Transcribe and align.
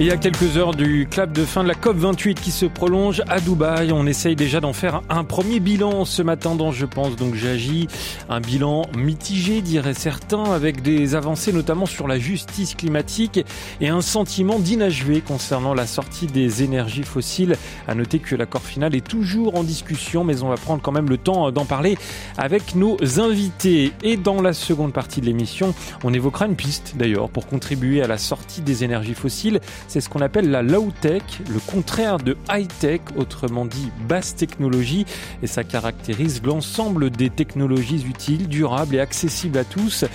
Il 0.00 0.06
y 0.06 0.10
a 0.10 0.16
quelques 0.16 0.56
heures 0.56 0.74
du 0.74 1.06
clap 1.08 1.32
de 1.32 1.44
fin 1.44 1.62
de 1.62 1.68
la 1.68 1.74
COP28 1.74 2.34
qui 2.34 2.50
se 2.50 2.64
prolonge 2.64 3.22
à 3.28 3.40
Dubaï. 3.40 3.92
On 3.92 4.06
essaye 4.06 4.34
déjà 4.34 4.58
d'en 4.58 4.72
faire 4.72 5.02
un 5.10 5.22
premier 5.22 5.60
bilan 5.60 6.06
ce 6.06 6.22
matin 6.22 6.54
dans 6.54 6.72
Je 6.72 6.86
pense 6.86 7.14
donc 7.14 7.34
j'agis. 7.34 7.88
Un 8.30 8.40
bilan 8.40 8.86
mitigé, 8.96 9.60
diraient 9.60 9.92
certains, 9.92 10.44
avec 10.44 10.80
des 10.80 11.14
avancées 11.14 11.52
notamment 11.52 11.84
sur 11.84 12.08
la 12.08 12.18
justice 12.18 12.74
climatique 12.74 13.44
et 13.82 13.90
un 13.90 14.00
sentiment 14.00 14.58
d'inachevé 14.58 15.20
concernant 15.20 15.74
la 15.74 15.86
sortie 15.86 16.26
des 16.26 16.62
énergies 16.62 17.04
fossiles. 17.04 17.56
À 17.86 17.94
noter 17.94 18.18
que 18.18 18.34
l'accord 18.34 18.62
final 18.62 18.96
est 18.96 19.06
toujours 19.06 19.56
en 19.56 19.62
discussion, 19.62 20.24
mais 20.24 20.42
on 20.42 20.48
va 20.48 20.56
prendre 20.56 20.80
quand 20.80 20.92
même 20.92 21.10
le 21.10 21.18
temps 21.18 21.52
d'en 21.52 21.66
parler 21.66 21.98
avec 22.38 22.74
nos 22.74 22.96
invités. 23.20 23.92
Et 24.02 24.16
dans 24.16 24.40
la 24.40 24.54
seconde 24.54 24.94
partie 24.94 25.20
de 25.20 25.26
l'émission, 25.26 25.74
on 26.02 26.14
évoquera 26.14 26.46
une 26.46 26.56
piste 26.56 26.94
d'ailleurs 26.96 27.28
pour 27.28 27.46
contribuer 27.46 28.02
à 28.02 28.06
la 28.06 28.16
sortie 28.16 28.62
des 28.62 28.84
énergies 28.84 29.14
fossiles. 29.14 29.60
C'est 29.92 30.00
ce 30.00 30.08
qu'on 30.08 30.22
appelle 30.22 30.50
la 30.50 30.62
low-tech, 30.62 31.22
le 31.52 31.60
contraire 31.70 32.16
de 32.16 32.38
high-tech, 32.50 33.02
autrement 33.14 33.66
dit 33.66 33.90
basse 34.08 34.34
technologie, 34.34 35.04
et 35.42 35.46
ça 35.46 35.64
caractérise 35.64 36.40
l'ensemble 36.42 37.10
des 37.10 37.28
technologies 37.28 38.02
utiles, 38.08 38.48
durables 38.48 38.94
et 38.94 39.00
accessibles 39.00 39.58
à 39.58 39.64
tous. 39.64 40.06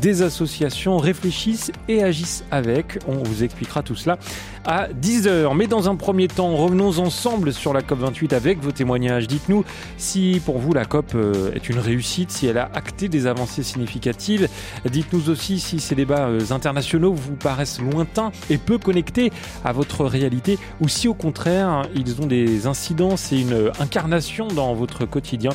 Des 0.00 0.22
associations 0.22 0.98
réfléchissent 0.98 1.72
et 1.88 2.04
agissent 2.04 2.44
avec. 2.52 3.00
On 3.08 3.24
vous 3.24 3.42
expliquera 3.42 3.82
tout 3.82 3.96
cela 3.96 4.20
à 4.64 4.88
10h. 4.88 5.54
Mais 5.56 5.66
dans 5.66 5.88
un 5.88 5.96
premier 5.96 6.28
temps, 6.28 6.54
revenons 6.56 6.98
ensemble 6.98 7.52
sur 7.52 7.72
la 7.72 7.82
COP28 7.82 8.34
avec 8.34 8.60
vos 8.60 8.72
témoignages. 8.72 9.26
Dites-nous 9.26 9.64
si 9.96 10.40
pour 10.44 10.58
vous 10.58 10.72
la 10.72 10.84
COP 10.84 11.12
euh, 11.14 11.52
est 11.54 11.68
une 11.68 11.78
réussite, 11.78 12.30
si 12.30 12.46
elle 12.46 12.58
a 12.58 12.70
acté 12.74 13.08
des 13.08 13.26
avancées 13.26 13.62
significatives. 13.62 14.48
Dites-nous 14.84 15.30
aussi 15.30 15.60
si 15.60 15.80
ces 15.80 15.94
débats 15.94 16.28
euh, 16.28 16.40
internationaux 16.50 17.12
vous 17.12 17.36
paraissent 17.36 17.80
lointains 17.80 18.32
et 18.50 18.58
peu 18.58 18.78
connectés 18.78 19.32
à 19.64 19.72
votre 19.72 20.04
réalité 20.04 20.58
ou 20.80 20.88
si 20.88 21.08
au 21.08 21.14
contraire 21.14 21.82
ils 21.94 22.20
ont 22.20 22.26
des 22.26 22.66
incidences 22.66 23.32
et 23.32 23.40
une 23.40 23.70
incarnation 23.80 24.48
dans 24.48 24.74
votre 24.74 25.04
quotidien. 25.04 25.50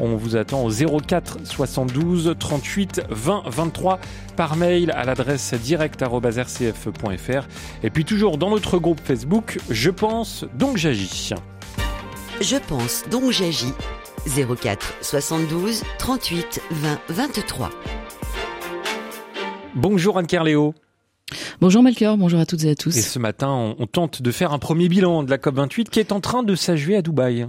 On 0.00 0.16
vous 0.16 0.34
attend 0.36 0.64
au 0.64 0.70
04 0.70 1.38
72 1.44 2.34
38 2.38 3.02
20 3.10 3.42
23 3.46 4.00
par 4.34 4.56
mail 4.56 4.90
à 4.92 5.04
l'adresse 5.04 5.52
direct.rcf.fr 5.52 7.48
et 7.82 7.90
puis 7.90 8.06
toujours 8.06 8.38
dans 8.38 8.48
notre 8.48 8.78
groupe 8.78 9.00
Facebook 9.04 9.58
Je 9.68 9.90
pense 9.90 10.46
donc 10.58 10.78
j'agis. 10.78 11.34
Je 12.40 12.56
pense 12.56 13.04
donc 13.10 13.30
j'agis 13.30 13.74
04 14.26 14.94
72 15.02 15.82
38 15.98 16.62
20 16.70 16.98
23. 17.10 17.70
Bonjour 19.74 20.16
Anne 20.18 20.26
Kerléo. 20.26 20.74
Bonjour 21.60 21.82
Melchior, 21.82 22.16
bonjour 22.16 22.40
à 22.40 22.46
toutes 22.46 22.64
et 22.64 22.70
à 22.70 22.74
tous. 22.74 22.96
Et 22.96 23.02
ce 23.02 23.18
matin, 23.18 23.50
on, 23.50 23.76
on 23.78 23.86
tente 23.86 24.22
de 24.22 24.30
faire 24.30 24.52
un 24.52 24.58
premier 24.58 24.88
bilan 24.88 25.22
de 25.22 25.30
la 25.30 25.36
COP28 25.36 25.90
qui 25.90 26.00
est 26.00 26.10
en 26.10 26.20
train 26.20 26.42
de 26.42 26.54
s'achever 26.54 26.96
à 26.96 27.02
Dubaï. 27.02 27.46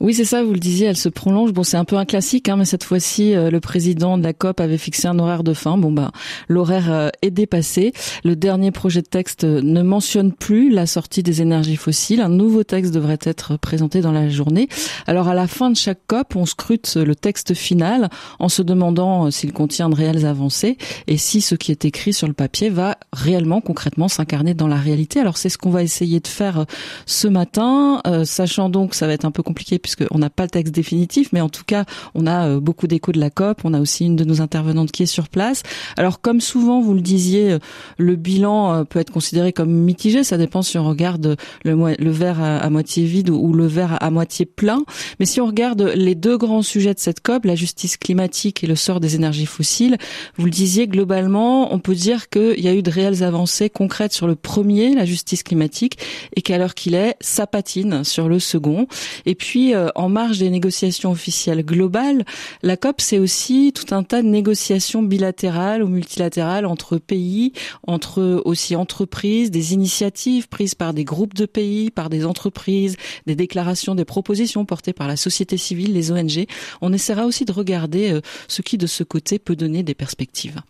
Oui, 0.00 0.14
c'est 0.14 0.24
ça, 0.24 0.42
vous 0.42 0.52
le 0.52 0.58
disiez, 0.58 0.86
elle 0.86 0.96
se 0.96 1.08
prolonge. 1.08 1.52
Bon, 1.52 1.62
c'est 1.62 1.76
un 1.76 1.84
peu 1.84 1.96
un 1.96 2.04
classique, 2.04 2.48
hein, 2.48 2.56
mais 2.56 2.64
cette 2.64 2.84
fois-ci, 2.84 3.34
euh, 3.34 3.50
le 3.50 3.60
président 3.60 4.18
de 4.18 4.22
la 4.22 4.32
COP 4.32 4.60
avait 4.60 4.78
fixé 4.78 5.08
un 5.08 5.18
horaire 5.18 5.42
de 5.42 5.54
fin. 5.54 5.76
Bon, 5.76 5.90
bah, 5.90 6.12
l'horaire 6.48 6.92
euh, 6.92 7.08
est 7.22 7.30
dépassé. 7.30 7.92
Le 8.24 8.36
dernier 8.36 8.70
projet 8.70 9.02
de 9.02 9.06
texte 9.06 9.44
euh, 9.44 9.60
ne 9.62 9.82
mentionne 9.82 10.32
plus 10.32 10.70
la 10.70 10.86
sortie 10.86 11.22
des 11.22 11.42
énergies 11.42 11.76
fossiles. 11.76 12.20
Un 12.20 12.28
nouveau 12.28 12.64
texte 12.64 12.92
devrait 12.94 13.18
être 13.22 13.56
présenté 13.56 14.00
dans 14.00 14.12
la 14.12 14.28
journée. 14.28 14.68
Alors, 15.06 15.28
à 15.28 15.34
la 15.34 15.46
fin 15.46 15.70
de 15.70 15.76
chaque 15.76 16.00
COP, 16.06 16.36
on 16.36 16.46
scrute 16.46 16.96
le 16.96 17.14
texte 17.14 17.54
final 17.54 18.08
en 18.38 18.48
se 18.48 18.62
demandant 18.62 19.30
s'il 19.30 19.52
contient 19.52 19.88
de 19.88 19.94
réelles 19.94 20.26
avancées 20.26 20.78
et 21.06 21.16
si 21.16 21.40
ce 21.40 21.54
qui 21.54 21.72
est 21.72 21.84
écrit 21.84 22.12
sur 22.12 22.28
le 22.28 22.34
papier 22.34 22.70
va 22.70 22.96
réellement, 23.12 23.60
concrètement, 23.60 24.08
s'incarner 24.08 24.54
dans 24.54 24.68
la 24.68 24.76
réalité. 24.76 25.20
Alors, 25.20 25.36
c'est 25.36 25.48
ce 25.48 25.58
qu'on 25.58 25.70
va 25.70 25.82
essayer 25.82 26.20
de 26.20 26.28
faire 26.28 26.66
ce 27.06 27.28
matin, 27.28 28.00
sachant 28.24 28.68
donc 28.68 28.90
que 28.90 28.96
ça 28.96 29.06
va 29.06 29.12
être 29.12 29.24
un 29.24 29.30
peu 29.30 29.42
compliqué 29.42 29.67
puisqu'on 29.76 30.18
n'a 30.18 30.30
pas 30.30 30.44
le 30.44 30.50
texte 30.50 30.74
définitif, 30.74 31.28
mais 31.32 31.42
en 31.42 31.50
tout 31.50 31.64
cas, 31.66 31.84
on 32.14 32.26
a 32.26 32.48
euh, 32.48 32.60
beaucoup 32.60 32.86
d'échos 32.86 33.12
de 33.12 33.20
la 33.20 33.28
COP. 33.28 33.60
On 33.64 33.74
a 33.74 33.80
aussi 33.80 34.06
une 34.06 34.16
de 34.16 34.24
nos 34.24 34.40
intervenantes 34.40 34.90
qui 34.92 35.02
est 35.02 35.06
sur 35.06 35.28
place. 35.28 35.62
Alors, 35.96 36.20
comme 36.20 36.40
souvent, 36.40 36.80
vous 36.80 36.94
le 36.94 37.00
disiez, 37.00 37.52
euh, 37.52 37.58
le 37.98 38.16
bilan 38.16 38.72
euh, 38.72 38.84
peut 38.84 38.98
être 38.98 39.12
considéré 39.12 39.52
comme 39.52 39.70
mitigé. 39.70 40.24
Ça 40.24 40.38
dépend 40.38 40.62
si 40.62 40.78
on 40.78 40.88
regarde 40.88 41.36
le, 41.64 42.10
verre 42.10 42.42
à, 42.42 42.70
moitié 42.70 43.04
vide 43.04 43.30
ou, 43.30 43.52
le 43.52 43.66
verre 43.66 43.98
à, 44.00 44.10
moitié 44.10 44.46
plein. 44.46 44.84
Mais 45.20 45.26
si 45.26 45.40
on 45.40 45.46
regarde 45.46 45.92
les 45.94 46.14
deux 46.14 46.38
grands 46.38 46.62
sujets 46.62 46.94
de 46.94 46.98
cette 46.98 47.20
COP, 47.20 47.44
la 47.44 47.54
justice 47.54 47.96
climatique 47.96 48.64
et 48.64 48.66
le 48.66 48.76
sort 48.76 49.00
des 49.00 49.16
énergies 49.16 49.46
fossiles, 49.46 49.98
vous 50.36 50.44
le 50.44 50.50
disiez, 50.50 50.86
globalement, 50.86 51.74
on 51.74 51.78
peut 51.78 51.94
dire 51.94 52.28
qu'il 52.28 52.60
y 52.60 52.68
a 52.68 52.74
eu 52.74 52.82
de 52.82 52.90
réelles 52.90 53.22
avancées 53.22 53.70
concrètes 53.70 54.12
sur 54.12 54.26
le 54.26 54.36
premier, 54.36 54.94
la 54.94 55.04
justice 55.04 55.42
climatique, 55.42 55.98
et 56.36 56.42
qu'à 56.42 56.58
l'heure 56.58 56.74
qu'il 56.74 56.94
est, 56.94 57.16
ça 57.20 57.46
patine 57.46 58.04
sur 58.04 58.28
le 58.28 58.38
second. 58.38 58.86
Et 59.26 59.34
puis, 59.34 59.57
euh, 59.74 59.88
en 59.94 60.08
marge 60.08 60.38
des 60.38 60.50
négociations 60.50 61.10
officielles 61.10 61.64
globales, 61.64 62.24
la 62.62 62.76
COP, 62.76 63.00
c'est 63.00 63.18
aussi 63.18 63.72
tout 63.74 63.94
un 63.94 64.02
tas 64.02 64.22
de 64.22 64.28
négociations 64.28 65.02
bilatérales 65.02 65.82
ou 65.82 65.88
multilatérales 65.88 66.66
entre 66.66 66.98
pays, 66.98 67.52
entre 67.86 68.42
aussi 68.44 68.76
entreprises, 68.76 69.50
des 69.50 69.74
initiatives 69.74 70.48
prises 70.48 70.74
par 70.74 70.94
des 70.94 71.04
groupes 71.04 71.34
de 71.34 71.46
pays, 71.46 71.90
par 71.90 72.08
des 72.08 72.24
entreprises, 72.24 72.96
des 73.26 73.36
déclarations, 73.36 73.94
des 73.94 74.04
propositions 74.04 74.64
portées 74.64 74.92
par 74.92 75.08
la 75.08 75.16
société 75.16 75.56
civile, 75.56 75.92
les 75.92 76.12
ONG. 76.12 76.46
On 76.80 76.92
essaiera 76.92 77.26
aussi 77.26 77.44
de 77.44 77.52
regarder 77.52 78.12
euh, 78.12 78.20
ce 78.48 78.62
qui, 78.62 78.78
de 78.78 78.86
ce 78.86 79.04
côté, 79.04 79.38
peut 79.38 79.56
donner 79.56 79.82
des 79.82 79.94
perspectives. 79.94 80.60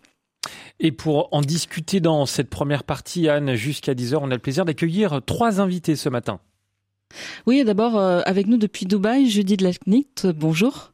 Et 0.81 0.93
pour 0.93 1.28
en 1.32 1.41
discuter 1.41 2.00
dans 2.00 2.25
cette 2.26 2.50
première 2.50 2.84
partie, 2.84 3.28
Anne, 3.28 3.55
jusqu'à 3.55 3.94
10h, 3.94 4.19
on 4.22 4.31
a 4.31 4.34
le 4.34 4.38
plaisir 4.38 4.65
d'accueillir 4.65 5.20
trois 5.26 5.60
invités 5.60 5.97
ce 5.97 6.09
matin. 6.09 6.41
Oui, 7.46 7.64
d'abord, 7.64 7.98
euh, 7.98 8.20
avec 8.26 8.46
nous 8.46 8.56
depuis 8.56 8.86
Dubaï, 8.86 9.28
Judith 9.28 9.60
Lacnit, 9.60 10.08
bonjour. 10.34 10.92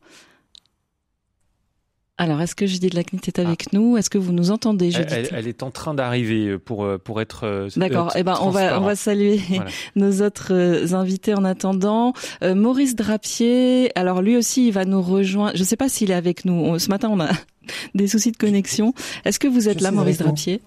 Alors, 2.16 2.40
est-ce 2.40 2.54
que 2.54 2.64
Judith 2.64 2.94
Lacnit 2.94 3.20
est 3.26 3.40
avec 3.40 3.64
ah. 3.66 3.70
nous? 3.72 3.96
Est-ce 3.96 4.08
que 4.08 4.18
vous 4.18 4.32
nous 4.32 4.52
entendez, 4.52 4.92
Judith? 4.92 5.30
elle, 5.32 5.48
est 5.48 5.64
en 5.64 5.72
train 5.72 5.94
d'arriver 5.94 6.58
pour 6.58 6.84
euh, 6.84 6.96
pour 6.96 7.20
être. 7.20 7.42
Euh, 7.42 7.68
D'accord. 7.74 8.12
eh 8.14 8.22
ben, 8.22 8.38
on 8.40 8.50
va 8.50 8.80
on 8.80 8.84
va 8.84 8.94
saluer 8.94 9.40
nos 9.96 10.22
autres 10.22 10.94
invités 10.94 11.34
en 11.34 11.44
attendant. 11.44 12.12
Maurice 12.40 12.94
Drapier. 12.94 13.90
Alors 13.98 14.22
lui 14.22 14.36
aussi, 14.36 14.68
il 14.68 14.72
va 14.72 14.84
nous 14.84 15.02
rejoindre. 15.02 15.56
Je 15.56 15.60
ne 15.60 15.66
sais 15.66 15.76
pas 15.76 15.88
s'il 15.88 16.12
est 16.12 16.14
avec 16.14 16.44
nous. 16.44 16.78
ce 16.78 16.88
matin, 16.88 17.08
on 17.10 17.18
a 17.18 17.30
des 17.96 18.06
soucis 18.06 18.30
de 18.30 18.36
connexion. 18.36 18.94
Est-ce 19.24 19.40
que 19.40 19.48
vous 19.48 19.68
êtes 19.68 19.80
là, 19.80 19.90
Maurice 19.90 20.18
Drapier? 20.18 20.62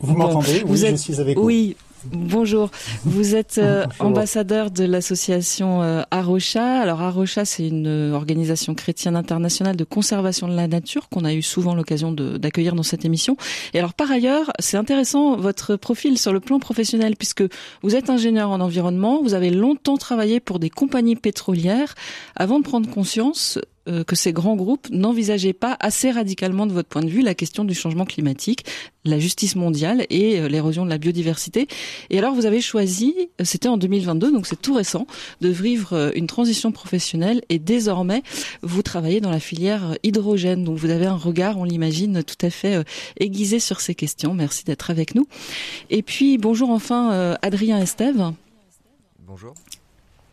Vous, 0.00 0.16
m'entendez? 0.16 0.64
Oui, 0.66 0.78
je 0.78 0.96
suis 0.96 1.20
avec 1.20 1.36
vous. 1.36 1.44
Oui. 1.44 1.76
Bonjour, 2.04 2.70
vous 3.04 3.34
êtes 3.34 3.58
euh, 3.58 3.84
ambassadeur 3.98 4.70
de 4.70 4.84
l'association 4.84 5.82
euh, 5.82 6.02
Arocha. 6.10 6.80
Alors 6.80 7.02
Arocha, 7.02 7.44
c'est 7.44 7.66
une 7.66 7.88
euh, 7.88 8.12
organisation 8.12 8.74
chrétienne 8.74 9.16
internationale 9.16 9.74
de 9.74 9.84
conservation 9.84 10.46
de 10.46 10.54
la 10.54 10.68
nature 10.68 11.08
qu'on 11.08 11.24
a 11.24 11.34
eu 11.34 11.42
souvent 11.42 11.74
l'occasion 11.74 12.12
d'accueillir 12.12 12.74
dans 12.74 12.84
cette 12.84 13.04
émission. 13.04 13.36
Et 13.74 13.78
alors 13.78 13.94
par 13.94 14.10
ailleurs, 14.12 14.52
c'est 14.60 14.76
intéressant 14.76 15.36
votre 15.36 15.74
profil 15.76 16.18
sur 16.18 16.32
le 16.32 16.40
plan 16.40 16.60
professionnel 16.60 17.16
puisque 17.16 17.42
vous 17.82 17.96
êtes 17.96 18.10
ingénieur 18.10 18.50
en 18.50 18.60
environnement, 18.60 19.20
vous 19.22 19.34
avez 19.34 19.50
longtemps 19.50 19.96
travaillé 19.96 20.38
pour 20.38 20.60
des 20.60 20.70
compagnies 20.70 21.16
pétrolières 21.16 21.94
avant 22.36 22.60
de 22.60 22.64
prendre 22.64 22.88
conscience 22.88 23.58
euh, 23.88 24.04
que 24.04 24.16
ces 24.16 24.32
grands 24.32 24.56
groupes 24.56 24.88
n'envisageaient 24.90 25.52
pas 25.52 25.76
assez 25.80 26.10
radicalement 26.10 26.66
de 26.66 26.72
votre 26.72 26.88
point 26.88 27.02
de 27.02 27.08
vue 27.08 27.22
la 27.22 27.34
question 27.34 27.64
du 27.64 27.74
changement 27.74 28.04
climatique, 28.04 28.64
la 29.04 29.18
justice 29.18 29.56
mondiale 29.56 30.06
et 30.10 30.40
euh, 30.40 30.48
l'érosion 30.48 30.84
de 30.84 30.90
la 30.90 30.98
biodiversité. 30.98 31.68
Et 32.10 32.18
alors 32.18 32.34
vous 32.34 32.46
avez 32.46 32.60
choisi, 32.60 33.14
euh, 33.40 33.44
c'était 33.44 33.68
en 33.68 33.76
2022, 33.76 34.32
donc 34.32 34.46
c'est 34.46 34.60
tout 34.60 34.74
récent, 34.74 35.06
de 35.40 35.48
vivre 35.48 36.12
une 36.14 36.26
transition 36.26 36.72
professionnelle 36.72 37.42
et 37.48 37.58
désormais 37.58 38.22
vous 38.62 38.82
travaillez 38.82 39.20
dans 39.20 39.30
la 39.30 39.40
filière 39.40 39.96
hydrogène. 40.02 40.64
Donc 40.64 40.76
vous 40.76 40.90
avez 40.90 41.06
un 41.06 41.16
regard, 41.16 41.58
on 41.58 41.64
l'imagine, 41.64 42.22
tout 42.22 42.46
à 42.46 42.50
fait 42.50 42.84
aiguisé 43.18 43.58
sur 43.58 43.80
ces 43.80 43.94
questions. 43.94 44.34
Merci 44.34 44.64
d'être 44.64 44.90
avec 44.90 45.14
nous. 45.14 45.26
Et 45.90 46.02
puis 46.02 46.38
bonjour 46.38 46.70
enfin 46.70 47.36
Adrien 47.42 47.78
Estève. 47.78 48.32
Bonjour. 49.20 49.54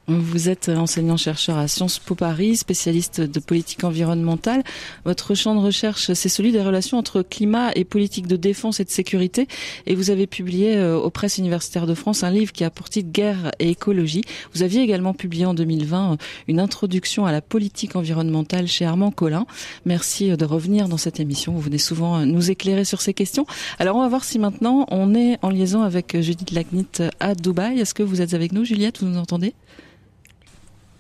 Vous 0.08 0.50
êtes 0.50 0.70
enseignant-chercheur 0.70 1.58
à 1.58 1.68
Sciences 1.68 1.98
Po 1.98 2.14
Paris, 2.14 2.58
spécialiste 2.58 3.22
de 3.22 3.40
politique 3.40 3.84
environnementale. 3.84 4.64
Votre 5.04 5.34
champ 5.34 5.56
de 5.56 5.60
recherche, 5.60 6.14
c'est 6.14 6.30
celui 6.30 6.52
des 6.52 6.62
relations 6.62 7.00
entre 7.00 7.24
climat 7.24 7.72
et 7.74 7.86
politique 7.86 8.28
de 8.28 8.36
défense 8.36 8.80
et 8.80 8.84
de 8.84 8.92
sécurité. 8.92 9.48
Et 9.88 9.96
vous 9.96 10.12
avez 10.12 10.28
publié 10.28 10.78
euh, 10.78 10.96
aux 10.96 11.10
presses 11.10 11.40
universitaires 11.40 11.88
de 11.88 11.96
France 11.96 12.24
un 12.24 12.30
livre 12.30 12.52
qui 12.52 12.64
a 12.64 12.70
pour 12.70 12.88
titre 12.88 13.10
Guerre 13.12 13.50
et 13.58 13.70
écologie. 13.70 14.22
Vous 14.54 14.62
aviez 14.62 14.82
également 14.82 15.16
publié 15.16 15.48
en 15.48 15.56
2020 15.56 16.14
euh, 16.14 16.16
une 16.48 16.60
introduction 16.60 17.26
à 17.26 17.32
la 17.32 17.42
politique 17.42 17.96
environnementale 17.96 18.68
chez 18.68 18.86
Armand 18.86 19.10
Collin. 19.10 19.48
Merci 19.86 20.30
euh, 20.30 20.36
de 20.36 20.46
revenir 20.46 20.88
dans 20.88 20.98
cette 20.98 21.20
émission. 21.20 21.54
Vous 21.54 21.62
venez 21.62 21.80
souvent 21.80 22.28
nous 22.28 22.52
éclairer 22.52 22.86
sur 22.86 23.02
ces 23.02 23.16
questions. 23.16 23.48
Alors 23.80 23.96
on 23.96 24.02
va 24.02 24.08
voir 24.08 24.24
si 24.24 24.38
maintenant 24.38 24.86
on 24.92 25.16
est 25.16 25.40
en 25.42 25.50
liaison 25.50 25.82
avec 25.82 26.22
Judith 26.22 26.52
Lagnit 26.52 27.02
à 27.20 27.34
Dubaï. 27.34 27.80
Est-ce 27.80 27.96
que 27.96 28.04
vous 28.04 28.22
êtes 28.22 28.36
avec 28.36 28.52
nous, 28.52 28.66
Juliette? 28.66 29.00
Vous 29.02 29.08
nous 29.08 29.18
entendez? 29.18 29.56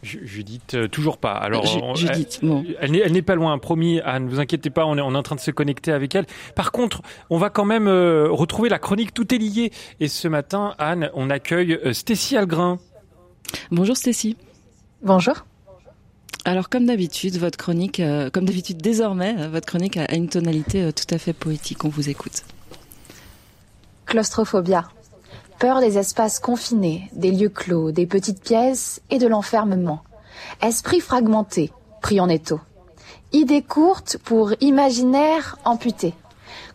Judith, 0.06 0.78
toujours 0.92 1.18
pas. 1.18 1.34
Alors, 1.34 1.96
Judith, 1.96 2.42
elle, 2.80 2.96
elle 2.96 3.12
n'est 3.12 3.22
pas 3.22 3.36
loin, 3.36 3.58
promis. 3.58 4.00
Anne, 4.02 4.26
ne 4.26 4.30
vous 4.30 4.40
inquiétez 4.40 4.70
pas, 4.70 4.86
on 4.86 4.98
est, 4.98 5.02
on 5.02 5.14
est 5.14 5.18
en 5.18 5.24
train 5.24 5.36
de 5.36 5.42
se 5.42 5.52
connecter 5.52 5.92
avec 5.92 6.16
elle. 6.16 6.26
Par 6.56 6.72
contre, 6.72 7.02
on 7.30 7.38
va 7.38 7.50
quand 7.50 7.66
même 7.66 7.88
retrouver 7.88 8.70
la 8.70 8.80
chronique 8.80 9.14
Tout 9.14 9.34
est 9.34 9.38
lié. 9.38 9.72
Et 10.00 10.08
ce 10.08 10.28
matin, 10.28 10.76
Anne, 10.78 11.10
on 11.14 11.30
accueille 11.30 11.80
Stécie 11.94 12.38
Algrin. 12.38 12.80
Bonjour 13.72 13.98
Stécie. 13.98 14.38
Bonjour. 15.02 15.46
Alors 16.46 16.70
comme 16.70 16.86
d'habitude, 16.86 17.38
votre 17.38 17.58
chronique, 17.58 18.00
euh, 18.00 18.30
comme 18.30 18.46
d'habitude 18.46 18.78
désormais, 18.78 19.36
euh, 19.40 19.50
votre 19.50 19.66
chronique 19.66 19.98
a 19.98 20.14
une 20.14 20.30
tonalité 20.30 20.84
euh, 20.84 20.92
tout 20.92 21.12
à 21.14 21.18
fait 21.18 21.34
poétique. 21.34 21.84
On 21.86 21.90
vous 21.90 22.08
écoute. 22.08 22.44
Claustrophobia. 24.06 24.88
Peur 25.60 25.80
des 25.80 25.98
espaces 25.98 26.40
confinés, 26.40 27.10
des 27.14 27.32
lieux 27.32 27.50
clos, 27.50 27.92
des 27.92 28.06
petites 28.06 28.42
pièces 28.42 29.02
et 29.10 29.20
de 29.20 29.28
l'enfermement. 29.28 30.02
Esprit 30.62 31.00
fragmenté, 31.00 31.72
pris 32.02 32.20
en 32.20 32.28
étau. 32.28 32.60
Idées 33.32 33.62
courtes 33.62 34.18
pour 34.24 34.54
imaginaire 34.62 35.58
amputé. 35.64 36.14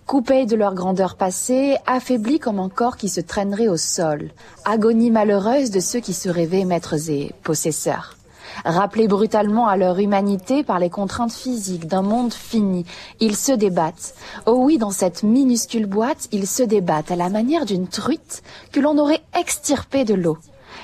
Coupés 0.07 0.47
de 0.47 0.57
leur 0.57 0.75
grandeur 0.75 1.17
passée, 1.17 1.77
affaiblis 1.87 2.39
comme 2.39 2.59
un 2.59 2.69
corps 2.69 2.97
qui 2.97 3.09
se 3.09 3.21
traînerait 3.21 3.69
au 3.69 3.77
sol. 3.77 4.31
Agonie 4.65 5.11
malheureuse 5.11 5.71
de 5.71 5.81
ceux 5.81 6.01
qui 6.01 6.15
se 6.15 6.29
rêvaient 6.29 6.65
maîtres 6.65 7.11
et 7.11 7.33
possesseurs. 7.43 8.17
Rappelés 8.65 9.09
brutalement 9.09 9.69
à 9.69 9.77
leur 9.77 9.99
humanité 9.99 10.63
par 10.63 10.79
les 10.79 10.91
contraintes 10.91 11.33
physiques 11.33 11.87
d'un 11.87 12.03
monde 12.03 12.33
fini, 12.33 12.85
ils 13.21 13.37
se 13.37 13.53
débattent. 13.53 14.15
Oh 14.47 14.59
oui, 14.61 14.79
dans 14.79 14.91
cette 14.91 15.23
minuscule 15.23 15.87
boîte, 15.87 16.29
ils 16.33 16.47
se 16.47 16.63
débattent 16.63 17.11
à 17.11 17.17
la 17.17 17.29
manière 17.29 17.67
d'une 17.67 17.89
truite 17.89 18.43
que 18.73 18.81
l'on 18.81 18.99
aurait 18.99 19.23
extirpée 19.39 20.05
de 20.05 20.15
l'eau. 20.15 20.39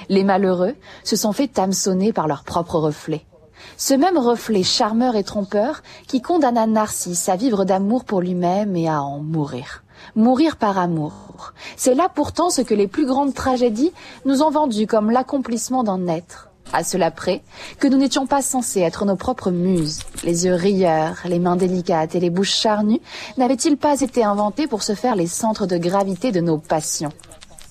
Les 0.09 0.25
malheureux 0.25 0.75
se 1.05 1.17
sont 1.17 1.33
fait 1.33 1.59
hameçonner 1.59 2.13
par 2.13 2.29
leur 2.29 2.45
propre 2.45 2.77
reflet. 2.79 3.25
Ce 3.77 3.95
même 3.95 4.19
reflet 4.19 4.62
charmeur 4.62 5.17
et 5.17 5.25
trompeur 5.25 5.83
qui 6.07 6.23
condamna 6.23 6.67
Narcisse 6.67 7.29
à 7.29 7.37
vivre 7.37 7.65
d'amour 7.65 8.05
pour 8.05 8.21
lui-même 8.21 8.77
et 8.77 8.89
à 8.89 9.03
en 9.03 9.19
mourir. 9.19 9.83
Mourir 10.15 10.57
par 10.57 10.79
amour. 10.79 11.53
C'est 11.77 11.95
là 11.95 12.09
pourtant 12.15 12.51
ce 12.51 12.62
que 12.62 12.75
les 12.75 12.87
plus 12.87 13.07
grandes 13.07 13.35
tragédies 13.35 13.93
nous 14.25 14.43
ont 14.43 14.51
vendu 14.51 14.87
comme 14.87 15.11
l'accomplissement 15.11 15.85
d'un 15.85 16.07
être. 16.07 16.46
À 16.73 16.85
cela 16.85 17.11
près 17.11 17.43
que 17.79 17.87
nous 17.87 17.97
n'étions 17.97 18.27
pas 18.27 18.43
censés 18.43 18.81
être 18.81 19.05
nos 19.05 19.17
propres 19.17 19.51
muses. 19.51 20.01
Les 20.25 20.45
yeux 20.45 20.55
rieurs, 20.55 21.17
les 21.25 21.39
mains 21.39 21.57
délicates 21.57 22.15
et 22.15 22.21
les 22.21 22.31
bouches 22.31 22.55
charnues 22.55 23.01
n'avaient-ils 23.39 23.77
pas 23.77 24.01
été 24.01 24.25
inventés 24.25 24.67
pour 24.67 24.83
se 24.83 24.95
faire 24.95 25.17
les 25.17 25.27
centres 25.27 25.67
de 25.67 25.79
gravité 25.79 26.33
de 26.33 26.41
nos 26.41 26.59
passions? 26.59 27.13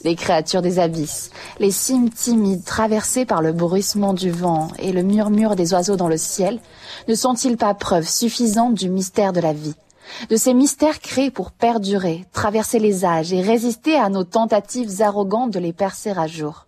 Les 0.04 0.16
créatures 0.16 0.62
des 0.62 0.80
abysses, 0.80 1.32
les 1.60 1.72
cimes 1.72 2.10
timides 2.10 2.64
traversées 2.64 3.26
par 3.26 3.42
le 3.42 3.54
bruissement 3.54 4.14
du 4.14 4.30
vent 4.30 4.70
et 4.78 4.92
le 4.92 5.02
murmure 5.02 5.56
des 5.56 5.74
oiseaux 5.74 5.96
dans 5.96 6.08
le 6.08 6.18
ciel, 6.18 6.60
ne 7.08 7.16
sont-ils 7.16 7.58
pas 7.58 7.74
preuves 7.74 8.08
suffisantes 8.08 8.76
du 8.76 8.90
mystère 8.90 9.34
de 9.34 9.40
la 9.40 9.54
vie? 9.54 9.76
De 10.30 10.36
ces 10.36 10.54
mystères 10.54 11.00
créés 11.00 11.32
pour 11.32 11.52
perdurer, 11.52 12.26
traverser 12.34 12.78
les 12.78 13.04
âges 13.04 13.34
et 13.34 13.42
résister 13.42 13.96
à 13.96 14.10
nos 14.10 14.24
tentatives 14.24 15.02
arrogantes 15.02 15.52
de 15.52 15.60
les 15.60 15.74
percer 15.74 16.12
à 16.12 16.28
jour. 16.28 16.65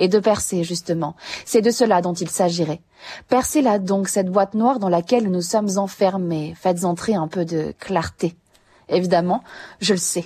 Et 0.00 0.08
de 0.08 0.18
percer, 0.18 0.64
justement, 0.64 1.14
c'est 1.44 1.62
de 1.62 1.70
cela 1.70 2.00
dont 2.00 2.14
il 2.14 2.28
s'agirait. 2.28 2.80
Percez 3.28 3.62
là 3.62 3.78
donc 3.78 4.08
cette 4.08 4.30
boîte 4.30 4.54
noire 4.54 4.80
dans 4.80 4.88
laquelle 4.88 5.30
nous 5.30 5.42
sommes 5.42 5.78
enfermés, 5.78 6.56
faites 6.58 6.84
entrer 6.84 7.14
un 7.14 7.28
peu 7.28 7.44
de 7.44 7.72
clarté. 7.78 8.34
Évidemment, 8.88 9.44
je 9.80 9.92
le 9.92 9.98
sais, 9.98 10.24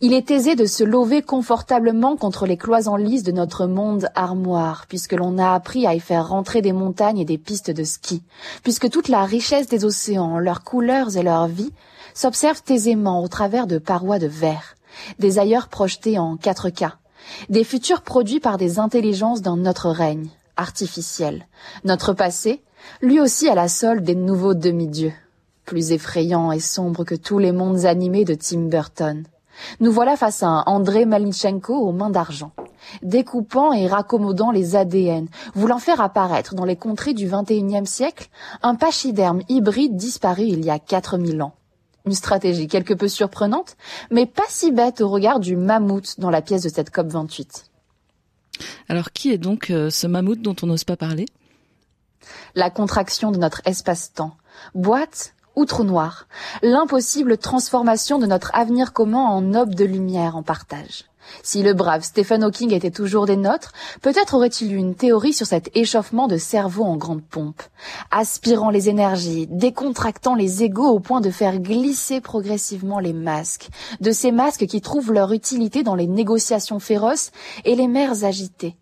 il 0.00 0.12
est 0.12 0.30
aisé 0.30 0.56
de 0.56 0.66
se 0.66 0.84
lever 0.84 1.22
confortablement 1.22 2.16
contre 2.16 2.46
les 2.46 2.56
cloisons 2.56 2.96
lisses 2.96 3.22
de 3.22 3.32
notre 3.32 3.66
monde 3.66 4.08
armoire, 4.14 4.84
puisque 4.88 5.12
l'on 5.12 5.38
a 5.38 5.54
appris 5.54 5.86
à 5.86 5.94
y 5.94 6.00
faire 6.00 6.28
rentrer 6.28 6.60
des 6.60 6.72
montagnes 6.72 7.18
et 7.18 7.24
des 7.24 7.38
pistes 7.38 7.70
de 7.70 7.84
ski, 7.84 8.22
puisque 8.62 8.90
toute 8.90 9.08
la 9.08 9.24
richesse 9.24 9.68
des 9.68 9.84
océans, 9.84 10.38
leurs 10.38 10.64
couleurs 10.64 11.16
et 11.16 11.22
leur 11.22 11.46
vie 11.46 11.72
s'observent 12.14 12.62
aisément 12.68 13.22
au 13.22 13.28
travers 13.28 13.66
de 13.66 13.78
parois 13.78 14.18
de 14.18 14.26
verre, 14.26 14.74
des 15.18 15.38
ailleurs 15.38 15.68
projetés 15.68 16.18
en 16.18 16.36
4K, 16.36 16.92
des 17.48 17.64
futurs 17.64 18.02
produits 18.02 18.40
par 18.40 18.58
des 18.58 18.78
intelligences 18.78 19.42
dans 19.42 19.56
notre 19.56 19.90
règne, 19.90 20.28
artificiel, 20.56 21.46
notre 21.84 22.12
passé, 22.12 22.62
lui 23.02 23.20
aussi 23.20 23.48
à 23.48 23.54
la 23.54 23.68
solde 23.68 24.04
des 24.04 24.14
nouveaux 24.14 24.54
demi-dieux, 24.54 25.12
plus 25.64 25.92
effrayants 25.92 26.52
et 26.52 26.60
sombres 26.60 27.04
que 27.04 27.14
tous 27.14 27.38
les 27.38 27.52
mondes 27.52 27.84
animés 27.84 28.24
de 28.24 28.34
Tim 28.34 28.68
Burton. 28.68 29.24
Nous 29.80 29.90
voilà 29.90 30.16
face 30.16 30.42
à 30.42 30.48
un 30.48 30.62
André 30.66 31.06
Malinchenko 31.06 31.74
aux 31.74 31.92
mains 31.92 32.10
d'argent, 32.10 32.52
découpant 33.02 33.72
et 33.72 33.86
raccommodant 33.86 34.50
les 34.50 34.76
ADN, 34.76 35.28
voulant 35.54 35.78
faire 35.78 36.00
apparaître 36.00 36.54
dans 36.54 36.64
les 36.64 36.76
contrées 36.76 37.14
du 37.14 37.28
XXIe 37.28 37.86
siècle 37.86 38.28
un 38.62 38.74
pachyderme 38.74 39.42
hybride 39.48 39.96
disparu 39.96 40.42
il 40.42 40.64
y 40.64 40.70
a 40.70 40.78
4000 40.78 41.42
ans. 41.42 41.54
Une 42.06 42.14
stratégie 42.14 42.68
quelque 42.68 42.94
peu 42.94 43.08
surprenante, 43.08 43.76
mais 44.10 44.26
pas 44.26 44.44
si 44.48 44.70
bête 44.70 45.00
au 45.00 45.08
regard 45.08 45.40
du 45.40 45.56
mammouth 45.56 46.18
dans 46.18 46.30
la 46.30 46.40
pièce 46.40 46.62
de 46.62 46.68
cette 46.68 46.90
COP 46.90 47.08
28. 47.08 47.66
Alors 48.88 49.12
qui 49.12 49.32
est 49.32 49.38
donc 49.38 49.70
euh, 49.70 49.90
ce 49.90 50.06
mammouth 50.06 50.40
dont 50.40 50.56
on 50.62 50.66
n'ose 50.66 50.84
pas 50.84 50.96
parler? 50.96 51.26
La 52.54 52.70
contraction 52.70 53.30
de 53.32 53.38
notre 53.38 53.60
espace-temps. 53.66 54.36
Boîte 54.74 55.34
ou 55.56 55.64
trou 55.64 55.84
noir, 55.84 56.28
l'impossible 56.62 57.38
transformation 57.38 58.18
de 58.18 58.26
notre 58.26 58.54
avenir 58.54 58.92
commun 58.92 59.24
en 59.24 59.54
aube 59.54 59.74
de 59.74 59.84
lumière 59.84 60.36
en 60.36 60.42
partage. 60.42 61.04
Si 61.42 61.62
le 61.62 61.74
brave 61.74 62.02
Stephen 62.02 62.44
Hawking 62.44 62.72
était 62.72 62.90
toujours 62.90 63.26
des 63.26 63.36
nôtres, 63.36 63.72
peut-être 64.02 64.34
aurait-il 64.34 64.72
eu 64.72 64.76
une 64.76 64.94
théorie 64.94 65.32
sur 65.32 65.46
cet 65.46 65.70
échauffement 65.74 66.28
de 66.28 66.36
cerveau 66.36 66.84
en 66.84 66.96
grande 66.96 67.22
pompe, 67.22 67.62
aspirant 68.10 68.70
les 68.70 68.88
énergies, 68.88 69.46
décontractant 69.48 70.34
les 70.34 70.62
égaux 70.62 70.88
au 70.88 71.00
point 71.00 71.20
de 71.20 71.30
faire 71.30 71.58
glisser 71.58 72.20
progressivement 72.20 72.98
les 72.98 73.12
masques, 73.12 73.68
de 74.00 74.12
ces 74.12 74.32
masques 74.32 74.66
qui 74.66 74.80
trouvent 74.80 75.12
leur 75.12 75.32
utilité 75.32 75.82
dans 75.82 75.94
les 75.94 76.06
négociations 76.06 76.80
féroces 76.80 77.30
et 77.64 77.76
les 77.76 77.88
mers 77.88 78.24
agitées, 78.24 78.76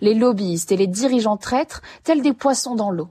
les 0.00 0.14
lobbyistes 0.14 0.72
et 0.72 0.76
les 0.76 0.86
dirigeants 0.86 1.36
traîtres 1.36 1.82
tels 2.04 2.22
des 2.22 2.32
poissons 2.32 2.74
dans 2.74 2.90
l'eau. 2.90 3.08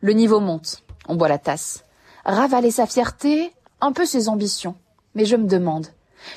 Le 0.00 0.12
niveau 0.12 0.40
monte, 0.40 0.82
on 1.08 1.14
boit 1.14 1.28
la 1.28 1.38
tasse. 1.38 1.84
Ravaler 2.24 2.70
sa 2.70 2.86
fierté, 2.86 3.52
un 3.80 3.92
peu 3.92 4.04
ses 4.04 4.28
ambitions. 4.28 4.76
Mais 5.14 5.24
je 5.24 5.36
me 5.36 5.46
demande, 5.46 5.88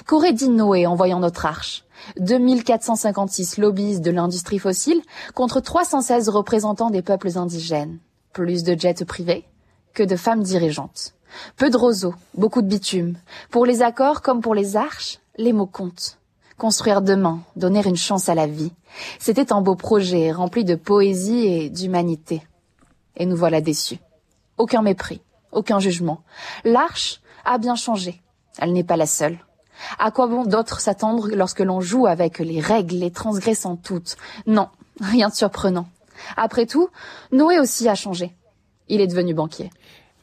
qu'aurait 0.05 0.33
dit 0.33 0.49
Noé 0.49 0.85
en 0.85 0.95
voyant 0.95 1.19
notre 1.19 1.45
arche? 1.45 1.84
2456 2.19 3.57
lobbies 3.57 3.99
de 3.99 4.11
l'industrie 4.11 4.59
fossile 4.59 5.01
contre 5.33 5.59
316 5.59 6.29
représentants 6.29 6.89
des 6.89 7.01
peuples 7.01 7.37
indigènes. 7.37 7.99
Plus 8.33 8.63
de 8.63 8.79
jets 8.79 9.05
privés 9.05 9.45
que 9.93 10.03
de 10.03 10.15
femmes 10.15 10.43
dirigeantes. 10.43 11.13
Peu 11.57 11.69
de 11.69 11.77
roseaux, 11.77 12.15
beaucoup 12.33 12.61
de 12.61 12.67
bitume. 12.67 13.17
Pour 13.49 13.65
les 13.65 13.81
accords 13.81 14.21
comme 14.21 14.41
pour 14.41 14.55
les 14.55 14.75
arches, 14.75 15.19
les 15.37 15.53
mots 15.53 15.65
comptent. 15.65 16.17
Construire 16.57 17.01
demain, 17.01 17.41
donner 17.55 17.85
une 17.85 17.97
chance 17.97 18.29
à 18.29 18.35
la 18.35 18.47
vie. 18.47 18.71
C'était 19.19 19.51
un 19.51 19.61
beau 19.61 19.75
projet 19.75 20.31
rempli 20.31 20.63
de 20.63 20.75
poésie 20.75 21.45
et 21.47 21.69
d'humanité. 21.69 22.41
Et 23.17 23.25
nous 23.25 23.35
voilà 23.35 23.59
déçus. 23.61 23.99
Aucun 24.57 24.81
mépris, 24.81 25.21
aucun 25.51 25.79
jugement. 25.79 26.21
L'arche 26.63 27.21
a 27.43 27.57
bien 27.57 27.75
changé. 27.75 28.21
Elle 28.57 28.71
n'est 28.71 28.85
pas 28.85 28.97
la 28.97 29.05
seule. 29.05 29.37
À 29.99 30.11
quoi 30.11 30.27
bon 30.27 30.45
d'autres 30.45 30.79
s'attendre 30.79 31.29
lorsque 31.33 31.59
l'on 31.59 31.81
joue 31.81 32.07
avec 32.07 32.39
les 32.39 32.59
règles, 32.59 32.95
les 32.95 33.11
transgressant 33.11 33.75
toutes? 33.75 34.17
Non, 34.47 34.69
rien 35.01 35.29
de 35.29 35.33
surprenant. 35.33 35.87
Après 36.37 36.65
tout, 36.65 36.89
Noé 37.31 37.59
aussi 37.59 37.87
a 37.89 37.95
changé. 37.95 38.33
Il 38.87 39.01
est 39.01 39.07
devenu 39.07 39.33
banquier. 39.33 39.69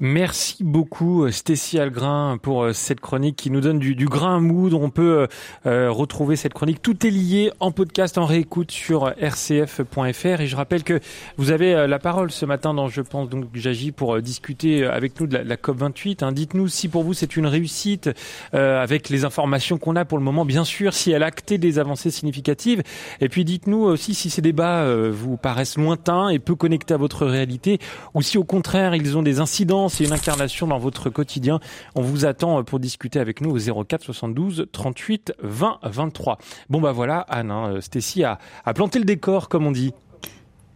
Merci 0.01 0.65
beaucoup 0.65 1.31
Stécie 1.31 1.79
Algrin 1.79 2.37
pour 2.43 2.65
euh, 2.65 2.73
cette 2.73 2.99
chronique 2.99 3.37
qui 3.37 3.51
nous 3.51 3.61
donne 3.61 3.79
du, 3.79 3.95
du 3.95 4.07
grain 4.07 4.39
à 4.39 4.41
moudre. 4.41 4.81
On 4.81 4.91
peut 4.91 5.21
euh, 5.21 5.27
euh, 5.67 5.93
retrouver 5.93 6.35
cette 6.35 6.55
chronique. 6.55 6.83
Tout 6.83 7.07
est 7.07 7.11
lié 7.11 7.53
en 7.61 7.71
podcast, 7.71 8.19
en 8.19 8.25
réécoute 8.25 8.73
sur 8.73 9.05
rcf.fr. 9.05 10.41
Et 10.41 10.47
je 10.49 10.57
rappelle 10.57 10.83
que 10.83 10.99
vous 11.37 11.53
avez 11.53 11.87
la 11.87 11.99
parole 12.01 12.33
ce 12.33 12.45
matin 12.47 12.75
dans 12.75 12.89
Je 12.89 13.01
pense 13.03 13.29
donc 13.29 13.45
j'agis 13.55 13.93
pour 13.93 14.21
discuter 14.21 14.85
avec 14.85 15.21
nous 15.21 15.29
de 15.29 15.37
la, 15.37 15.57
COP 15.57 15.77
28. 15.77 16.23
Hein. 16.25 16.33
Dites-nous 16.33 16.67
si 16.67 16.89
pour 16.89 17.05
vous 17.05 17.15
c'est 17.15 17.37
une 17.37 17.47
réussite 17.47 18.11
avec 18.53 19.09
les 19.09 19.25
informations 19.25 19.79
qu'on 19.79 19.95
a 19.95 20.05
pour 20.05 20.19
le 20.19 20.25
moment, 20.25 20.45
bien 20.45 20.65
sûr, 20.65 20.95
si 20.95 21.13
elle 21.13 21.23
a 21.23 21.27
acté 21.27 21.59
des 21.59 21.79
avancées 21.79 22.11
significatives. 22.11 22.83
Et 23.21 23.29
puis 23.29 23.45
dites-nous 23.45 23.83
aussi 23.83 24.15
si 24.15 24.31
ces 24.31 24.43
débats 24.43 24.85
vous 25.11 25.37
paraissent 25.37 25.77
lointains 25.77 26.29
et 26.31 26.39
peu 26.39 26.55
connectés 26.57 26.95
à 26.95 26.97
votre 26.97 27.27
réalité, 27.27 27.79
ou 28.15 28.23
si 28.23 28.37
au 28.37 28.45
contraire 28.45 28.95
ils 28.95 29.17
ont 29.17 29.23
des 29.23 29.39
incidences 29.39 29.92
c'est 29.93 30.05
une 30.05 30.13
incarnation 30.13 30.67
dans 30.67 30.79
votre 30.79 31.11
quotidien. 31.11 31.61
On 31.95 32.01
vous 32.01 32.25
attend 32.25 32.65
pour 32.65 32.81
discuter 32.81 33.21
avec 33.21 33.41
nous 33.43 33.51
au 33.51 33.85
04 33.85 34.03
72 34.03 34.67
38 34.73 35.35
20 35.43 35.79
23. 35.83 36.39
Bon 36.71 36.81
bah 36.81 36.93
voilà, 36.93 37.21
Anne, 37.29 37.51
hein, 37.51 37.79
Stécie 37.81 38.25
a, 38.25 38.39
planté 38.75 38.99
le 38.99 39.05
décor 39.05 39.51
comme 39.51 39.67
on 39.67 39.71
dit. 39.71 39.93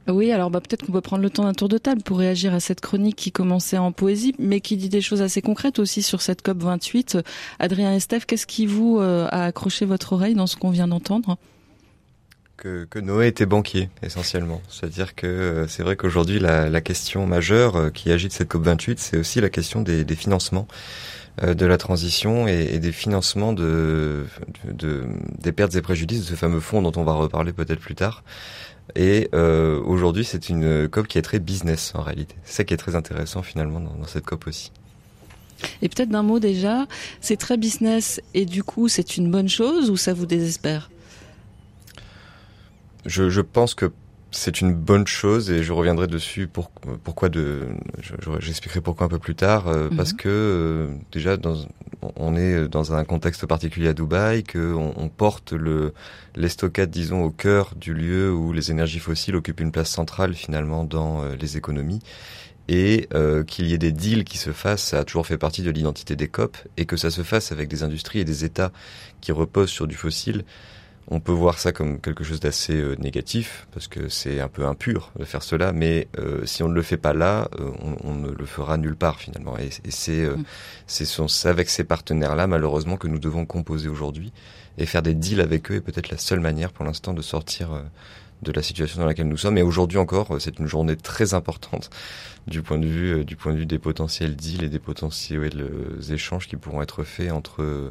Oui, 0.08 0.30
alors 0.30 0.50
bah, 0.50 0.60
peut-être 0.60 0.84
qu'on 0.84 0.92
peut 0.92 1.00
prendre 1.00 1.22
le 1.22 1.30
temps 1.30 1.44
d'un 1.44 1.54
tour 1.54 1.68
de 1.68 1.78
table 1.78 2.02
pour 2.02 2.18
réagir 2.18 2.54
à 2.54 2.60
cette 2.60 2.80
chronique 2.80 3.16
qui 3.16 3.32
commençait 3.32 3.78
en 3.78 3.90
poésie, 3.90 4.34
mais 4.38 4.60
qui 4.60 4.76
dit 4.76 4.88
des 4.88 5.00
choses 5.00 5.22
assez 5.22 5.42
concrètes 5.42 5.78
aussi 5.80 6.02
sur 6.02 6.20
cette 6.20 6.42
COP 6.42 6.58
28. 6.58 7.18
Adrien 7.58 7.92
et 7.92 8.00
Steph, 8.00 8.20
qu'est-ce 8.26 8.46
qui 8.46 8.66
vous 8.66 8.98
euh, 9.00 9.26
a 9.32 9.46
accroché 9.46 9.84
votre 9.84 10.12
oreille 10.12 10.34
dans 10.34 10.46
ce 10.46 10.56
qu'on 10.56 10.70
vient 10.70 10.86
d'entendre? 10.86 11.38
Que, 12.90 12.98
Noé 12.98 13.28
était 13.28 13.46
banquier 13.46 13.88
essentiellement. 14.02 14.60
C'est-à-dire 14.68 15.14
que 15.14 15.26
euh, 15.26 15.68
c'est 15.68 15.82
vrai 15.82 15.96
qu'aujourd'hui 15.96 16.38
la, 16.38 16.80
question 16.80 17.26
majeure 17.26 17.76
euh, 17.76 17.90
qui 17.90 18.10
agite 18.10 18.32
cette 18.32 18.48
COP 18.48 18.62
28, 18.62 18.98
c'est 18.98 19.16
aussi 19.16 19.40
la 19.40 19.50
question 19.50 19.82
des, 19.82 20.04
financements 20.14 20.66
euh, 21.42 21.54
de 21.54 21.66
la 21.66 21.78
transition 21.78 22.46
et, 22.46 22.78
des 22.78 22.92
financements 22.92 23.52
de, 23.52 24.26
de, 24.64 25.04
des 25.40 25.52
pertes 25.52 25.74
et 25.74 25.82
préjudices 25.82 26.20
de 26.20 26.26
ce 26.26 26.34
fameux 26.34 26.60
fonds 26.60 26.82
dont 26.82 26.92
on 26.96 27.04
va 27.04 27.12
reparler 27.12 27.52
peut-être 27.52 27.80
plus 27.80 27.94
tard. 27.94 28.24
Et 28.94 29.28
aujourd'hui, 29.34 30.24
c'est 30.24 30.48
une 30.48 30.88
COP 30.88 31.08
qui 31.08 31.18
est 31.18 31.22
très 31.22 31.40
business 31.40 31.92
en 31.96 32.02
réalité. 32.02 32.36
C'est 32.44 32.58
ça 32.58 32.64
qui 32.64 32.72
est 32.72 32.76
très 32.76 32.94
intéressant 32.94 33.42
finalement 33.42 33.80
dans 33.80 34.06
cette 34.06 34.24
COP 34.24 34.46
aussi. 34.46 34.70
Et 35.82 35.88
peut-être 35.88 36.08
d'un 36.08 36.22
mot 36.22 36.38
déjà, 36.38 36.86
c'est 37.20 37.36
très 37.36 37.56
business 37.56 38.20
et 38.34 38.44
du 38.44 38.62
coup 38.62 38.88
c'est 38.88 39.16
une 39.16 39.30
bonne 39.30 39.48
chose 39.48 39.90
ou 39.90 39.96
ça 39.96 40.14
vous 40.14 40.26
désespère? 40.26 40.88
Je, 43.06 43.30
je, 43.30 43.40
pense 43.40 43.74
que 43.74 43.92
c'est 44.30 44.60
une 44.60 44.74
bonne 44.74 45.06
chose 45.06 45.50
et 45.50 45.62
je 45.62 45.72
reviendrai 45.72 46.06
dessus 46.06 46.46
pour, 46.46 46.70
pourquoi 47.04 47.28
de 47.28 47.68
j'expliquerai 48.40 48.80
pourquoi 48.80 49.06
un 49.06 49.08
peu 49.08 49.18
plus 49.18 49.34
tard 49.34 49.68
euh, 49.68 49.88
mm-hmm. 49.88 49.96
parce 49.96 50.12
que 50.12 50.28
euh, 50.28 50.94
déjà 51.12 51.36
dans, 51.36 51.56
on 52.16 52.36
est 52.36 52.68
dans 52.68 52.92
un 52.92 53.04
contexte 53.04 53.46
particulier 53.46 53.88
à 53.88 53.92
Dubaï 53.94 54.42
que 54.42 54.74
on, 54.74 54.94
on 54.96 55.08
porte 55.08 55.52
le 55.52 55.94
l'estocade 56.34 56.90
disons 56.90 57.22
au 57.22 57.30
cœur 57.30 57.74
du 57.76 57.94
lieu 57.94 58.32
où 58.32 58.52
les 58.52 58.70
énergies 58.70 58.98
fossiles 58.98 59.36
occupent 59.36 59.60
une 59.60 59.72
place 59.72 59.90
centrale 59.90 60.34
finalement 60.34 60.84
dans 60.84 61.22
euh, 61.22 61.36
les 61.36 61.56
économies 61.56 62.00
et 62.68 63.08
euh, 63.14 63.44
qu'il 63.44 63.66
y 63.66 63.74
ait 63.74 63.78
des 63.78 63.92
deals 63.92 64.24
qui 64.24 64.38
se 64.38 64.52
fassent, 64.52 64.82
ça 64.82 65.00
a 65.00 65.04
toujours 65.04 65.26
fait 65.26 65.38
partie 65.38 65.62
de 65.62 65.70
l'identité 65.70 66.16
des 66.16 66.28
COP, 66.28 66.56
et 66.76 66.84
que 66.84 66.96
ça 66.96 67.10
se 67.10 67.22
fasse 67.22 67.52
avec 67.52 67.68
des 67.68 67.82
industries 67.82 68.20
et 68.20 68.24
des 68.24 68.44
États 68.44 68.72
qui 69.20 69.32
reposent 69.32 69.70
sur 69.70 69.86
du 69.86 69.94
fossile, 69.94 70.44
on 71.08 71.20
peut 71.20 71.32
voir 71.32 71.58
ça 71.58 71.72
comme 71.72 72.00
quelque 72.00 72.24
chose 72.24 72.40
d'assez 72.40 72.74
euh, 72.74 72.96
négatif, 72.98 73.68
parce 73.72 73.86
que 73.86 74.08
c'est 74.08 74.40
un 74.40 74.48
peu 74.48 74.66
impur 74.66 75.12
de 75.18 75.24
faire 75.24 75.42
cela, 75.42 75.72
mais 75.72 76.08
euh, 76.18 76.44
si 76.46 76.62
on 76.62 76.68
ne 76.68 76.74
le 76.74 76.82
fait 76.82 76.96
pas 76.96 77.12
là, 77.12 77.48
euh, 77.60 77.70
on, 77.80 77.96
on, 78.10 78.14
ne 78.14 78.30
le 78.30 78.46
fera 78.46 78.76
nulle 78.76 78.96
part 78.96 79.20
finalement. 79.20 79.56
Et, 79.58 79.66
et 79.66 79.90
c'est 79.90 80.24
euh, 80.24 80.36
mm. 80.36 81.48
avec 81.48 81.68
ces 81.68 81.84
partenaires-là, 81.84 82.46
malheureusement, 82.48 82.96
que 82.96 83.06
nous 83.06 83.20
devons 83.20 83.46
composer 83.46 83.88
aujourd'hui, 83.88 84.32
et 84.78 84.86
faire 84.86 85.02
des 85.02 85.14
deals 85.14 85.40
avec 85.40 85.70
eux 85.70 85.76
est 85.76 85.80
peut-être 85.80 86.10
la 86.10 86.18
seule 86.18 86.40
manière 86.40 86.72
pour 86.72 86.84
l'instant 86.84 87.14
de 87.14 87.22
sortir 87.22 87.70
de 88.42 88.52
la 88.52 88.62
situation 88.62 89.00
dans 89.00 89.06
laquelle 89.06 89.28
nous 89.28 89.38
sommes. 89.38 89.56
Et 89.56 89.62
aujourd'hui 89.62 89.96
encore, 89.96 90.36
c'est 90.38 90.58
une 90.58 90.66
journée 90.66 90.96
très 90.96 91.32
importante 91.32 91.88
du 92.46 92.62
point 92.62 92.78
de 92.78 92.86
vue 92.86 93.24
du 93.24 93.36
point 93.36 93.54
de 93.54 93.58
vue 93.58 93.66
des 93.66 93.78
potentiels 93.78 94.36
deals 94.36 94.64
et 94.64 94.68
des 94.68 94.78
potentiels 94.78 95.70
échanges 96.10 96.46
qui 96.46 96.56
pourront 96.56 96.82
être 96.82 97.04
faits 97.04 97.32
entre 97.32 97.90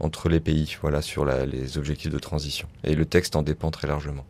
entre 0.00 0.28
les 0.28 0.40
pays, 0.40 0.76
voilà, 0.80 1.02
sur 1.02 1.24
les 1.24 1.78
objectifs 1.78 2.12
de 2.12 2.18
transition. 2.18 2.68
Et 2.84 2.94
le 2.94 3.04
texte 3.04 3.36
en 3.36 3.42
dépend 3.42 3.70
très 3.70 3.88
largement. 3.88 4.24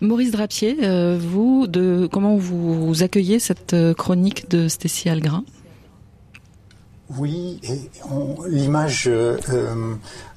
Maurice 0.00 0.30
Drapier, 0.30 0.76
euh, 0.82 1.18
vous, 1.18 1.66
de 1.66 2.06
comment 2.10 2.36
vous 2.36 3.02
accueillez 3.02 3.38
cette 3.38 3.72
euh, 3.72 3.94
chronique 3.94 4.50
de 4.50 4.68
Stécie 4.68 5.08
Algrin? 5.08 5.42
Oui, 7.18 7.60
l'image 8.48 9.04
euh, 9.06 9.36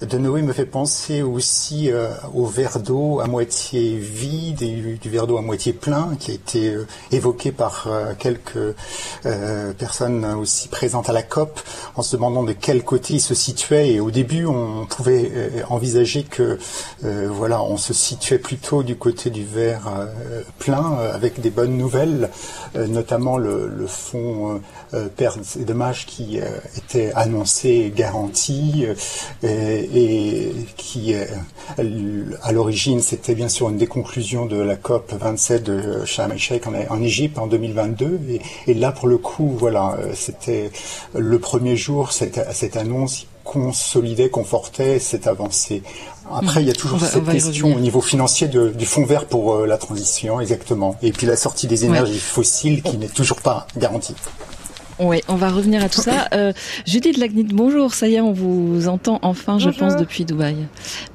de 0.02 0.18
Noé 0.20 0.44
me 0.44 0.54
fait 0.54 0.68
penser 0.68 1.24
aussi 1.24 1.92
euh, 1.92 2.10
au 2.36 2.46
verre 2.46 2.80
d'eau 2.80 3.22
à 3.22 3.26
moitié 3.26 3.98
vide 3.98 4.62
et 4.62 5.00
du 5.02 5.10
verre 5.10 5.26
d'eau 5.26 5.38
à 5.38 5.42
moitié 5.42 5.74
plein 5.74 6.16
qui 6.20 6.30
a 6.30 6.34
été 6.36 6.70
euh, 6.70 6.86
évoqué 7.12 7.52
par 7.52 7.88
euh, 7.88 8.14
quelques 8.18 8.76
euh, 9.26 9.74
personnes 9.74 10.24
aussi 10.26 10.68
présentes 10.68 11.10
à 11.10 11.14
la 11.14 11.24
COP 11.24 11.60
en 11.96 12.04
se 12.04 12.16
demandant 12.16 12.44
de 12.44 12.54
quel 12.54 12.84
côté 12.84 13.16
il 13.16 13.22
se 13.22 13.34
situait. 13.34 13.94
Et 13.94 14.00
au 14.00 14.12
début, 14.12 14.46
on 14.46 14.86
pouvait 14.86 15.32
euh, 15.34 15.50
envisager 15.70 16.24
que 16.24 16.60
voilà, 17.02 17.64
on 17.64 17.78
se 17.78 17.94
situait 17.94 18.38
plutôt 18.38 18.84
du 18.84 18.96
côté 18.96 19.32
du 19.32 19.44
verre 19.44 20.08
plein 20.60 20.98
avec 21.14 21.40
des 21.42 21.50
bonnes 21.50 21.78
nouvelles, 21.78 22.30
notamment 22.76 23.38
le, 23.38 23.68
le 23.68 23.88
fonds 23.88 24.62
pertes 25.16 25.58
et 25.60 25.66
dommages 25.66 26.06
qui 26.06 26.40
était 26.78 27.12
annoncé 27.16 27.70
et 27.70 27.94
garanti 27.96 28.86
et, 29.44 29.48
et 29.48 30.54
qui 30.78 31.14
à 32.44 32.52
l'origine 32.52 33.02
c'était 33.02 33.36
bien 33.36 33.50
sûr 33.50 33.70
une 33.70 33.78
des 33.78 33.88
conclusions 33.88 34.46
de 34.46 34.58
la 34.58 34.76
COP 34.76 35.14
27 35.14 35.64
de 35.64 36.06
Sharm 36.06 36.32
el-Sheikh 36.32 36.64
en, 36.68 37.02
Égypte 37.02 37.38
en 37.38 37.48
2022 37.48 38.20
et, 38.30 38.42
et, 38.68 38.74
là 38.74 38.92
pour 38.92 39.08
le 39.08 39.18
coup 39.18 39.56
voilà 39.58 39.98
c'était 40.14 40.72
le 41.16 41.40
premier 41.40 41.76
jour 41.76 42.12
cette, 42.12 42.40
cette 42.54 42.78
annonce 42.78 43.28
consolidait, 43.50 44.30
confortait 44.30 45.00
cette 45.00 45.26
avancée. 45.26 45.82
Après, 46.32 46.62
il 46.62 46.68
y 46.68 46.70
a 46.70 46.74
toujours 46.74 47.00
va, 47.00 47.08
cette 47.08 47.26
question 47.26 47.76
au 47.76 47.80
niveau 47.80 48.02
financier 48.02 48.48
de, 48.48 48.70
du 48.70 48.86
fonds 48.86 49.06
vert 49.06 49.26
pour 49.26 49.56
euh, 49.56 49.66
la 49.66 49.80
transition, 49.80 50.40
exactement. 50.40 50.96
Et 51.02 51.12
puis 51.12 51.26
la 51.26 51.36
sortie 51.36 51.66
des 51.66 51.86
énergies 51.86 52.14
ouais. 52.14 52.20
fossiles 52.20 52.84
qui 52.84 52.98
n'est 52.98 53.08
toujours 53.08 53.42
pas 53.42 53.66
garantie. 53.76 54.16
Oui, 55.00 55.22
on 55.30 55.36
va 55.36 55.50
revenir 55.50 55.82
à 55.82 55.88
tout 55.88 56.02
ça. 56.02 56.28
Euh, 56.34 56.52
Judith 56.86 57.18
Lagnit, 57.18 57.46
bonjour. 57.54 57.94
Ça 57.94 58.10
y 58.10 58.16
est, 58.16 58.22
on 58.22 58.34
vous 58.34 58.90
entend 58.90 59.20
enfin, 59.22 59.54
bonjour. 59.54 59.72
je 59.72 59.80
pense, 59.80 59.96
depuis 59.96 60.26
Dubaï. 60.26 60.58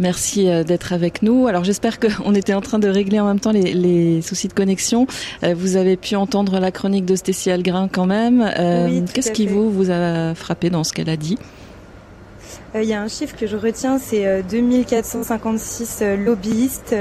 Merci 0.01 0.49
euh, 0.49 0.65
d'être 0.65 0.95
avec 0.95 1.21
nous. 1.21 1.49
Alors, 1.49 1.65
j'espère 1.65 2.01
qu'on 2.01 2.35
était 2.35 2.55
en 2.55 2.63
train 2.63 2.79
de 2.79 2.89
régler 2.89 3.21
en 3.21 3.27
même 3.27 3.41
temps 3.41 3.53
les, 3.53 3.75
les 3.75 4.23
soucis 4.23 4.49
de 4.49 4.55
connexion. 4.55 5.07
Euh, 5.43 5.55
vous 5.55 5.77
avez 5.77 5.99
pu 5.99 6.17
entendre 6.17 6.61
la 6.61 6.71
chronique 6.71 7.05
de 7.05 7.15
Stécie 7.15 7.51
Algrin 7.51 7.89
quand 7.89 8.07
même. 8.07 8.41
Euh, 8.59 8.89
oui, 8.89 9.05
Qu'est-ce 9.13 9.33
qui 9.33 9.47
vous, 9.47 9.71
vous 9.71 9.91
a 9.91 10.35
frappé 10.35 10.71
dans 10.71 10.83
ce 10.83 10.95
qu'elle 10.95 11.11
a 11.11 11.19
dit? 11.19 11.37
Il 12.75 12.85
y 12.85 12.95
a 12.95 13.03
un 13.03 13.09
chiffre 13.09 13.37
que 13.37 13.47
je 13.47 13.57
retiens, 13.57 13.99
c'est 13.99 14.43
2456 14.51 16.03
lobbyistes. 16.25 16.95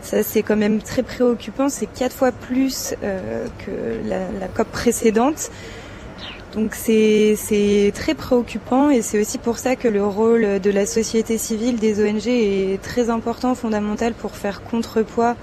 Ça, 0.00 0.22
c'est 0.22 0.42
quand 0.42 0.56
même 0.56 0.80
très 0.80 1.02
préoccupant. 1.02 1.68
C'est 1.68 1.86
quatre 1.86 2.14
fois 2.14 2.32
plus 2.32 2.94
que 3.02 4.08
la, 4.08 4.20
la 4.40 4.48
COP 4.48 4.68
précédente. 4.68 5.50
Donc 6.54 6.76
c'est 6.76 7.92
très 7.94 8.14
préoccupant 8.14 8.88
et 8.88 9.02
c'est 9.02 9.20
aussi 9.20 9.38
pour 9.38 9.58
ça 9.58 9.74
que 9.74 9.88
le 9.88 10.06
rôle 10.06 10.60
de 10.60 10.70
la 10.70 10.86
société 10.86 11.36
civile, 11.36 11.80
des 11.80 12.00
ONG 12.00 12.28
est 12.28 12.80
très 12.80 13.10
important, 13.10 13.56
fondamental 13.56 14.12
pour 14.14 14.36
faire 14.36 14.62
contrepoids 14.62 15.34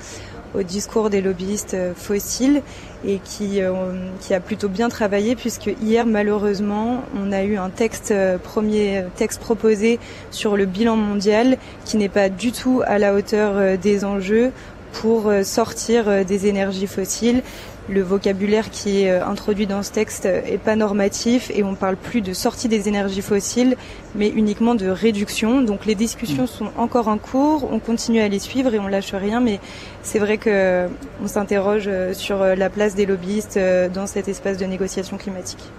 au 0.56 0.64
discours 0.64 1.10
des 1.10 1.22
lobbyistes 1.22 1.76
fossiles 1.96 2.62
et 3.06 3.20
qui, 3.24 3.62
euh, 3.62 3.74
qui 4.22 4.34
a 4.34 4.40
plutôt 4.40 4.70
bien 4.70 4.88
travaillé 4.88 5.36
puisque 5.36 5.72
hier 5.82 6.06
malheureusement 6.06 7.04
on 7.18 7.32
a 7.34 7.44
eu 7.44 7.58
un 7.58 7.70
texte 7.70 8.14
premier 8.44 9.04
texte 9.16 9.40
proposé 9.42 10.00
sur 10.30 10.56
le 10.56 10.66
bilan 10.66 10.96
mondial 10.96 11.58
qui 11.86 11.98
n'est 11.98 12.10
pas 12.10 12.30
du 12.30 12.52
tout 12.52 12.82
à 12.86 13.00
la 13.00 13.14
hauteur 13.14 13.78
des 13.78 14.04
enjeux 14.04 14.52
pour 14.92 15.32
sortir 15.44 16.26
des 16.26 16.48
énergies 16.48 16.88
fossiles 16.88 17.44
le 17.92 18.02
vocabulaire 18.02 18.70
qui 18.70 19.04
est 19.04 19.12
euh, 19.12 19.26
introduit 19.26 19.68
dans 19.68 19.84
ce 19.84 19.92
texte 19.92 20.26
est 20.26 20.58
pas 20.58 20.76
normatif 20.76 21.52
et 21.54 21.64
on 21.64 21.76
parle 21.76 21.98
plus 21.98 22.22
de 22.22 22.34
sortie 22.34 22.68
des 22.68 22.88
énergies 22.88 23.22
fossiles, 23.22 23.76
mais 24.16 24.30
uniquement 24.30 24.76
de 24.76 24.88
réduction. 24.88 25.62
Donc 25.62 25.86
les 25.86 25.96
discussions 25.96 26.48
sont 26.48 26.72
encore 26.78 27.10
en 27.10 27.18
cours, 27.18 27.70
on 27.72 27.80
continue 27.80 28.22
à 28.22 28.28
les 28.28 28.40
suivre 28.40 28.74
et 28.74 28.80
on 28.80 28.88
lâche 28.88 29.14
rien, 29.14 29.40
mais 29.40 29.60
c'est 30.04 30.20
vrai 30.20 30.38
que 30.38 30.88
on 31.24 31.28
s'interroge 31.28 31.86
euh, 31.88 32.14
sur 32.14 32.42
euh, 32.42 32.56
la 32.56 32.70
place 32.70 32.96
des 32.96 33.06
lobbyistes 33.06 33.60
dans 33.94 34.08
cet 34.08 34.28
espace 34.28 34.58
de 34.58 34.66
négociation 34.66 35.18
climatique. 35.18 35.72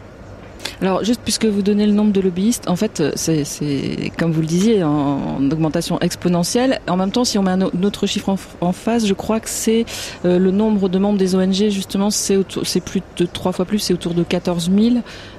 Alors, 0.81 1.05
juste 1.05 1.21
puisque 1.23 1.45
vous 1.45 1.63
donnez 1.63 1.87
le 1.87 1.93
nombre 1.93 2.13
de 2.13 2.21
lobbyistes, 2.21 2.69
en 2.69 2.77
fait, 2.77 3.03
c'est 3.17 4.13
comme 4.19 4.33
vous 4.33 4.41
le 4.41 4.47
disiez, 4.47 4.83
en, 4.83 4.91
en, 4.91 5.51
augmentation 5.51 5.99
exponentielle. 6.01 6.81
En 6.89 6.97
même 6.97 7.11
temps, 7.11 7.25
si 7.25 7.39
on 7.39 7.43
met 7.43 7.53
un 7.53 7.63
autre 7.63 8.07
chiffre 8.07 8.29
en, 8.29 8.37
en 8.61 8.73
face, 8.73 9.07
je 9.07 9.15
crois 9.15 9.41
que 9.41 9.49
c'est 9.49 9.85
euh, 10.25 10.39
le 10.39 10.51
nombre 10.51 10.89
de 10.89 10.99
membres 10.99 11.19
des 11.19 11.35
ONG, 11.35 11.69
justement, 11.69 12.11
c'est 12.11 12.45
plus 12.85 13.03
de 13.17 13.27
trois 13.27 13.53
fois 13.53 13.65
plus, 13.65 13.79
c'est 13.79 13.95
autour 13.95 14.15
de 14.15 14.23
14 14.23 14.71
000. 14.75 14.97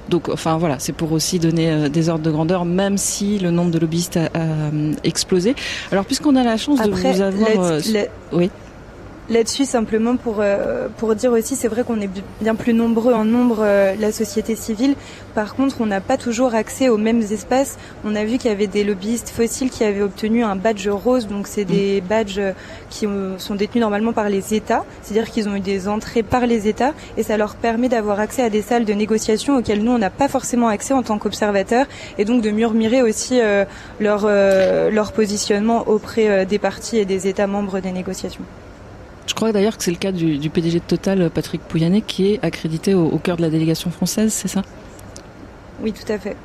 Donc, 0.08 0.28
enfin 0.28 0.58
voilà, 0.58 0.78
c'est 0.78 0.92
pour 0.92 1.12
aussi 1.12 1.38
donner 1.38 1.70
euh, 1.70 1.88
des 1.88 2.08
ordres 2.08 2.24
de 2.24 2.30
grandeur, 2.30 2.64
même 2.64 2.98
si 2.98 3.38
le 3.38 3.50
nombre 3.50 3.70
de 3.70 3.78
lobbyistes 3.78 4.16
a, 4.16 4.26
a 4.34 4.40
euh, 4.40 4.92
explosé. 5.02 5.54
Alors, 5.92 6.04
puisqu'on 6.04 6.36
a 6.36 6.44
la 6.44 6.56
chance 6.56 6.80
Après, 6.80 7.12
de 7.12 7.16
vous 7.16 7.22
avoir... 7.22 7.80
oui 8.32 8.50
là-dessus 9.30 9.64
simplement 9.64 10.16
pour 10.16 10.36
euh, 10.40 10.88
pour 10.96 11.14
dire 11.14 11.32
aussi 11.32 11.56
c'est 11.56 11.68
vrai 11.68 11.82
qu'on 11.84 12.00
est 12.00 12.10
bien 12.40 12.54
plus 12.54 12.74
nombreux 12.74 13.14
en 13.14 13.24
nombre 13.24 13.58
euh, 13.60 13.94
la 13.98 14.12
société 14.12 14.56
civile. 14.56 14.94
Par 15.34 15.54
contre 15.54 15.76
on 15.80 15.86
n'a 15.86 16.00
pas 16.00 16.16
toujours 16.16 16.54
accès 16.54 16.88
aux 16.88 16.98
mêmes 16.98 17.22
espaces. 17.22 17.78
On 18.04 18.14
a 18.14 18.24
vu 18.24 18.38
qu'il 18.38 18.50
y 18.50 18.54
avait 18.54 18.66
des 18.66 18.84
lobbyistes 18.84 19.30
fossiles 19.30 19.70
qui 19.70 19.84
avaient 19.84 20.02
obtenu 20.02 20.44
un 20.44 20.56
badge 20.56 20.88
rose. 20.88 21.26
Donc 21.26 21.46
c'est 21.46 21.64
des 21.64 22.00
mmh. 22.00 22.06
badges 22.06 22.40
qui 22.90 23.06
sont 23.38 23.54
détenus 23.54 23.80
normalement 23.80 24.12
par 24.12 24.28
les 24.28 24.54
États. 24.54 24.84
C'est-à-dire 25.02 25.30
qu'ils 25.30 25.48
ont 25.48 25.56
eu 25.56 25.60
des 25.60 25.88
entrées 25.88 26.22
par 26.22 26.46
les 26.46 26.68
États. 26.68 26.92
Et 27.16 27.22
ça 27.22 27.36
leur 27.36 27.56
permet 27.56 27.88
d'avoir 27.88 28.20
accès 28.20 28.42
à 28.42 28.50
des 28.50 28.62
salles 28.62 28.84
de 28.84 28.92
négociation 28.92 29.56
auxquelles 29.56 29.82
nous 29.82 29.92
on 29.92 29.98
n'a 29.98 30.10
pas 30.10 30.28
forcément 30.28 30.68
accès 30.68 30.94
en 30.94 31.02
tant 31.02 31.18
qu'observateurs. 31.18 31.86
Et 32.18 32.24
donc 32.24 32.42
de 32.42 32.50
murmurer 32.50 33.02
aussi 33.02 33.40
euh, 33.40 33.64
leur 34.00 34.24
euh, 34.24 34.90
leur 34.90 35.12
positionnement 35.12 35.88
auprès 35.88 36.28
euh, 36.28 36.44
des 36.44 36.58
partis 36.58 36.98
et 36.98 37.04
des 37.04 37.26
États 37.28 37.46
membres 37.46 37.80
des 37.80 37.92
négociations. 37.92 38.44
Je 39.26 39.34
crois 39.34 39.52
d'ailleurs 39.52 39.76
que 39.78 39.84
c'est 39.84 39.90
le 39.90 39.96
cas 39.96 40.12
du, 40.12 40.38
du, 40.38 40.50
PDG 40.50 40.80
de 40.80 40.84
Total, 40.84 41.30
Patrick 41.30 41.62
Pouyanné, 41.62 42.02
qui 42.02 42.32
est 42.32 42.44
accrédité 42.44 42.94
au, 42.94 43.06
au 43.06 43.18
cœur 43.18 43.36
de 43.36 43.42
la 43.42 43.50
délégation 43.50 43.90
française, 43.90 44.32
c'est 44.32 44.48
ça? 44.48 44.62
Oui, 45.80 45.92
tout 45.92 46.10
à 46.12 46.18
fait. 46.18 46.36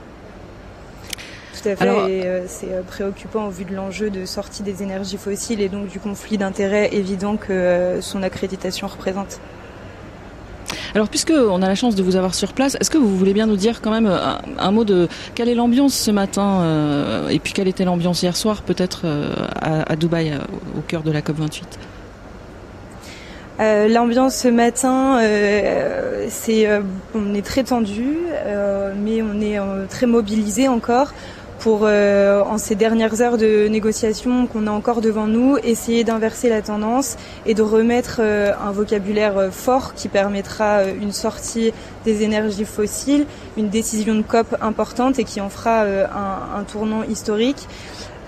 Tout 1.61 1.67
à 1.67 1.75
fait, 1.75 2.11
et 2.11 2.23
c'est 2.47 2.85
préoccupant 2.87 3.47
au 3.47 3.49
vu 3.49 3.65
de 3.65 3.75
l'enjeu 3.75 4.09
de 4.09 4.25
sortie 4.25 4.63
des 4.63 4.81
énergies 4.81 5.17
fossiles 5.17 5.59
et 5.59 5.67
donc 5.67 5.87
du 5.87 5.99
conflit 5.99 6.37
d'intérêts 6.37 6.89
évident 6.93 7.35
que 7.35 7.99
son 8.01 8.23
accréditation 8.23 8.87
représente. 8.87 9.41
Alors, 10.95 11.09
puisque 11.09 11.31
on 11.31 11.61
a 11.61 11.67
la 11.67 11.75
chance 11.75 11.95
de 11.95 12.03
vous 12.03 12.15
avoir 12.15 12.33
sur 12.33 12.53
place, 12.53 12.75
est-ce 12.79 12.89
que 12.89 12.97
vous 12.97 13.15
voulez 13.15 13.33
bien 13.33 13.45
nous 13.45 13.55
dire 13.55 13.81
quand 13.81 13.91
même 13.91 14.07
euh, 14.07 14.35
un, 14.57 14.71
mot 14.71 14.85
de 14.85 15.07
quelle 15.35 15.49
est 15.49 15.55
l'ambiance 15.55 15.93
ce 15.93 16.11
matin 16.11 16.61
euh, 16.61 17.29
et 17.29 17.39
puis 17.39 17.53
quelle 17.53 17.67
était 17.67 17.85
l'ambiance 17.85 18.23
hier 18.23 18.35
soir, 18.35 18.63
peut-être 18.63 19.01
euh, 19.03 19.33
à, 19.61 19.95
Dubaï, 19.95 20.33
au 20.77 20.81
cœur 20.81 21.03
de 21.03 21.11
la 21.11 21.21
COP 21.21 21.37
28 21.37 21.79
L'ambiance 23.59 24.35
ce 24.35 24.47
matin, 24.47 25.19
c'est 26.29 26.67
on 27.13 27.33
est 27.33 27.45
très 27.45 27.63
tendu, 27.63 28.15
mais 29.03 29.21
on 29.21 29.41
est 29.41 29.59
très 29.89 30.07
mobilisé 30.07 30.67
encore 30.69 31.13
pour, 31.59 31.81
euh, 31.83 32.41
en 32.41 32.57
ces 32.57 32.75
dernières 32.75 33.21
heures 33.21 33.37
de 33.37 33.67
négociation 33.67 34.47
qu'on 34.47 34.65
a 34.65 34.71
encore 34.71 35.01
devant 35.01 35.27
nous, 35.27 35.57
essayer 35.57 36.03
d'inverser 36.03 36.49
la 36.49 36.61
tendance 36.61 37.17
et 37.45 37.53
de 37.53 37.61
remettre 37.61 38.19
euh, 38.19 38.53
un 38.65 38.71
vocabulaire 38.71 39.37
euh, 39.37 39.51
fort 39.51 39.93
qui 39.93 40.07
permettra 40.07 40.85
une 40.85 41.11
sortie 41.11 41.73
des 42.05 42.23
énergies 42.23 42.65
fossiles, 42.65 43.25
une 43.57 43.69
décision 43.69 44.15
de 44.15 44.21
COP 44.21 44.55
importante 44.61 45.19
et 45.19 45.25
qui 45.25 45.41
en 45.41 45.49
fera 45.49 45.83
un 45.83 46.63
tournant 46.63 47.03
historique. 47.03 47.67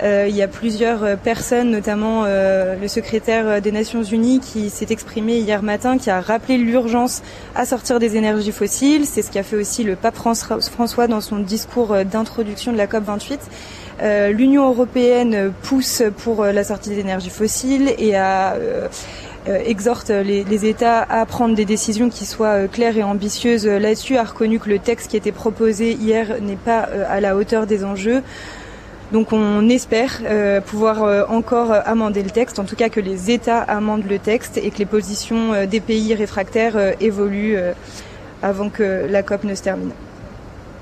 Euh, 0.03 0.25
il 0.27 0.35
y 0.35 0.41
a 0.41 0.47
plusieurs 0.47 1.03
euh, 1.03 1.15
personnes, 1.15 1.69
notamment 1.69 2.23
euh, 2.25 2.75
le 2.75 2.87
secrétaire 2.87 3.61
des 3.61 3.71
Nations 3.71 4.01
Unies 4.01 4.39
qui 4.39 4.71
s'est 4.71 4.87
exprimé 4.89 5.37
hier 5.37 5.61
matin, 5.61 5.97
qui 5.99 6.09
a 6.09 6.21
rappelé 6.21 6.57
l'urgence 6.57 7.21
à 7.55 7.65
sortir 7.65 7.99
des 7.99 8.17
énergies 8.17 8.51
fossiles. 8.51 9.05
C'est 9.05 9.21
ce 9.21 9.31
qu'a 9.31 9.43
fait 9.43 9.57
aussi 9.57 9.83
le 9.83 9.95
pape 9.95 10.15
François 10.15 11.07
dans 11.07 11.21
son 11.21 11.37
discours 11.37 11.95
d'introduction 12.03 12.71
de 12.71 12.77
la 12.77 12.87
COP 12.87 13.03
28. 13.03 13.39
L'Union 14.31 14.67
européenne 14.67 15.53
pousse 15.61 16.01
pour 16.23 16.43
la 16.43 16.63
sortie 16.63 16.89
des 16.89 16.99
énergies 16.99 17.29
fossiles 17.29 17.93
et 17.99 18.15
exhorte 19.45 20.09
les, 20.09 20.43
les, 20.43 20.65
États 20.65 21.03
à 21.03 21.23
prendre 21.27 21.53
des 21.53 21.65
décisions 21.65 22.09
qui 22.09 22.25
soient 22.25 22.67
claires 22.67 22.97
et 22.97 23.03
ambitieuses 23.03 23.67
là-dessus, 23.67 24.17
a 24.17 24.23
reconnu 24.23 24.59
que 24.59 24.69
le 24.69 24.79
texte 24.79 25.11
qui 25.11 25.17
était 25.17 25.31
proposé 25.31 25.91
hier 25.91 26.41
n'est 26.41 26.55
pas 26.55 26.87
à 27.09 27.19
la 27.19 27.35
hauteur 27.35 27.67
des 27.67 27.83
enjeux. 27.83 28.23
Donc 29.11 29.33
on 29.33 29.67
espère 29.67 30.19
euh, 30.23 30.61
pouvoir 30.61 31.03
euh, 31.03 31.23
encore 31.27 31.73
euh, 31.73 31.81
amender 31.85 32.23
le 32.23 32.29
texte, 32.29 32.59
en 32.59 32.63
tout 32.63 32.77
cas 32.77 32.87
que 32.87 33.01
les 33.01 33.29
États 33.29 33.59
amendent 33.59 34.09
le 34.09 34.19
texte 34.19 34.57
et 34.57 34.71
que 34.71 34.77
les 34.77 34.85
positions 34.85 35.65
des 35.65 35.81
pays 35.81 36.15
réfractaires 36.15 36.77
évoluent 37.01 37.57
avant 38.41 38.69
que 38.69 39.07
la 39.09 39.21
COP 39.23 39.43
ne 39.43 39.55
se 39.55 39.63
termine. 39.63 39.91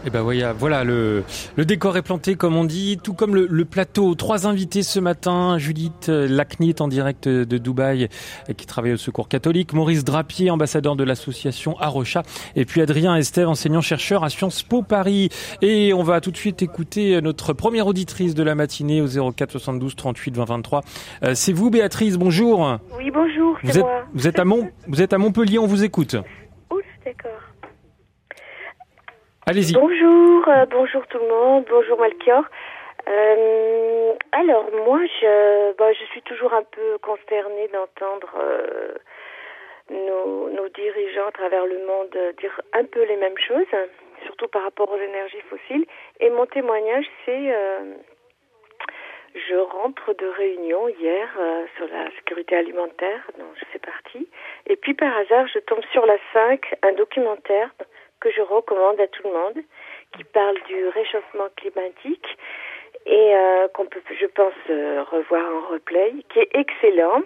Et 0.09 0.11
eh 0.11 0.17
ben 0.17 0.23
voilà, 0.23 0.53
voilà 0.53 0.83
le, 0.83 1.23
le 1.55 1.65
décor 1.65 1.95
est 1.95 2.01
planté 2.01 2.33
comme 2.33 2.55
on 2.55 2.63
dit, 2.63 2.97
tout 2.97 3.13
comme 3.13 3.35
le, 3.35 3.45
le 3.47 3.63
plateau. 3.63 4.15
Trois 4.15 4.47
invités 4.47 4.81
ce 4.81 4.99
matin, 4.99 5.59
Judith 5.59 6.07
Lacny 6.07 6.69
est 6.69 6.81
en 6.81 6.87
direct 6.87 7.29
de 7.29 7.57
Dubaï 7.59 8.09
qui 8.57 8.65
travaille 8.65 8.93
au 8.93 8.97
Secours 8.97 9.27
catholique, 9.29 9.71
Maurice 9.71 10.03
Drapier, 10.03 10.49
ambassadeur 10.49 10.95
de 10.95 11.03
l'association 11.03 11.77
Arocha, 11.77 12.23
et 12.55 12.65
puis 12.65 12.81
Adrien 12.81 13.15
Estève, 13.17 13.49
enseignant-chercheur 13.49 14.23
à 14.23 14.31
Sciences 14.31 14.63
Po 14.63 14.81
Paris. 14.81 15.29
Et 15.61 15.93
on 15.93 16.01
va 16.01 16.21
tout 16.21 16.31
de 16.31 16.37
suite 16.37 16.63
écouter 16.63 17.21
notre 17.21 17.53
première 17.53 17.85
auditrice 17.85 18.33
de 18.33 18.41
la 18.41 18.55
matinée 18.55 19.03
au 19.03 19.31
04 19.31 19.51
72 19.51 19.95
38 19.95 20.37
20 20.37 20.45
23. 20.45 20.81
C'est 21.35 21.53
vous 21.53 21.69
Béatrice, 21.69 22.17
bonjour. 22.17 22.79
Oui, 22.97 23.11
bonjour, 23.11 23.59
vous 23.61 23.77
êtes, 23.77 23.83
moi. 23.83 24.05
Vous 24.15 24.27
êtes, 24.27 24.39
à 24.39 24.45
Mont, 24.45 24.71
vous 24.87 25.03
êtes 25.03 25.13
à 25.13 25.19
Montpellier, 25.19 25.59
on 25.59 25.67
vous 25.67 25.83
écoute. 25.83 26.15
d'accord. 27.05 27.38
Bonjour, 29.51 30.47
euh, 30.47 30.65
bonjour 30.69 31.07
tout 31.07 31.17
le 31.17 31.27
monde, 31.27 31.65
bonjour 31.67 31.97
Malchior. 31.97 32.43
Euh, 33.07 34.13
alors 34.31 34.69
moi, 34.85 34.99
je, 35.19 35.75
bah, 35.75 35.91
je 35.91 36.05
suis 36.11 36.21
toujours 36.21 36.53
un 36.53 36.61
peu 36.61 36.99
consternée 37.01 37.67
d'entendre 37.73 38.29
euh, 38.39 38.93
nos, 39.89 40.51
nos, 40.51 40.69
dirigeants 40.69 41.29
à 41.29 41.31
travers 41.31 41.65
le 41.65 41.83
monde 41.83 42.15
dire 42.39 42.61
un 42.73 42.83
peu 42.85 43.03
les 43.05 43.15
mêmes 43.15 43.39
choses, 43.39 43.65
surtout 44.23 44.47
par 44.49 44.61
rapport 44.61 44.91
aux 44.91 45.01
énergies 45.01 45.41
fossiles. 45.49 45.87
Et 46.19 46.29
mon 46.29 46.45
témoignage, 46.45 47.05
c'est 47.25 47.51
je 49.33 49.55
rentre 49.55 50.13
de 50.13 50.27
réunion 50.27 50.89
hier 50.89 51.27
sur 51.75 51.87
la 51.87 52.11
sécurité 52.17 52.55
alimentaire, 52.55 53.25
dont 53.39 53.49
je 53.55 53.65
fais 53.71 53.79
partie, 53.79 54.27
et 54.67 54.75
puis 54.75 54.93
par 54.93 55.17
hasard, 55.17 55.47
je 55.51 55.57
tombe 55.57 55.83
sur 55.91 56.05
la 56.05 56.17
5, 56.33 56.75
un 56.83 56.93
documentaire 56.93 57.71
que 58.19 58.31
je 58.31 58.41
recommande 58.41 58.99
à 58.99 59.07
tout 59.07 59.23
le 59.23 59.33
monde, 59.33 59.63
qui 60.15 60.23
parle 60.23 60.57
du 60.67 60.87
réchauffement 60.87 61.47
climatique 61.55 62.37
et 63.05 63.35
euh, 63.35 63.67
qu'on 63.69 63.85
peut, 63.85 64.01
je 64.19 64.25
pense, 64.25 64.53
euh, 64.69 65.03
revoir 65.03 65.45
en 65.55 65.61
replay, 65.71 66.13
qui 66.29 66.39
est 66.39 66.49
excellent 66.53 67.21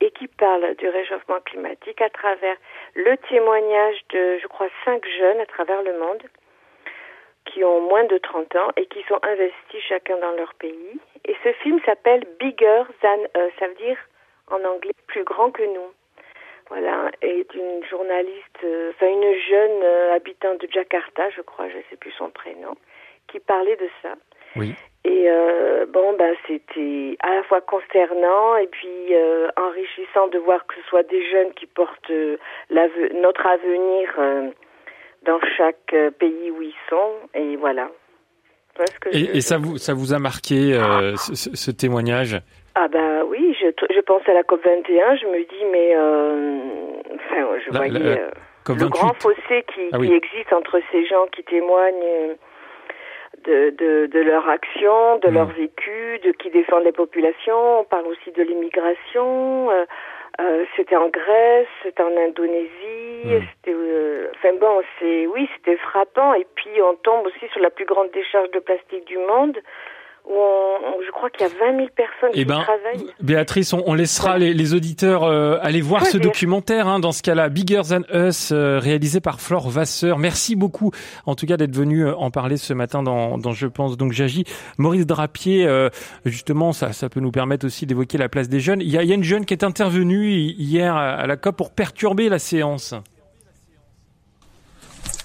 et 0.00 0.10
qui 0.12 0.28
parle 0.28 0.74
du 0.76 0.88
réchauffement 0.88 1.40
climatique 1.44 2.00
à 2.00 2.10
travers 2.10 2.56
le 2.94 3.16
témoignage 3.28 3.96
de, 4.10 4.38
je 4.38 4.46
crois, 4.46 4.68
cinq 4.84 5.04
jeunes 5.18 5.40
à 5.40 5.46
travers 5.46 5.82
le 5.82 5.98
monde 5.98 6.22
qui 7.44 7.64
ont 7.64 7.80
moins 7.80 8.04
de 8.04 8.18
30 8.18 8.56
ans 8.56 8.70
et 8.76 8.86
qui 8.86 9.02
sont 9.08 9.18
investis 9.22 9.82
chacun 9.88 10.18
dans 10.18 10.32
leur 10.32 10.54
pays. 10.54 11.00
Et 11.24 11.34
ce 11.42 11.52
film 11.62 11.80
s'appelle 11.84 12.24
Bigger 12.38 12.82
Than 13.02 13.22
Us, 13.36 13.52
ça 13.58 13.68
veut 13.68 13.74
dire 13.74 13.98
en 14.50 14.62
anglais 14.64 14.92
plus 15.06 15.24
grand 15.24 15.50
que 15.50 15.62
nous 15.62 15.92
voilà, 16.68 17.10
est 17.22 17.52
une 17.54 17.84
journaliste, 17.88 18.62
euh, 18.64 18.90
enfin 18.90 19.06
une 19.08 19.34
jeune 19.48 19.82
euh, 19.82 20.14
habitante 20.14 20.60
de 20.60 20.68
Jakarta, 20.70 21.30
je 21.30 21.40
crois, 21.40 21.68
je 21.68 21.78
ne 21.78 21.82
sais 21.90 21.96
plus 21.96 22.12
son 22.12 22.30
prénom, 22.30 22.76
qui 23.28 23.40
parlait 23.40 23.76
de 23.76 23.88
ça. 24.02 24.14
Oui. 24.56 24.74
Et 25.04 25.30
euh, 25.30 25.86
bon, 25.86 26.14
ben 26.18 26.34
c'était 26.46 27.16
à 27.20 27.36
la 27.36 27.42
fois 27.44 27.60
consternant 27.60 28.56
et 28.56 28.66
puis 28.66 29.14
euh, 29.14 29.48
enrichissant 29.56 30.28
de 30.28 30.38
voir 30.38 30.66
que 30.66 30.74
ce 30.74 30.82
soit 30.88 31.04
des 31.04 31.30
jeunes 31.30 31.52
qui 31.54 31.66
portent 31.66 32.10
notre 32.70 33.46
avenir 33.46 34.52
dans 35.22 35.40
chaque 35.56 35.94
pays 36.18 36.50
où 36.50 36.62
ils 36.62 36.74
sont. 36.90 37.12
Et 37.34 37.56
voilà. 37.56 37.90
et, 39.12 39.36
et 39.36 39.40
ça 39.40 39.56
vous 39.58 39.78
ça 39.78 39.94
vous 39.94 40.12
a 40.12 40.18
marqué 40.18 40.74
ce, 41.16 41.34
ce 41.34 41.70
témoignage? 41.70 42.40
Ah 42.80 42.88
ben 42.88 43.24
oui, 43.26 43.56
je, 43.60 43.66
je 43.92 44.00
pense 44.00 44.22
à 44.28 44.32
la 44.32 44.44
COP 44.44 44.64
21, 44.64 45.16
je 45.16 45.26
me 45.26 45.38
dis 45.40 45.64
mais 45.72 45.96
euh, 45.96 46.58
enfin, 47.14 47.46
je 47.64 47.76
voyais 47.76 48.20
euh, 48.20 48.74
le 48.74 48.88
grand 48.88 49.14
fossé 49.20 49.64
qui, 49.74 49.88
ah 49.92 49.98
qui, 49.98 50.12
existe 50.12 50.52
entre 50.52 50.80
ces 50.92 51.04
gens 51.06 51.26
qui 51.32 51.42
témoignent 51.42 52.36
de, 53.44 53.70
de, 53.70 54.06
de 54.06 54.20
leur 54.20 54.48
action, 54.48 55.18
de 55.18 55.28
hmm. 55.28 55.34
leur 55.34 55.46
vécu, 55.46 56.20
de 56.24 56.30
qui 56.32 56.50
défendent 56.50 56.84
les 56.84 56.92
populations. 56.92 57.80
On 57.80 57.84
parle 57.84 58.06
aussi 58.06 58.30
de 58.30 58.42
l'immigration. 58.42 59.70
Euh, 59.70 59.84
euh 60.40 60.64
c'était 60.76 60.96
en 60.96 61.08
Grèce, 61.08 61.66
c'était 61.82 62.02
en 62.02 62.16
Indonésie, 62.16 63.24
hmm. 63.24 63.40
c'était 63.56 63.76
euh, 63.76 64.30
enfin 64.36 64.54
bon, 64.60 64.82
c'est 65.00 65.26
oui, 65.26 65.48
c'était 65.56 65.78
frappant 65.78 66.34
et 66.34 66.46
puis 66.54 66.80
on 66.80 66.94
tombe 66.94 67.26
aussi 67.26 67.48
sur 67.52 67.60
la 67.60 67.70
plus 67.70 67.86
grande 67.86 68.10
décharge 68.12 68.50
de 68.52 68.60
plastique 68.60 69.04
du 69.06 69.18
monde 69.18 69.58
je 70.28 71.10
crois 71.12 71.30
qu'il 71.30 71.46
y 71.46 71.50
a 71.50 71.72
20 71.72 71.76
000 71.76 71.88
personnes 71.94 72.30
eh 72.32 72.38
qui 72.38 72.44
ben, 72.44 72.60
travaillent. 72.60 73.06
Béatrice, 73.20 73.72
on, 73.72 73.94
laissera 73.94 74.38
les, 74.38 74.74
auditeurs 74.74 75.24
euh, 75.24 75.58
aller 75.62 75.80
voir 75.80 76.04
ce 76.06 76.18
documentaire, 76.18 76.86
hein, 76.86 76.98
dans 76.98 77.12
ce 77.12 77.22
cas-là, 77.22 77.48
Bigger 77.48 77.82
Than 77.88 78.02
Us, 78.12 78.52
euh, 78.52 78.78
réalisé 78.78 79.20
par 79.20 79.40
Flore 79.40 79.70
Vasseur. 79.70 80.18
Merci 80.18 80.56
beaucoup, 80.56 80.90
en 81.26 81.34
tout 81.34 81.46
cas, 81.46 81.56
d'être 81.56 81.74
venu 81.74 82.04
euh, 82.04 82.14
en 82.16 82.30
parler 82.30 82.56
ce 82.56 82.74
matin 82.74 83.02
dans, 83.02 83.38
dans 83.38 83.52
Je 83.52 83.66
pense 83.66 83.96
donc 83.96 84.12
j'agis. 84.12 84.44
Maurice 84.76 85.06
Drapier, 85.06 85.88
justement, 86.24 86.72
ça, 86.72 86.92
ça 86.92 87.08
peut 87.08 87.20
nous 87.20 87.30
permettre 87.30 87.66
aussi 87.66 87.86
d'évoquer 87.86 88.18
la 88.18 88.28
place 88.28 88.48
des 88.48 88.60
jeunes. 88.60 88.80
Il 88.80 88.90
y 88.90 88.98
a, 88.98 89.02
il 89.02 89.08
y 89.08 89.12
a 89.12 89.14
une 89.14 89.24
jeune 89.24 89.44
qui 89.44 89.54
est 89.54 89.64
intervenue 89.64 90.30
hier 90.30 90.94
à 90.94 91.26
la 91.26 91.36
COP 91.36 91.56
pour 91.56 91.70
perturber 91.70 92.28
la 92.28 92.38
séance. 92.38 92.94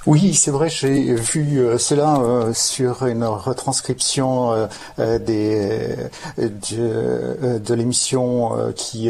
Oui, 0.06 0.34
c'est 0.34 0.52
vrai, 0.52 0.68
j'ai 0.68 1.16
vu 1.16 1.60
euh, 1.60 1.78
cela 1.78 2.18
euh, 2.18 2.54
sur 2.54 3.06
une 3.06 3.24
retranscription 3.24 4.68
euh, 5.00 5.18
des, 5.18 5.96
de, 6.38 7.74
l'émission 7.74 8.52
qui 8.76 9.10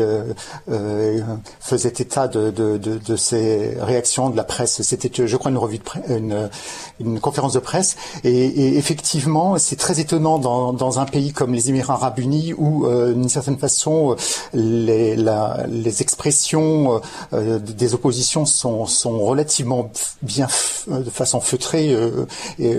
faisait 1.60 1.90
état 1.90 2.28
de, 2.28 3.16
ces 3.16 3.76
réactions 3.80 4.30
de 4.30 4.38
la 4.38 4.44
presse. 4.44 4.84
C'était, 4.84 5.26
je 5.26 5.38
crois, 5.38 5.50
une 5.50 5.58
revue 5.58 5.80
de 5.80 5.84
presse, 5.84 6.04
une, 6.10 7.20
conférence 7.20 7.54
de 7.54 7.60
presse. 7.60 7.96
Et, 8.24 8.78
effectivement, 8.78 9.58
c'est 9.58 9.76
très 9.76 10.00
étonnant 10.00 10.38
dans, 10.38 11.00
un 11.00 11.06
pays 11.06 11.34
comme 11.34 11.54
les 11.54 11.70
Émirats 11.70 11.96
Arabes 11.96 12.20
Unis 12.20 12.54
où, 12.54 12.88
d'une 12.88 13.30
certaine 13.30 13.58
façon, 13.58 14.16
les, 14.54 15.16
la, 15.16 15.66
les 15.68 16.02
expressions 16.02 17.02
des 17.32 17.94
oppositions 17.94 18.46
sont, 18.46 18.86
sont 18.86 19.20
relativement 19.20 19.92
bien 20.22 20.48
de 20.88 21.10
façon 21.10 21.40
feutrée 21.40 21.96
et, 22.60 22.78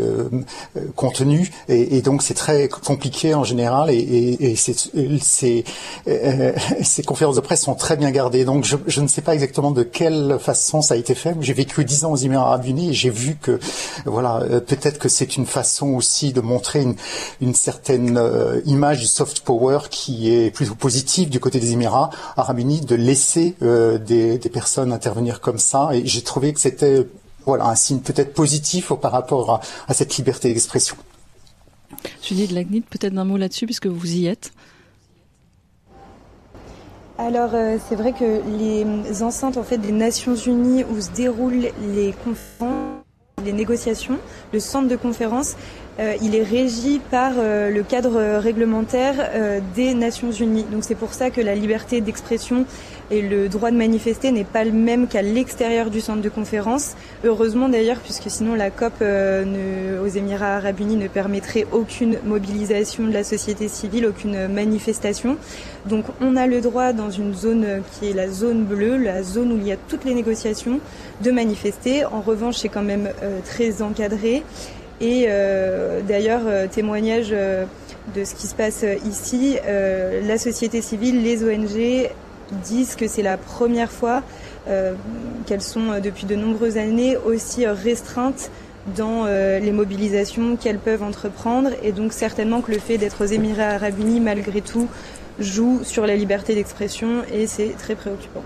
contenue, 0.96 1.50
et, 1.68 2.02
donc 2.02 2.22
c'est 2.22 2.34
très 2.34 2.68
compliqué 2.68 3.34
en 3.34 3.44
général, 3.44 3.90
et, 3.90 4.56
ces, 4.56 4.74
ces 6.82 7.02
conférences 7.04 7.36
de 7.36 7.40
presse 7.40 7.62
sont 7.62 7.74
très 7.74 7.96
bien 7.96 8.10
gardées. 8.10 8.44
Donc 8.44 8.64
je, 8.64 9.00
ne 9.00 9.08
sais 9.08 9.22
pas 9.22 9.34
exactement 9.34 9.70
de 9.70 9.82
quelle 9.82 10.38
façon 10.40 10.82
ça 10.82 10.94
a 10.94 10.96
été 10.96 11.14
fait. 11.14 11.34
J'ai 11.40 11.52
vécu 11.52 11.84
dix 11.84 12.04
ans 12.04 12.12
aux 12.12 12.16
Émirats 12.16 12.46
Arabes 12.46 12.66
Unis 12.66 12.90
et 12.90 12.92
j'ai 12.92 13.10
vu 13.10 13.36
que 13.40 13.58
voilà, 14.04 14.44
peut-être 14.66 14.98
que 14.98 15.08
c'est 15.08 15.36
une 15.36 15.46
façon 15.46 15.88
aussi 15.94 16.32
de 16.32 16.40
montrer 16.40 16.82
une, 16.82 16.96
une 17.40 17.54
certaine 17.54 18.20
image 18.66 19.00
du 19.00 19.06
soft 19.06 19.40
power 19.40 19.78
qui 19.90 20.30
est 20.30 20.50
plutôt 20.50 20.74
positive 20.74 21.28
du 21.28 21.40
côté 21.40 21.60
des 21.60 21.72
Émirats 21.72 22.10
Arabes 22.36 22.58
Unis 22.58 22.80
de 22.80 22.94
laisser 22.94 23.54
euh, 23.62 23.98
des, 23.98 24.38
personnes 24.52 24.92
intervenir 24.92 25.40
comme 25.40 25.58
ça. 25.58 25.90
Et 25.92 26.06
j'ai 26.06 26.22
trouvé 26.22 26.52
que 26.52 26.60
c'était 26.60 27.06
voilà 27.46 27.66
un 27.66 27.74
signe 27.74 28.00
peut-être 28.00 28.34
positif 28.34 28.92
par 28.94 29.12
rapport 29.12 29.60
à, 29.88 29.94
cette 29.94 30.16
liberté 30.16 30.48
d'expression. 30.48 30.96
Judith 32.22 32.50
Lagnit, 32.52 32.82
peut-être 32.82 33.16
un 33.16 33.24
mot 33.24 33.36
là-dessus 33.36 33.66
puisque 33.66 33.86
vous 33.86 34.14
y 34.14 34.26
êtes. 34.26 34.52
Alors 37.16 37.50
euh, 37.54 37.78
c'est 37.88 37.94
vrai 37.94 38.12
que 38.12 38.42
les 38.58 39.22
enceintes 39.22 39.56
en 39.56 39.62
fait 39.62 39.78
des 39.78 39.92
Nations 39.92 40.34
Unies 40.34 40.84
où 40.84 41.00
se 41.00 41.10
déroulent 41.10 41.70
les 41.94 42.12
conférences, 42.24 43.04
les 43.44 43.52
négociations, 43.52 44.18
le 44.52 44.58
centre 44.58 44.88
de 44.88 44.96
conférence 44.96 45.54
euh, 46.00 46.16
il 46.20 46.34
est 46.34 46.42
régi 46.42 47.00
par 47.10 47.34
euh, 47.38 47.70
le 47.70 47.84
cadre 47.84 48.38
réglementaire 48.38 49.14
euh, 49.18 49.60
des 49.76 49.94
Nations 49.94 50.32
Unies. 50.32 50.64
Donc 50.64 50.82
c'est 50.82 50.96
pour 50.96 51.14
ça 51.14 51.30
que 51.30 51.40
la 51.40 51.54
liberté 51.54 52.00
d'expression 52.00 52.64
et 53.12 53.22
le 53.22 53.48
droit 53.48 53.70
de 53.70 53.76
manifester 53.76 54.32
n'est 54.32 54.44
pas 54.44 54.64
le 54.64 54.72
même 54.72 55.06
qu'à 55.06 55.22
l'extérieur 55.22 55.90
du 55.90 56.00
centre 56.00 56.22
de 56.22 56.28
conférence. 56.28 56.94
Heureusement 57.22 57.68
d'ailleurs, 57.68 57.98
puisque 57.98 58.28
sinon 58.28 58.54
la 58.54 58.70
COP 58.70 58.94
aux 59.02 60.08
Émirats 60.08 60.56
arabes 60.56 60.80
unis 60.80 60.96
ne 60.96 61.06
permettrait 61.06 61.66
aucune 61.70 62.18
mobilisation 62.24 63.04
de 63.04 63.12
la 63.12 63.22
société 63.22 63.68
civile, 63.68 64.06
aucune 64.06 64.48
manifestation. 64.48 65.36
Donc 65.86 66.06
on 66.22 66.34
a 66.34 66.46
le 66.46 66.62
droit 66.62 66.94
dans 66.94 67.10
une 67.10 67.34
zone 67.34 67.82
qui 67.92 68.08
est 68.08 68.14
la 68.14 68.30
zone 68.30 68.64
bleue, 68.64 68.96
la 68.96 69.22
zone 69.22 69.52
où 69.52 69.56
il 69.58 69.66
y 69.66 69.72
a 69.72 69.76
toutes 69.76 70.06
les 70.06 70.14
négociations, 70.14 70.80
de 71.20 71.30
manifester. 71.30 72.06
En 72.06 72.22
revanche, 72.22 72.56
c'est 72.56 72.70
quand 72.70 72.82
même 72.82 73.10
très 73.44 73.82
encadré. 73.82 74.42
Et 75.00 75.26
euh, 75.28 76.00
d'ailleurs, 76.06 76.42
euh, 76.46 76.66
témoignage 76.68 77.28
euh, 77.32 77.64
de 78.14 78.24
ce 78.24 78.34
qui 78.34 78.46
se 78.46 78.54
passe 78.54 78.84
ici, 79.06 79.56
la 79.66 80.36
société 80.36 80.82
civile, 80.82 81.22
les 81.22 81.42
ONG 81.42 82.10
disent 82.62 82.96
que 82.96 83.08
c'est 83.08 83.22
la 83.22 83.38
première 83.38 83.90
fois 83.90 84.22
qu'elles 85.46 85.62
sont 85.62 86.00
depuis 86.02 86.26
de 86.26 86.34
nombreuses 86.34 86.76
années 86.76 87.16
aussi 87.16 87.66
restreintes 87.66 88.50
dans 88.94 89.24
les 89.24 89.72
mobilisations 89.72 90.56
qu'elles 90.56 90.78
peuvent 90.78 91.02
entreprendre 91.02 91.70
et 91.82 91.92
donc 91.92 92.12
certainement 92.12 92.60
que 92.60 92.72
le 92.72 92.78
fait 92.78 92.98
d'être 92.98 93.24
aux 93.24 93.28
Émirats 93.28 93.70
arabes 93.70 93.98
unis 93.98 94.20
malgré 94.20 94.60
tout 94.60 94.86
joue 95.38 95.80
sur 95.82 96.06
la 96.06 96.14
liberté 96.14 96.54
d'expression 96.54 97.22
et 97.32 97.46
c'est 97.46 97.74
très 97.78 97.94
préoccupant. 97.94 98.44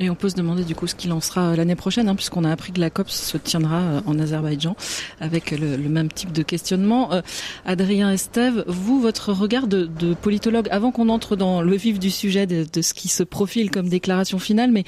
Et 0.00 0.10
on 0.10 0.16
peut 0.16 0.28
se 0.28 0.34
demander 0.34 0.64
du 0.64 0.74
coup 0.74 0.88
ce 0.88 0.94
qu'il 0.96 1.12
en 1.12 1.20
sera 1.20 1.50
euh, 1.50 1.56
l'année 1.56 1.76
prochaine, 1.76 2.08
hein, 2.08 2.16
puisqu'on 2.16 2.42
a 2.42 2.50
appris 2.50 2.72
que 2.72 2.80
la 2.80 2.90
COP 2.90 3.08
se 3.08 3.36
tiendra 3.36 3.80
euh, 3.80 4.00
en 4.06 4.18
Azerbaïdjan 4.18 4.74
avec 5.20 5.52
le, 5.52 5.76
même 5.76 6.10
type 6.10 6.32
de 6.32 6.42
questionnement. 6.42 7.12
Euh, 7.12 7.22
Adrien 7.64 8.10
Estève, 8.10 8.64
vous, 8.66 9.00
votre 9.00 9.32
regard 9.32 9.68
de, 9.68 9.88
politologue, 10.20 10.68
avant 10.70 10.90
qu'on 10.90 11.08
entre 11.08 11.36
dans 11.36 11.62
le 11.62 11.76
vif 11.76 12.00
du 12.00 12.10
sujet 12.10 12.46
de, 12.46 12.82
ce 12.82 12.92
qui 12.92 13.08
se 13.08 13.22
profile 13.22 13.70
comme 13.70 13.88
déclaration 13.88 14.38
finale, 14.38 14.72
mais 14.72 14.84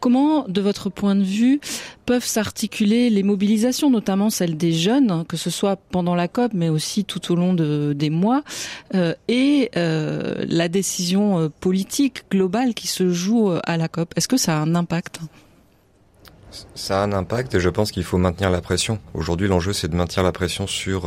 comment, 0.00 0.46
de 0.48 0.60
votre 0.62 0.88
point 0.88 1.14
de 1.14 1.22
vue, 1.22 1.60
peuvent 2.06 2.24
s'articuler 2.24 3.10
les 3.10 3.22
mobilisations, 3.24 3.90
notamment 3.90 4.30
celles 4.30 4.56
des 4.56 4.72
jeunes, 4.72 5.10
hein, 5.10 5.24
que 5.28 5.36
ce 5.36 5.50
soit 5.50 5.76
pendant 5.76 6.14
la 6.14 6.28
COP, 6.28 6.52
mais 6.54 6.68
aussi 6.68 7.04
tout 7.04 7.32
au 7.32 7.36
long 7.36 7.52
de, 7.52 7.92
des 7.94 8.10
mois, 8.10 8.42
euh, 8.94 9.12
et 9.28 9.70
euh, 9.76 10.44
la 10.48 10.68
décision 10.68 11.40
euh, 11.40 11.48
politique 11.48 12.22
globale 12.30 12.74
qui 12.74 12.86
se 12.86 13.10
joue 13.10 13.52
à 13.64 13.76
la 13.76 13.88
COP. 13.88 14.14
Est-ce 14.16 14.28
que 14.28 14.36
ça 14.36 14.56
a 14.56 14.60
un 14.60 14.74
impact? 14.74 15.20
Ça 16.74 17.02
a 17.02 17.04
un 17.04 17.12
impact 17.12 17.54
et 17.56 17.60
je 17.60 17.68
pense 17.68 17.90
qu'il 17.90 18.04
faut 18.04 18.16
maintenir 18.16 18.50
la 18.50 18.62
pression. 18.62 18.98
Aujourd'hui, 19.12 19.48
l'enjeu, 19.48 19.74
c'est 19.74 19.88
de 19.88 19.96
maintenir 19.96 20.24
la 20.24 20.32
pression 20.32 20.66
sur 20.66 21.02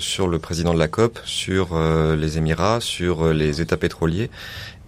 sur 0.00 0.26
le 0.26 0.38
président 0.38 0.72
de 0.72 0.78
la 0.78 0.88
COP, 0.88 1.18
sur 1.26 1.78
les 1.78 2.38
Émirats, 2.38 2.80
sur 2.80 3.34
les 3.34 3.60
États 3.60 3.76
pétroliers 3.76 4.30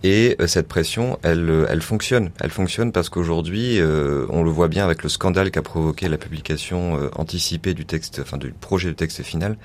et 0.05 0.37
euh, 0.41 0.47
cette 0.47 0.69
pression, 0.69 1.19
elle, 1.23 1.51
euh, 1.51 1.67
elle 1.69 1.83
fonctionne. 1.83 2.31
Elle 2.41 2.51
fonctionne 2.51 2.93
parce 2.93 3.09
qu'aujourd'hui, 3.09 3.81
euh, 3.81 4.27
on 4.31 4.45
le 4.45 4.51
voit 4.51 4.69
bien 4.69 4.85
avec 4.85 5.03
le 5.03 5.09
scandale 5.09 5.51
qu'a 5.51 5.63
provoqué 5.63 6.09
la 6.09 6.19
publication 6.19 6.99
anticipée 7.17 7.75
du 7.75 7.85
texte, 7.85 8.21
enfin 8.23 8.37
du 8.37 8.53
projet 8.53 8.89
de 8.89 8.95
texte 8.95 9.23
final. 9.23 9.57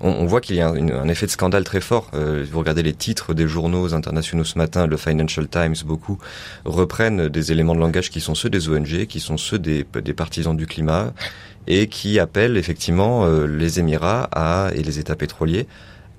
On, 0.00 0.10
on 0.10 0.26
voit 0.26 0.40
qu'il 0.40 0.56
y 0.56 0.60
a 0.60 0.68
un, 0.68 0.88
un, 0.88 1.08
effet 1.08 1.26
de 1.26 1.30
scandale 1.30 1.64
très 1.64 1.80
fort. 1.80 2.10
vous 2.12 2.58
regardez 2.58 2.82
les 2.82 2.94
titres 2.94 3.34
des 3.34 3.48
journaux 3.48 3.94
internationaux 3.94 4.44
ce 4.44 4.58
matin, 4.58 4.86
le 4.86 4.96
Financial 4.96 5.46
Times, 5.48 5.74
beaucoup 5.84 6.18
reprennent 6.64 7.28
des 7.28 7.52
éléments 7.52 7.74
de 7.74 7.80
langage 7.80 8.10
qui 8.10 8.20
sont 8.20 8.34
ceux 8.34 8.50
des 8.50 8.68
ONG, 8.68 9.06
qui 9.06 9.20
sont 9.20 9.36
ceux 9.36 9.58
des, 9.58 9.84
des 10.04 10.14
partisans 10.14 10.56
du 10.56 10.66
climat, 10.66 11.12
et 11.66 11.88
qui 11.88 12.18
appellent 12.20 12.56
effectivement 12.56 13.26
les 13.26 13.80
Émirats 13.80 14.28
à, 14.32 14.70
et 14.74 14.82
les 14.82 14.98
États 15.00 15.16
pétroliers 15.16 15.66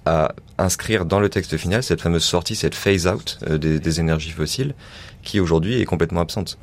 à 0.05 0.33
inscrire 0.57 1.05
dans 1.05 1.19
le 1.19 1.29
texte 1.29 1.57
final 1.57 1.83
cette 1.83 2.01
fameuse 2.01 2.23
sortie, 2.23 2.55
cette 2.55 2.75
phase-out 2.75 3.39
euh, 3.49 3.57
des, 3.57 3.99
énergies 3.99 4.31
fossiles, 4.31 4.73
qui 5.23 5.39
aujourd'hui 5.39 5.81
est 5.81 5.85
complètement 5.85 6.21
absente. 6.21 6.57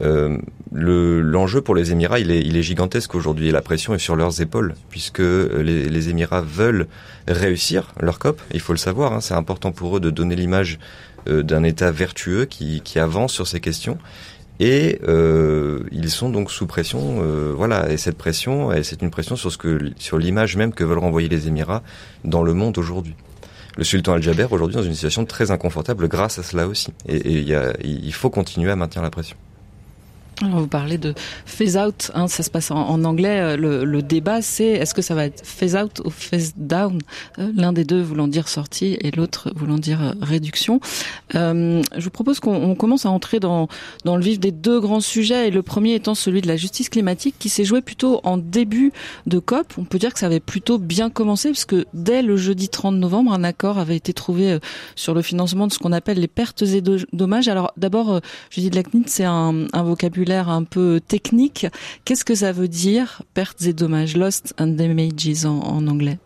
Euh, 0.00 0.38
l'enjeu 0.72 1.60
pour 1.60 1.74
les 1.76 1.92
Émirats, 1.92 2.18
il 2.18 2.30
est, 2.30 2.40
il 2.40 2.56
est 2.56 2.62
gigantesque 2.62 3.14
aujourd'hui 3.14 3.48
et 3.48 3.52
la 3.52 3.62
pression 3.62 3.94
est 3.94 3.98
sur 3.98 4.16
leurs 4.16 4.40
épaules 4.40 4.74
puisque 4.90 5.20
les, 5.20 5.88
les 5.88 6.08
Émirats 6.08 6.40
veulent 6.40 6.88
réussir 7.28 7.92
leur 8.00 8.18
COP. 8.18 8.40
Il 8.52 8.60
faut 8.60 8.72
le 8.72 8.78
savoir, 8.78 9.12
hein, 9.12 9.20
c'est 9.20 9.34
important 9.34 9.70
pour 9.70 9.96
eux 9.96 10.00
de 10.00 10.10
donner 10.10 10.34
l'image 10.34 10.80
euh, 11.26 11.42
d'un 11.42 11.62
État 11.62 11.90
vertueux 11.90 12.44
qui, 12.44 12.82
qui 12.82 12.98
avance 12.98 13.32
sur 13.32 13.46
ces 13.46 13.60
questions 13.60 13.96
et 14.60 15.00
euh, 15.08 15.80
ils 15.90 16.10
sont 16.10 16.28
donc 16.28 16.50
sous 16.50 16.66
pression, 16.66 17.18
euh, 17.22 17.52
voilà. 17.56 17.90
Et 17.90 17.96
cette 17.96 18.16
pression, 18.16 18.70
c'est 18.82 19.02
une 19.02 19.10
pression 19.10 19.36
sur 19.36 19.50
ce 19.50 19.58
que, 19.58 19.92
sur 19.98 20.18
l'image 20.18 20.56
même 20.56 20.72
que 20.72 20.84
veulent 20.84 20.98
renvoyer 20.98 21.28
les 21.28 21.48
Émirats 21.48 21.82
dans 22.24 22.42
le 22.42 22.54
monde 22.54 22.78
aujourd'hui. 22.78 23.14
Le 23.76 23.82
sultan 23.82 24.12
Al-Jaber 24.12 24.46
aujourd'hui 24.52 24.76
dans 24.76 24.84
une 24.84 24.94
situation 24.94 25.24
très 25.24 25.50
inconfortable 25.50 26.06
grâce 26.06 26.38
à 26.38 26.44
cela 26.44 26.68
aussi. 26.68 26.92
Et, 27.08 27.40
y 27.40 27.54
a, 27.54 27.72
il 27.82 28.12
faut 28.12 28.30
continuer 28.30 28.70
à 28.70 28.76
maintenir 28.76 29.02
la 29.02 29.10
pression. 29.10 29.36
Alors 30.42 30.60
vous 30.60 30.66
parlez 30.66 30.98
de 30.98 31.14
phase 31.46 31.76
out, 31.76 32.10
hein, 32.14 32.26
ça 32.26 32.42
se 32.42 32.50
passe 32.50 32.70
en, 32.72 33.04
anglais. 33.04 33.38
Euh, 33.40 33.56
le, 33.56 33.84
le 33.84 34.02
débat, 34.02 34.42
c'est 34.42 34.66
est-ce 34.66 34.92
que 34.92 35.02
ça 35.02 35.14
va 35.14 35.26
être 35.26 35.46
phase 35.46 35.76
out 35.76 36.02
ou 36.04 36.10
phase 36.10 36.54
down? 36.56 36.98
Euh, 37.38 37.52
L'un 37.54 37.72
des 37.72 37.84
deux 37.84 38.02
voulant 38.02 38.26
dire 38.26 38.48
sortie 38.48 38.96
et 39.00 39.12
l'autre 39.12 39.52
voulant 39.54 39.78
dire 39.78 40.02
euh, 40.02 40.12
réduction. 40.20 40.80
Je 41.32 41.82
vous 42.00 42.10
propose 42.10 42.40
qu'on 42.40 42.74
commence 42.74 43.06
à 43.06 43.10
entrer 43.10 43.38
dans, 43.38 43.68
dans 44.04 44.16
le 44.16 44.22
vif 44.22 44.40
des 44.40 44.50
deux 44.50 44.80
grands 44.80 45.00
sujets. 45.00 45.48
Et 45.48 45.50
le 45.50 45.62
premier 45.62 45.94
étant 45.94 46.14
celui 46.14 46.40
de 46.40 46.48
la 46.48 46.56
justice 46.56 46.88
climatique 46.88 47.36
qui 47.38 47.48
s'est 47.48 47.64
joué 47.64 47.80
plutôt 47.80 48.20
en 48.24 48.36
début 48.36 48.92
de 49.26 49.38
COP. 49.38 49.74
On 49.78 49.84
peut 49.84 49.98
dire 49.98 50.12
que 50.12 50.18
ça 50.18 50.26
avait 50.26 50.40
plutôt 50.40 50.78
bien 50.78 51.10
commencé 51.10 51.50
parce 51.50 51.64
que 51.64 51.86
dès 51.94 52.22
le 52.22 52.36
jeudi 52.36 52.68
30 52.68 52.96
novembre, 52.96 53.32
un 53.32 53.44
accord 53.44 53.78
avait 53.78 53.96
été 53.96 54.12
trouvé 54.12 54.58
sur 54.96 55.14
le 55.14 55.22
financement 55.22 55.66
de 55.66 55.72
ce 55.72 55.78
qu'on 55.78 55.92
appelle 55.92 56.18
les 56.18 56.28
pertes 56.28 56.62
et 56.62 56.82
dommages. 57.12 57.48
Alors 57.48 57.72
d'abord, 57.76 58.20
je 58.50 58.60
dis 58.60 58.70
de 58.70 58.76
l'acnite, 58.76 59.08
c'est 59.08 59.24
un, 59.24 59.66
un 59.72 59.82
vocabulaire 59.82 60.24
un 60.40 60.64
peu 60.64 61.00
technique. 61.06 61.66
Qu'est-ce 62.04 62.24
que 62.24 62.34
ça 62.34 62.52
veut 62.52 62.68
dire 62.68 63.22
pertes 63.34 63.62
et 63.62 63.72
dommages, 63.72 64.16
lost 64.16 64.54
and 64.58 64.68
damages 64.68 65.44
en, 65.44 65.86
anglais? 65.86 66.18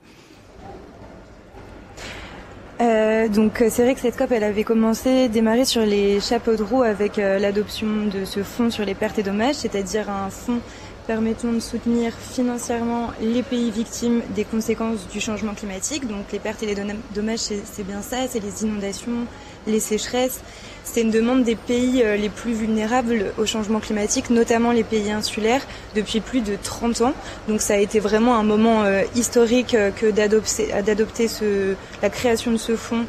Euh, 2.80 3.28
donc 3.28 3.62
c'est 3.70 3.82
vrai 3.82 3.94
que 3.94 4.00
cette 4.00 4.16
COP 4.16 4.30
elle 4.30 4.44
avait 4.44 4.62
commencé, 4.62 5.28
démarré 5.28 5.64
sur 5.64 5.84
les 5.84 6.20
chapeaux 6.20 6.54
de 6.54 6.62
roue 6.62 6.84
avec 6.84 7.18
euh, 7.18 7.40
l'adoption 7.40 7.88
de 8.06 8.24
ce 8.24 8.44
fonds 8.44 8.70
sur 8.70 8.84
les 8.84 8.94
pertes 8.94 9.18
et 9.18 9.24
dommages, 9.24 9.56
c'est-à-dire 9.56 10.08
un 10.08 10.30
fonds 10.30 10.60
permettant 11.08 11.50
de 11.50 11.58
soutenir 11.58 12.12
financièrement 12.12 13.12
les 13.22 13.42
pays 13.42 13.70
victimes 13.70 14.20
des 14.34 14.44
conséquences 14.44 15.08
du 15.08 15.20
changement 15.20 15.54
climatique. 15.54 16.06
Donc 16.06 16.30
les 16.32 16.38
pertes 16.38 16.62
et 16.62 16.66
les 16.66 16.76
dommages 17.14 17.38
c'est 17.38 17.84
bien 17.84 18.02
ça, 18.02 18.28
c'est 18.28 18.40
les 18.40 18.62
inondations, 18.62 19.26
les 19.66 19.80
sécheresses, 19.80 20.40
c'est 20.90 21.02
une 21.02 21.10
demande 21.10 21.44
des 21.44 21.54
pays 21.54 22.02
euh, 22.02 22.16
les 22.16 22.30
plus 22.30 22.52
vulnérables 22.52 23.32
au 23.36 23.44
changement 23.44 23.78
climatique, 23.78 24.30
notamment 24.30 24.72
les 24.72 24.84
pays 24.84 25.10
insulaires, 25.10 25.60
depuis 25.94 26.20
plus 26.20 26.40
de 26.40 26.56
30 26.62 27.02
ans. 27.02 27.12
Donc 27.46 27.60
ça 27.60 27.74
a 27.74 27.76
été 27.76 28.00
vraiment 28.00 28.36
un 28.36 28.42
moment 28.42 28.84
euh, 28.84 29.02
historique 29.14 29.74
euh, 29.74 29.90
que 29.90 30.10
d'adopter 30.10 30.68
la 32.02 32.10
création 32.10 32.52
de 32.52 32.56
ce 32.56 32.74
fonds 32.76 33.04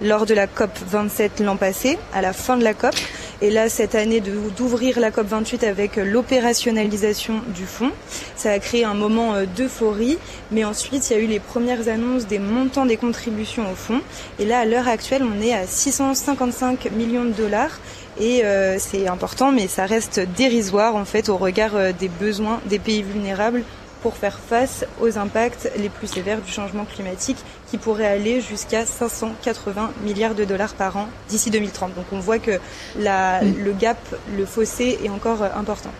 lors 0.00 0.26
de 0.26 0.34
la 0.34 0.46
COP 0.46 0.70
27 0.86 1.40
l'an 1.40 1.56
passé, 1.56 1.98
à 2.12 2.20
la 2.20 2.32
fin 2.32 2.56
de 2.56 2.64
la 2.64 2.74
COP. 2.74 2.94
Et 3.42 3.50
là, 3.50 3.68
cette 3.68 3.94
année, 3.94 4.20
d'ouvrir 4.20 5.00
la 5.00 5.10
COP 5.10 5.26
28 5.26 5.64
avec 5.64 5.96
l'opérationnalisation 5.96 7.42
du 7.54 7.66
fonds. 7.66 7.92
Ça 8.36 8.52
a 8.52 8.58
créé 8.58 8.84
un 8.84 8.94
moment 8.94 9.34
euh, 9.34 9.44
d'euphorie, 9.46 10.18
mais 10.50 10.64
ensuite, 10.64 11.10
il 11.10 11.16
y 11.16 11.16
a 11.16 11.22
eu 11.22 11.26
les 11.26 11.40
premières 11.40 11.88
annonces 11.88 12.26
des 12.26 12.38
montants 12.38 12.86
des 12.86 12.96
contributions 12.96 13.70
au 13.70 13.74
fonds. 13.74 14.00
Et 14.38 14.44
là, 14.44 14.60
à 14.60 14.64
l'heure 14.64 14.88
actuelle, 14.88 15.22
on 15.24 15.40
est 15.42 15.54
à 15.54 15.66
655 15.66 16.90
millions 16.92 17.24
de 17.24 17.32
dollars 17.32 17.78
Et 18.20 18.42
c'est 18.78 19.08
important, 19.08 19.50
mais 19.50 19.66
ça 19.66 19.86
reste 19.86 20.20
dérisoire 20.36 20.94
en 20.94 21.04
fait 21.04 21.28
au 21.28 21.36
regard 21.36 21.72
des 21.98 22.08
besoins 22.08 22.60
des 22.66 22.78
pays 22.78 23.02
vulnérables 23.02 23.64
pour 24.04 24.18
faire 24.18 24.38
face 24.38 24.84
aux 25.00 25.16
impacts 25.16 25.72
les 25.78 25.88
plus 25.88 26.06
sévères 26.06 26.42
du 26.42 26.52
changement 26.52 26.84
climatique 26.84 27.38
qui 27.74 27.78
pourrait 27.78 28.06
aller 28.06 28.40
jusqu'à 28.40 28.86
580 28.86 29.90
milliards 30.04 30.36
de 30.36 30.44
dollars 30.44 30.74
par 30.74 30.96
an 30.96 31.08
d'ici 31.28 31.50
2030. 31.50 31.92
Donc 31.96 32.04
on 32.12 32.20
voit 32.20 32.38
que 32.38 32.60
le 32.96 33.72
gap, 33.72 33.98
le 34.36 34.46
fossé 34.46 34.96
est 35.02 35.08
encore 35.08 35.42
important. 35.42 35.90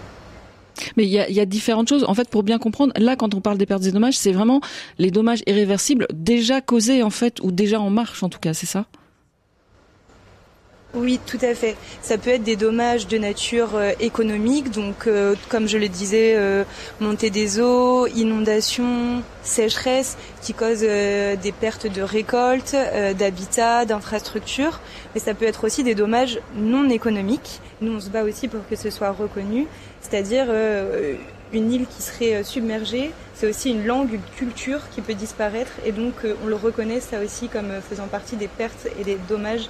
Mais 0.97 1.05
il 1.05 1.11
y 1.11 1.19
a, 1.19 1.29
y 1.29 1.41
a, 1.41 1.47
différentes 1.47 1.89
choses. 1.89 2.05
En 2.07 2.15
fait, 2.15 2.29
pour 2.29 2.45
bien 2.45 2.59
comprendre, 2.59 2.93
là, 2.97 3.17
quand 3.17 3.35
on 3.35 3.41
parle 3.41 3.59
des 3.59 3.67
pertes 3.67 3.87
et 3.87 3.91
dommages, 3.91 4.17
c'est 4.17 4.31
vraiment 4.31 4.61
les 4.99 5.11
dommages 5.11 5.43
irréversibles 5.49 6.07
déjà 6.13 6.61
causés, 6.61 7.03
en 7.03 7.11
fait, 7.11 7.41
ou 7.43 7.51
déjà 7.51 7.81
en 7.81 7.91
marche, 7.91 8.23
en 8.23 8.29
tout 8.29 8.39
cas, 8.39 8.55
c'est 8.55 8.67
ça? 8.67 8.87
Oui, 10.95 11.19
tout 11.27 11.39
à 11.43 11.55
fait. 11.55 11.77
Ça 12.03 12.19
peut 12.19 12.31
être 12.31 12.45
des 12.45 12.55
dommages 12.55 13.09
de 13.09 13.19
nature 13.19 13.75
euh, 13.75 13.91
économique, 13.99 14.71
donc 14.71 15.09
euh, 15.09 15.35
comme 15.49 15.67
je 15.67 15.77
le 15.77 15.89
disais, 15.89 16.35
euh, 16.37 16.63
montée 17.01 17.31
des 17.31 17.61
eaux, 17.61 18.07
inondations, 18.07 19.23
sécheresse, 19.43 20.17
qui 20.41 20.55
causent 20.55 20.81
des 20.81 21.55
pertes 21.59 21.87
de 21.87 22.01
récoltes, 22.01 22.77
d'habitat, 23.19 23.85
d'infrastructures. 23.85 24.81
Mais 25.15 25.21
ça 25.21 25.35
peut 25.35 25.45
être 25.47 25.65
aussi 25.65 25.83
des 25.83 25.95
dommages 25.95 26.39
non 26.57 26.89
économiques. 26.89 27.61
Nous, 27.81 27.93
on 27.93 28.01
se 28.01 28.09
bat 28.09 28.23
aussi 28.23 28.49
pour 28.49 28.67
que 28.69 28.77
ce 28.77 28.91
soit 28.91 29.11
reconnu, 29.11 29.67
c'est-à-dire 30.01 30.47
une 31.53 31.73
île 31.73 31.87
qui 31.87 32.03
serait 32.03 32.43
submergée, 32.43 33.11
c'est 33.35 33.49
aussi 33.49 33.71
une 33.71 33.85
langue, 33.85 34.13
une 34.15 34.37
culture 34.37 34.81
qui 34.95 35.03
peut 35.03 35.15
disparaître, 35.15 35.73
et 35.85 35.93
donc 35.93 36.15
on 36.43 36.47
le 36.47 36.57
reconnaît 36.57 37.01
ça 37.01 37.21
aussi 37.21 37.49
comme 37.49 37.71
faisant 37.89 38.07
partie 38.07 38.37
des 38.37 38.49
pertes 38.49 38.89
et 38.99 39.05
des 39.05 39.19
dommages 39.29 39.69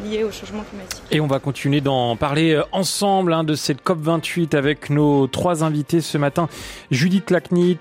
liés 0.03 0.23
au 0.23 0.31
changement 0.31 0.63
climatique. 0.63 1.01
Et 1.11 1.19
on 1.19 1.27
va 1.27 1.39
continuer 1.39 1.81
d'en 1.81 2.15
parler 2.15 2.53
euh, 2.53 2.63
ensemble 2.71 3.33
hein, 3.33 3.43
de 3.43 3.55
cette 3.55 3.83
COP28 3.83 4.55
avec 4.55 4.89
nos 4.89 5.27
trois 5.27 5.63
invités 5.63 6.01
ce 6.01 6.17
matin. 6.17 6.47
Judith 6.91 7.31
Lacnit, 7.31 7.77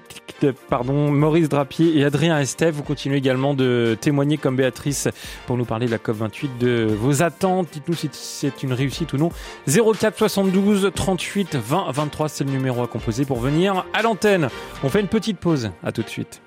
pardon, 0.68 1.10
Maurice 1.10 1.48
Drapier 1.48 1.98
et 1.98 2.04
Adrien 2.04 2.38
Estève. 2.38 2.74
Vous 2.74 2.82
continuez 2.82 3.18
également 3.18 3.54
de 3.54 3.96
témoigner 4.00 4.37
comme 4.37 4.56
Béatrice 4.56 5.08
pour 5.46 5.56
nous 5.56 5.64
parler 5.64 5.87
de 5.87 5.90
la 5.90 5.98
COP28, 5.98 6.58
de 6.58 6.84
vos 6.84 7.22
attentes. 7.22 7.68
Dites-nous 7.72 7.94
si 7.94 8.08
c'est 8.12 8.62
une 8.62 8.72
réussite 8.72 9.12
ou 9.12 9.18
non. 9.18 9.30
04 9.66 10.16
72 10.16 10.90
38 10.94 11.56
20 11.56 11.90
23, 11.90 12.28
c'est 12.28 12.44
le 12.44 12.50
numéro 12.50 12.82
à 12.82 12.87
composer 12.87 13.24
pour 13.24 13.38
venir 13.38 13.84
à 13.92 14.02
l'antenne. 14.02 14.48
On 14.82 14.88
fait 14.88 15.00
une 15.00 15.08
petite 15.08 15.38
pause. 15.38 15.70
À 15.82 15.92
tout 15.92 16.02
de 16.02 16.08
suite. 16.08 16.40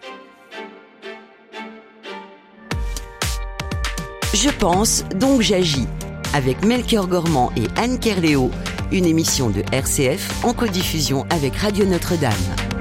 Je 4.34 4.50
pense, 4.50 5.06
donc 5.16 5.42
j'agis. 5.42 5.88
Avec 6.34 6.64
Melchior 6.64 7.08
Gormand 7.08 7.52
et 7.56 7.68
Anne 7.80 7.98
Kerléo, 7.98 8.52
une 8.92 9.06
émission 9.06 9.50
de 9.50 9.64
RCF 9.72 10.44
en 10.44 10.54
codiffusion 10.54 11.26
avec 11.30 11.56
Radio 11.56 11.86
Notre-Dame. 11.86 12.77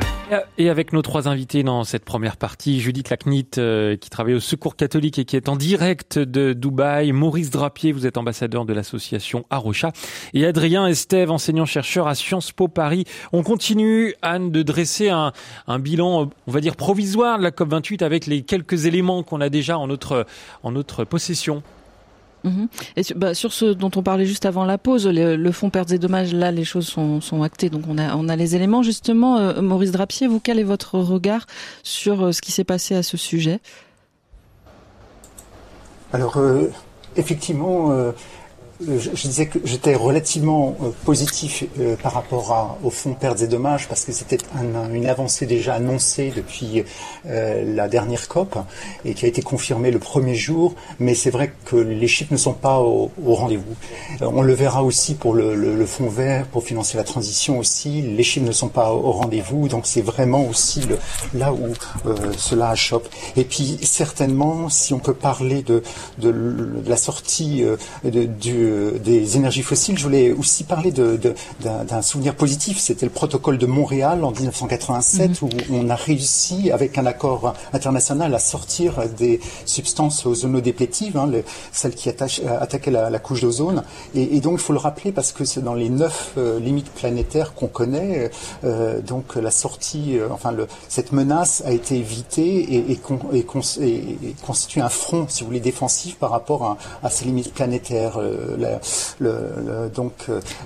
Et 0.59 0.71
avec 0.71 0.93
nos 0.93 1.03
trois 1.03 1.29
invités 1.29 1.62
dans 1.62 1.85
cette 1.85 2.05
première 2.05 2.37
partie, 2.37 2.81
Judith 2.81 3.11
Lacnit, 3.11 3.47
euh, 3.59 3.97
qui 3.97 4.11
travaille 4.11 4.35
au 4.35 4.41
Secours 4.41 4.75
catholique 4.75 5.19
et 5.19 5.25
qui 5.25 5.37
est 5.37 5.49
en 5.49 5.55
direct 5.55 6.19
de 6.19 6.53
Dubaï, 6.53 7.12
Maurice 7.12 7.51
Drapier, 7.51 7.93
vous 7.93 8.07
êtes 8.07 8.17
ambassadeur 8.17 8.65
de 8.65 8.73
l'association 8.73 9.47
Arocha, 9.51 9.93
et 10.35 10.45
Adrien 10.45 10.87
Estève, 10.87 11.31
enseignant-chercheur 11.31 12.09
à 12.09 12.15
Sciences 12.15 12.51
Po 12.51 12.67
Paris. 12.67 13.05
On 13.33 13.43
continue, 13.43 14.15
Anne, 14.23 14.51
de 14.51 14.62
dresser 14.62 15.11
un, 15.11 15.33
un, 15.69 15.79
bilan, 15.79 16.31
on 16.47 16.51
va 16.51 16.61
dire, 16.61 16.75
provisoire 16.75 17.39
de 17.39 17.45
la 17.45 17.51
COP28 17.51 18.03
avec 18.03 18.27
les 18.27 18.43
quelques 18.43 18.87
éléments 18.87 19.23
qu'on 19.23 19.41
a 19.41 19.49
déjà 19.49 19.79
en 19.79 19.87
notre, 19.87 20.27
en 20.62 20.73
notre 20.73 21.05
possession. 21.05 21.62
Mhm. 22.46 22.68
Et 22.96 23.02
bah, 23.16 23.35
sur 23.35 23.52
ce 23.52 23.66
dont 23.66 23.90
on 23.96 24.02
parlait 24.02 24.24
juste 24.24 24.46
avant 24.46 24.64
la 24.64 24.78
pause, 24.78 25.06
le, 25.06 25.52
fonds 25.52 25.68
pertes 25.68 25.90
et 25.90 25.98
dommages, 25.98 26.32
là, 26.32 26.52
les 26.52 26.64
choses 26.64 26.87
sont, 26.87 27.42
actées, 27.42 27.70
donc 27.70 27.82
on 27.88 27.98
a, 27.98 28.14
on 28.14 28.28
a 28.28 28.37
les 28.37 28.54
éléments. 28.54 28.82
Justement, 28.82 29.38
euh, 29.38 29.61
Maurice 29.61 29.90
Drapier, 29.90 30.28
vous, 30.28 30.38
quel 30.40 30.59
est 30.59 30.64
votre 30.64 30.98
regard 30.98 31.46
sur 31.82 32.22
euh, 32.22 32.32
ce 32.32 32.40
qui 32.40 32.52
s'est 32.52 32.64
passé 32.64 32.94
à 32.94 33.02
ce 33.02 33.16
sujet? 33.16 33.61
Alors, 36.12 36.37
euh, 36.37 36.68
effectivement, 37.16 37.92
je, 38.81 39.11
disais 39.11 39.47
que 39.47 39.59
j'étais 39.65 39.95
relativement 39.95 40.77
euh, 40.83 40.91
positif 41.05 41.65
euh, 41.81 41.97
par 41.97 42.12
rapport 42.12 42.77
au 42.85 42.91
fonds 42.91 43.15
pertes 43.15 43.41
et 43.41 43.47
dommages 43.47 43.89
parce 43.89 44.05
que 44.05 44.12
c'était 44.12 44.39
une 44.93 45.07
avancée 45.07 45.47
déjà 45.47 45.75
annoncée 45.75 46.33
depuis 46.35 46.85
euh, 47.27 47.75
la 47.75 47.89
dernière 47.89 48.29
COP 48.29 48.59
et 49.05 49.15
qui 49.15 49.25
a 49.25 49.29
été 49.29 49.43
confirmée 49.43 49.91
le 49.91 49.99
premier 49.99 50.35
jour. 50.35 50.75
Mais 50.99 51.15
c'est 51.15 51.31
vrai 51.31 51.53
que 51.65 51.77
les 51.77 52.09
chiffres 52.09 52.33
ne 52.33 52.39
sont 52.39 52.53
pas 52.53 52.81
au, 52.81 53.11
rendez-vous. 53.25 53.75
on 54.21 54.43
le 54.43 54.53
verra 54.53 54.83
aussi 54.83 55.15
pour 55.15 55.35
le, 55.35 55.87
fonds 55.87 56.09
vert 56.09 56.47
pour 56.47 56.62
financer 56.62 56.97
la 56.97 57.05
transition 57.05 57.59
aussi. 57.59 58.03
Les 58.03 58.23
chiffres 58.23 58.47
ne 58.47 58.53
sont 58.53 58.69
pas 58.69 58.93
au 58.93 59.12
rendez-vous. 59.12 59.69
Donc 59.69 59.87
c'est 59.87 60.03
vraiment 60.03 60.45
aussi 60.47 60.83
là 61.35 61.53
où 61.53 61.73
cela 62.37 62.71
achoppe. 62.71 63.09
Et 63.37 63.45
puis 63.45 63.79
certainement, 63.83 64.69
si 64.69 64.93
on 64.93 64.99
peut 64.99 65.15
parler 65.15 65.62
de, 65.62 65.83
la 66.87 66.97
sortie 66.97 67.65
du 68.05 68.65
des 69.02 69.37
énergies 69.37 69.62
fossiles, 69.62 69.98
je 69.98 70.05
voulais 70.05 70.33
aussi 70.33 70.64
parler 70.64 70.92
d'un 70.92 72.02
souvenir 72.02 72.35
positif. 72.35 72.79
C'était 72.79 73.07
le 73.07 73.12
protocole 73.12 73.59
de 73.59 73.66
Montréal 73.66 74.24
en 74.24 74.31
1987 74.31 75.42
mhm. 75.42 75.48
où 75.48 75.50
on 75.72 75.90
a 75.90 75.94
réussi, 75.94 76.70
avec 76.70 76.98
un 76.98 77.07
accord 77.07 77.55
international, 77.72 78.35
à 78.35 78.38
sortir 78.38 78.94
des 79.18 79.40
substances 79.64 80.26
ozonodéplétives, 80.26 81.16
hein, 81.16 81.31
celles 81.72 81.94
qui 81.94 82.09
euh, 82.09 82.61
attaquaient 82.61 82.90
la, 82.90 83.18
couche 83.18 83.40
d'ozone. 83.40 83.83
Et, 84.14 84.40
donc, 84.40 84.55
il 84.55 84.59
faut 84.59 84.72
le 84.72 84.79
rappeler 84.79 85.12
parce 85.12 85.33
que 85.33 85.44
c'est 85.44 85.62
dans 85.62 85.74
les 85.74 85.88
neuf 85.88 86.33
euh, 86.38 86.61
limites 86.61 86.90
planétaires 86.90 87.55
qu'on 87.55 87.66
connaît. 87.66 88.31
Euh, 88.64 89.00
donc, 89.00 89.37
la 89.37 89.50
sortie, 89.50 90.18
enfin, 90.31 90.52
le, 90.52 90.66
cette 90.88 91.12
menace 91.12 91.62
a 91.66 91.72
été 91.72 91.96
évitée 91.96 92.59
et, 92.74 92.92
et, 92.92 93.44
constitue 94.35 94.81
un 94.81 94.88
front, 94.88 95.26
si 95.29 95.40
vous 95.40 95.46
voulez, 95.46 95.61
défensif 95.61 96.16
par 96.16 96.31
rapport 96.31 96.64
à, 96.64 96.76
à 97.02 97.11
ces 97.11 97.24
limites 97.24 97.52
planétaires 97.52 98.18
le, 99.21 99.88
donc 99.95 100.12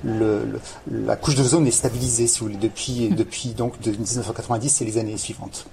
le, 0.04 0.60
la 0.90 1.16
couche 1.16 1.34
de 1.34 1.42
zone 1.42 1.66
est 1.66 1.72
stabilisée 1.72 2.26
si 2.26 2.40
vous 2.40 2.46
voulez, 2.46 2.58
depuis, 2.58 3.08
hmm. 3.10 3.14
depuis 3.14 3.48
donc 3.50 3.80
de 3.80 3.90
1990 3.90 4.80
et 4.80 4.84
les 4.84 4.98
années 4.98 5.16
suivantes. 5.16 5.66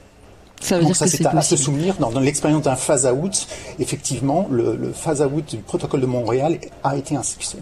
Ça 0.59 0.75
veut 0.75 0.81
donc 0.81 0.89
dire 0.89 0.95
ça, 0.95 1.07
c'est 1.07 1.25
à, 1.25 1.41
se 1.41 1.55
souvenir. 1.55 1.95
Dans, 1.99 2.11
dans 2.11 2.19
l'expérience 2.19 2.63
d'un 2.63 2.75
phase-out, 2.75 3.47
effectivement, 3.79 4.47
le, 4.49 4.75
le 4.75 4.91
phase-out 4.91 5.45
du 5.45 5.57
protocole 5.57 6.01
de 6.01 6.07
Montréal 6.07 6.59
a 6.83 6.97
été 6.97 7.15
un 7.15 7.23
succès. 7.23 7.59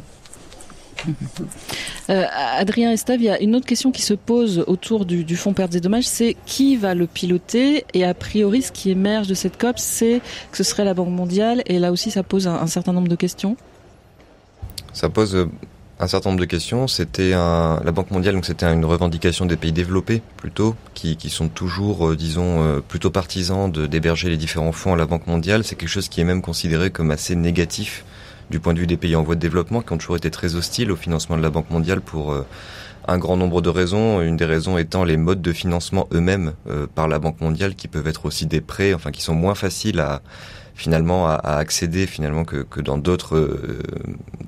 Euh, 2.10 2.26
Adrien 2.32 2.91
Estave, 2.91 3.20
il 3.20 3.26
y 3.26 3.30
a 3.30 3.41
une 3.41 3.56
autre 3.56 3.65
question 3.65 3.91
qui 3.91 4.04
se 4.04 4.13
pose 4.13 4.63
autour 4.68 5.06
du, 5.06 5.24
du 5.24 5.36
fonds 5.36 5.54
pertes 5.54 5.74
et 5.74 5.80
dommages, 5.80 6.08
c'est 6.08 6.36
qui 6.46 6.78
va 6.78 6.94
le 6.94 7.08
piloter? 7.08 7.86
Et 7.94 8.06
a 8.06 8.13
priori, 8.13 8.62
ce 8.62 8.72
qui 8.72 8.91
émerge 8.91 9.28
de 9.28 9.34
cette 9.34 9.58
COP, 9.58 9.80
c'est 9.80 10.22
que 10.52 10.58
ce 10.58 10.63
serait 10.63 10.86
la 10.86 10.94
Banque 10.94 11.10
mondiale, 11.10 11.63
et 11.65 11.80
là 11.80 11.91
aussi, 11.91 12.12
ça 12.12 12.22
pose 12.22 12.48
un 12.48 12.68
certain 12.68 12.94
nombre 12.94 13.08
de 13.08 13.15
questions. 13.15 13.58
Ça 14.95 15.10
pose 15.10 15.36
euh, 15.36 15.45
un 15.99 16.08
certain 16.08 16.29
nombre 16.29 16.39
de 16.39 16.45
questions. 16.45 16.88
C'était 16.88 17.31
la 17.31 17.91
Banque 17.93 18.12
mondiale, 18.12 18.34
donc 18.34 18.45
c'était 18.45 18.65
une 18.65 18.86
revendication 18.86 19.45
des 19.45 19.58
pays 19.58 19.73
développés 19.73 20.21
plutôt, 20.38 20.73
qui, 20.93 21.17
qui 21.17 21.29
sont 21.29 21.49
toujours, 21.49 22.08
euh, 22.08 22.15
disons, 22.15 22.63
euh, 22.63 22.79
plutôt 22.79 23.12
partisans 23.12 23.69
d'héberger 23.69 24.29
les 24.29 24.38
différents 24.38 24.71
fonds 24.71 24.93
à 24.93 24.95
la 24.95 25.05
Banque 25.05 25.27
mondiale. 25.27 25.65
C'est 25.65 25.75
quelque 25.75 25.89
chose 25.89 26.08
qui 26.08 26.21
est 26.21 26.23
même 26.23 26.41
considéré 26.41 26.91
comme 26.91 27.12
assez 27.12 27.36
négatif 27.36 28.05
du 28.49 28.62
point 28.62 28.73
de 28.73 28.79
vue 28.79 28.88
des 28.88 28.95
pays 28.95 29.17
en 29.17 29.23
voie 29.23 29.36
de 29.36 29.41
développement, 29.41 29.81
qui 29.81 29.91
ont 29.91 29.97
toujours 29.97 30.15
été 30.15 30.31
très 30.31 30.55
hostiles 30.55 30.91
au 30.91 30.95
financement 30.95 31.36
de 31.36 31.41
la 31.41 31.49
Banque 31.49 31.69
mondiale 31.71 31.99
pour 31.99 32.34
un 33.08 33.17
grand 33.17 33.38
nombre 33.38 33.62
de 33.62 33.69
raisons. 33.69 34.21
Une 34.21 34.38
des 34.38 34.45
raisons 34.45 34.77
étant 34.77 35.03
les 35.03 35.17
modes 35.17 35.41
de 35.41 35.51
financement 35.51 36.08
eux-mêmes 36.13 36.53
par 36.93 37.08
la 37.08 37.17
Banque 37.17 37.41
mondiale, 37.41 37.73
qui 37.73 37.88
peuvent 37.88 38.08
être 38.08 38.27
aussi 38.27 38.45
des 38.45 38.62
prêts, 38.62 38.93
enfin 38.93 39.10
qui 39.10 39.23
sont 39.23 39.34
moins 39.34 39.55
faciles 39.55 39.99
à 39.99 40.21
finalement 40.76 41.28
à, 41.28 41.36
accéder 41.36 42.06
finalement 42.06 42.44
que, 42.44 42.58
que 42.58 42.82
dans 42.82 42.98
d'autres 42.98 43.36
euh, 43.36 43.82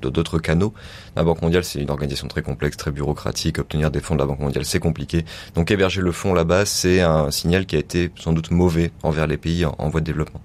d'autres 0.00 0.38
canaux. 0.38 0.72
La 1.16 1.24
Banque 1.24 1.42
mondiale, 1.42 1.64
c'est 1.64 1.80
une 1.80 1.90
organisation 1.90 2.28
très 2.28 2.42
complexe, 2.42 2.76
très 2.76 2.90
bureaucratique. 2.90 3.58
Obtenir 3.58 3.90
des 3.90 4.00
fonds 4.00 4.14
de 4.14 4.20
la 4.20 4.26
Banque 4.26 4.40
mondiale, 4.40 4.64
c'est 4.64 4.78
compliqué. 4.78 5.24
Donc 5.54 5.70
héberger 5.70 6.02
le 6.02 6.12
fonds 6.12 6.34
là-bas, 6.34 6.66
c'est 6.66 7.00
un 7.00 7.30
signal 7.30 7.66
qui 7.66 7.76
a 7.76 7.78
été 7.78 8.10
sans 8.16 8.32
doute 8.32 8.50
mauvais 8.50 8.92
envers 9.02 9.26
les 9.26 9.36
pays 9.36 9.64
en 9.64 9.88
voie 9.88 10.00
de 10.00 10.06
développement. 10.06 10.40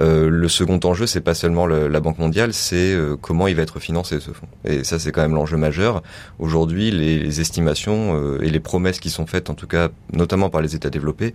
Euh, 0.00 0.28
le 0.28 0.48
second 0.48 0.80
enjeu, 0.84 1.06
c'est 1.06 1.20
pas 1.20 1.34
seulement 1.34 1.66
la 1.66 2.00
Banque 2.00 2.18
mondiale, 2.18 2.52
c'est 2.52 2.92
euh, 2.92 3.16
comment 3.20 3.46
il 3.46 3.54
va 3.54 3.62
être 3.62 3.78
financé 3.78 4.18
ce 4.20 4.32
fonds. 4.32 4.48
Et 4.64 4.84
ça, 4.84 4.98
c'est 4.98 5.12
quand 5.12 5.22
même 5.22 5.34
l'enjeu 5.34 5.56
majeur. 5.56 6.02
Aujourd'hui, 6.38 6.90
les, 6.90 7.40
estimations 7.40 8.16
euh, 8.16 8.42
et 8.42 8.50
les 8.50 8.60
promesses 8.60 9.00
qui 9.00 9.10
sont 9.10 9.26
faites, 9.26 9.50
en 9.50 9.54
tout 9.54 9.66
cas, 9.66 9.88
notamment 10.12 10.50
par 10.50 10.60
les 10.60 10.74
États 10.74 10.90
développés, 10.90 11.34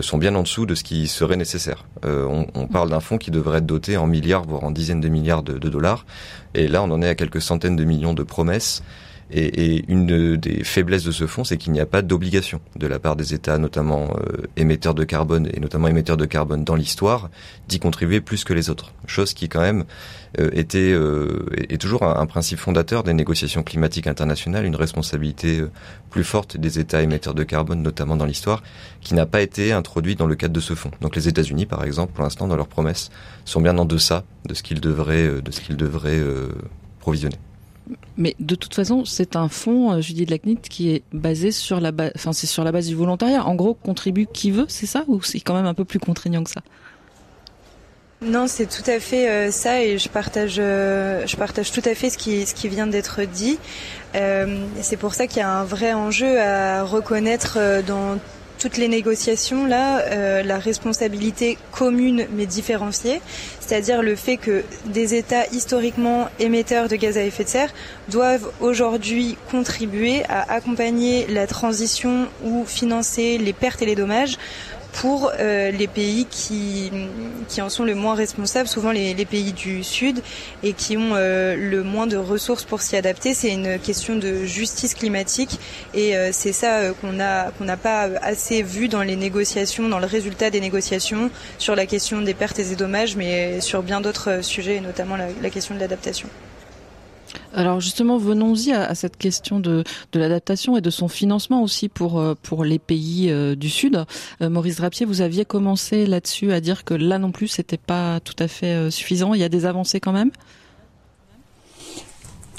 sont 0.00 0.18
bien 0.18 0.34
en 0.34 0.42
dessous 0.42 0.66
de 0.66 0.74
ce 0.74 0.82
qui 0.82 1.06
serait 1.06 1.36
nécessaire. 1.36 1.86
On, 2.04 2.66
parle 2.66 2.90
d'un 2.90 3.00
fonds 3.00 3.18
qui 3.18 3.30
devrait 3.30 3.58
être 3.58 3.66
doté 3.66 3.96
en 3.96 4.06
milliards, 4.06 4.44
voire 4.44 4.64
en 4.64 4.70
dizaines 4.70 5.00
de 5.00 5.08
milliards 5.08 5.42
de 5.42 5.68
dollars. 5.68 6.04
Et 6.54 6.68
là, 6.68 6.82
on 6.82 6.90
en 6.90 7.00
est 7.02 7.08
à 7.08 7.14
quelques 7.14 7.40
centaines 7.40 7.76
de 7.76 7.84
millions 7.84 8.14
de 8.14 8.22
promesses. 8.22 8.82
Et, 9.30 9.84
une 9.88 10.36
des 10.36 10.62
faiblesses 10.62 11.02
de 11.02 11.10
ce 11.10 11.26
fonds, 11.26 11.42
c'est 11.42 11.56
qu'il 11.56 11.72
n'y 11.72 11.80
a 11.80 11.86
pas 11.86 12.02
d'obligation 12.02 12.60
de 12.76 12.86
la 12.86 12.98
part 12.98 13.16
des 13.16 13.34
États, 13.34 13.58
notamment 13.58 14.16
euh, 14.16 14.46
émetteurs 14.56 14.94
de 14.94 15.02
carbone 15.02 15.48
et 15.52 15.58
notamment 15.58 15.88
émetteurs 15.88 16.16
de 16.16 16.26
carbone 16.26 16.62
dans 16.62 16.76
l'histoire, 16.76 17.28
d'y 17.68 17.80
contribuer 17.80 18.20
plus 18.20 18.44
que 18.44 18.52
les 18.52 18.70
autres. 18.70 18.92
Chose 19.06 19.34
qui 19.34 19.48
quand 19.48 19.60
même 19.60 19.84
euh, 20.38 20.50
était 20.52 20.92
euh, 20.92 21.46
est 21.68 21.80
toujours 21.80 22.04
un, 22.04 22.26
principe 22.26 22.58
fondateur 22.58 23.02
des 23.02 23.14
négociations 23.14 23.64
climatiques 23.64 24.06
internationales, 24.06 24.64
une 24.64 24.76
responsabilité 24.76 25.62
plus 26.10 26.24
forte 26.24 26.56
des 26.56 26.78
États 26.78 27.02
émetteurs 27.02 27.34
de 27.34 27.42
carbone, 27.42 27.82
notamment 27.82 28.16
dans 28.16 28.26
l'histoire, 28.26 28.62
qui 29.00 29.14
n'a 29.14 29.26
pas 29.26 29.42
été 29.42 29.72
introduite 29.72 30.18
dans 30.18 30.26
le 30.26 30.36
cadre 30.36 30.54
de 30.54 30.60
ce 30.60 30.74
fonds. 30.74 30.92
Donc 31.00 31.16
les 31.16 31.26
États-Unis, 31.26 31.66
par 31.66 31.82
exemple, 31.84 32.12
pour 32.12 32.22
l'instant, 32.22 32.46
dans 32.46 32.56
leurs 32.56 32.68
promesses, 32.68 33.10
sont 33.44 33.60
bien 33.60 33.76
en 33.76 33.84
deçà 33.84 34.24
de 34.46 34.54
ce 34.54 34.62
qu'ils 34.62 34.80
devraient 34.80 35.40
de 35.40 35.50
ce 35.50 35.60
qu'ils 35.60 35.76
devraient 35.76 36.22
provisionner. 37.00 37.36
Mais 38.16 38.34
de 38.40 38.54
toute 38.54 38.74
façon, 38.74 39.04
c'est 39.04 39.36
un 39.36 39.48
fonds, 39.48 39.92
euh, 39.92 40.00
Judith 40.00 40.30
Lacnit, 40.30 40.56
qui 40.56 40.90
est 40.90 41.02
basé 41.12 41.52
sur 41.52 41.80
la 41.80 41.92
base, 41.92 42.12
enfin 42.16 42.32
c'est 42.32 42.46
sur 42.46 42.64
la 42.64 42.72
base 42.72 42.86
du 42.86 42.94
volontariat. 42.94 43.44
En 43.44 43.54
gros, 43.54 43.74
contribue 43.74 44.26
qui 44.26 44.50
veut, 44.50 44.66
c'est 44.68 44.86
ça, 44.86 45.04
ou 45.06 45.22
c'est 45.22 45.40
quand 45.40 45.54
même 45.54 45.66
un 45.66 45.74
peu 45.74 45.84
plus 45.84 45.98
contraignant 45.98 46.42
que 46.42 46.50
ça? 46.50 46.62
Non, 48.22 48.46
c'est 48.46 48.66
tout 48.66 48.88
à 48.90 48.98
fait 48.98 49.28
euh, 49.28 49.50
ça 49.50 49.82
et 49.82 49.98
je 49.98 50.08
partage, 50.08 50.56
euh, 50.58 51.26
je 51.26 51.36
partage 51.36 51.70
tout 51.70 51.82
à 51.84 51.94
fait 51.94 52.08
ce 52.08 52.16
qui, 52.16 52.46
ce 52.46 52.54
qui 52.54 52.68
vient 52.68 52.86
d'être 52.86 53.22
dit. 53.22 53.58
c'est 54.14 54.96
pour 54.96 55.14
ça 55.14 55.26
qu'il 55.26 55.38
y 55.38 55.42
a 55.42 55.50
un 55.50 55.64
vrai 55.64 55.92
enjeu 55.92 56.40
à 56.40 56.82
reconnaître 56.82 57.58
dans 57.86 58.18
toutes 58.58 58.76
les 58.76 58.88
négociations 58.88 59.66
là 59.66 60.00
euh, 60.06 60.42
la 60.42 60.58
responsabilité 60.58 61.58
commune 61.72 62.26
mais 62.32 62.46
différenciée, 62.46 63.20
c'est-à-dire 63.60 64.02
le 64.02 64.16
fait 64.16 64.36
que 64.36 64.62
des 64.86 65.14
États 65.14 65.46
historiquement 65.48 66.28
émetteurs 66.38 66.88
de 66.88 66.96
gaz 66.96 67.18
à 67.18 67.22
effet 67.22 67.44
de 67.44 67.48
serre 67.48 67.70
doivent 68.08 68.50
aujourd'hui 68.60 69.36
contribuer 69.50 70.24
à 70.28 70.52
accompagner 70.52 71.26
la 71.28 71.46
transition 71.46 72.28
ou 72.44 72.64
financer 72.66 73.38
les 73.38 73.52
pertes 73.52 73.82
et 73.82 73.86
les 73.86 73.94
dommages 73.94 74.38
pour 74.96 75.30
euh, 75.38 75.70
les 75.70 75.88
pays 75.88 76.26
qui, 76.30 76.90
qui 77.48 77.60
en 77.60 77.68
sont 77.68 77.84
le 77.84 77.94
moins 77.94 78.14
responsables, 78.14 78.66
souvent 78.66 78.92
les, 78.92 79.14
pays 79.26 79.52
du 79.52 79.84
Sud, 79.84 80.22
et 80.62 80.72
qui 80.72 80.96
ont 80.96 81.10
euh, 81.14 81.54
le 81.54 81.82
moins 81.82 82.06
de 82.06 82.16
ressources 82.16 82.64
pour 82.64 82.80
s'y 82.80 82.96
adapter. 82.96 83.34
C'est 83.34 83.52
une 83.52 83.78
question 83.78 84.16
de 84.16 84.44
justice 84.44 84.94
climatique, 84.94 85.60
et 85.92 86.16
euh, 86.16 86.30
c'est 86.32 86.52
ça 86.52 86.92
qu'on 87.00 87.20
a 87.20 87.50
qu'on 87.52 87.64
n'a 87.64 87.76
pas 87.76 88.08
assez 88.22 88.62
vu 88.62 88.88
dans 88.88 89.02
les 89.02 89.16
négociations, 89.16 89.88
dans 89.88 89.98
le 89.98 90.06
résultat 90.06 90.48
des 90.50 90.60
négociations 90.60 91.30
sur 91.58 91.76
la 91.76 91.84
question 91.84 92.22
des 92.22 92.34
pertes 92.34 92.58
et 92.58 92.64
des 92.64 92.76
dommages, 92.76 93.16
mais 93.16 93.60
sur 93.60 93.82
bien 93.82 94.00
d'autres 94.00 94.42
sujets, 94.42 94.76
et 94.76 94.80
notamment 94.80 95.16
la 95.16 95.50
question 95.50 95.74
de 95.74 95.80
l'adaptation. 95.80 96.28
Alors 97.56 97.80
justement, 97.80 98.18
venons-y 98.18 98.72
à, 98.72 98.94
cette 98.94 99.16
question 99.16 99.60
de, 99.60 99.82
l'adaptation 100.12 100.76
et 100.76 100.82
de 100.82 100.90
son 100.90 101.08
financement 101.08 101.62
aussi 101.62 101.88
pour 101.88 102.20
euh, 102.20 102.34
pour 102.42 102.64
les 102.64 102.78
pays 102.78 103.30
euh, 103.30 103.54
du 103.54 103.70
Sud. 103.70 104.04
Euh, 104.42 104.50
Maurice 104.50 104.76
Drapier, 104.76 105.06
vous 105.06 105.22
aviez 105.22 105.46
commencé 105.46 106.04
là-dessus 106.04 106.52
à 106.52 106.60
dire 106.60 106.84
que 106.84 106.92
là 106.92 107.18
non 107.18 107.32
plus, 107.32 107.48
c'était 107.48 107.78
pas 107.78 108.20
tout 108.20 108.36
à 108.38 108.46
fait 108.46 108.90
suffisant. 108.90 109.32
Il 109.32 109.40
y 109.40 109.44
a 109.44 109.48
des 109.48 109.64
avancées 109.64 110.00
quand 110.00 110.12
même? 110.12 110.30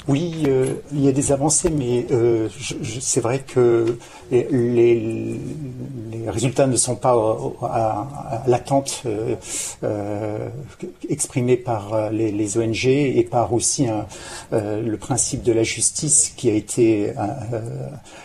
Oui, 0.08 0.44
euh, 0.48 0.72
il 0.92 1.04
y 1.04 1.08
a 1.08 1.12
des 1.12 1.32
avancées, 1.32 1.68
mais 1.68 2.06
euh, 2.12 2.48
c'est 2.98 3.20
vrai 3.20 3.40
que 3.40 3.98
les, 4.30 4.94
les, 4.94 6.30
résultats 6.30 6.66
ne 6.66 6.76
sont 6.76 6.96
pas 6.96 7.14
à, 7.62 8.42
l'attente 8.46 9.02
euh, 9.04 10.48
exprimée 11.10 11.58
par 11.58 12.10
les, 12.10 12.58
ONG 12.58 12.86
et 12.86 13.26
par 13.30 13.52
aussi 13.52 13.86
le 14.52 14.96
principe 14.96 15.42
de 15.42 15.52
la 15.52 15.62
justice 15.62 16.32
qui 16.36 16.48
a 16.48 16.54
été 16.54 17.12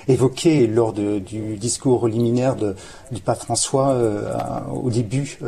évoqué 0.07 0.67
lors 0.67 0.93
du 0.93 1.57
discours 1.57 2.07
liminaire 2.07 2.55
de, 2.55 2.75
du 3.11 3.21
pape 3.21 3.39
François 3.39 3.97
au 4.73 4.89
début 4.89 5.39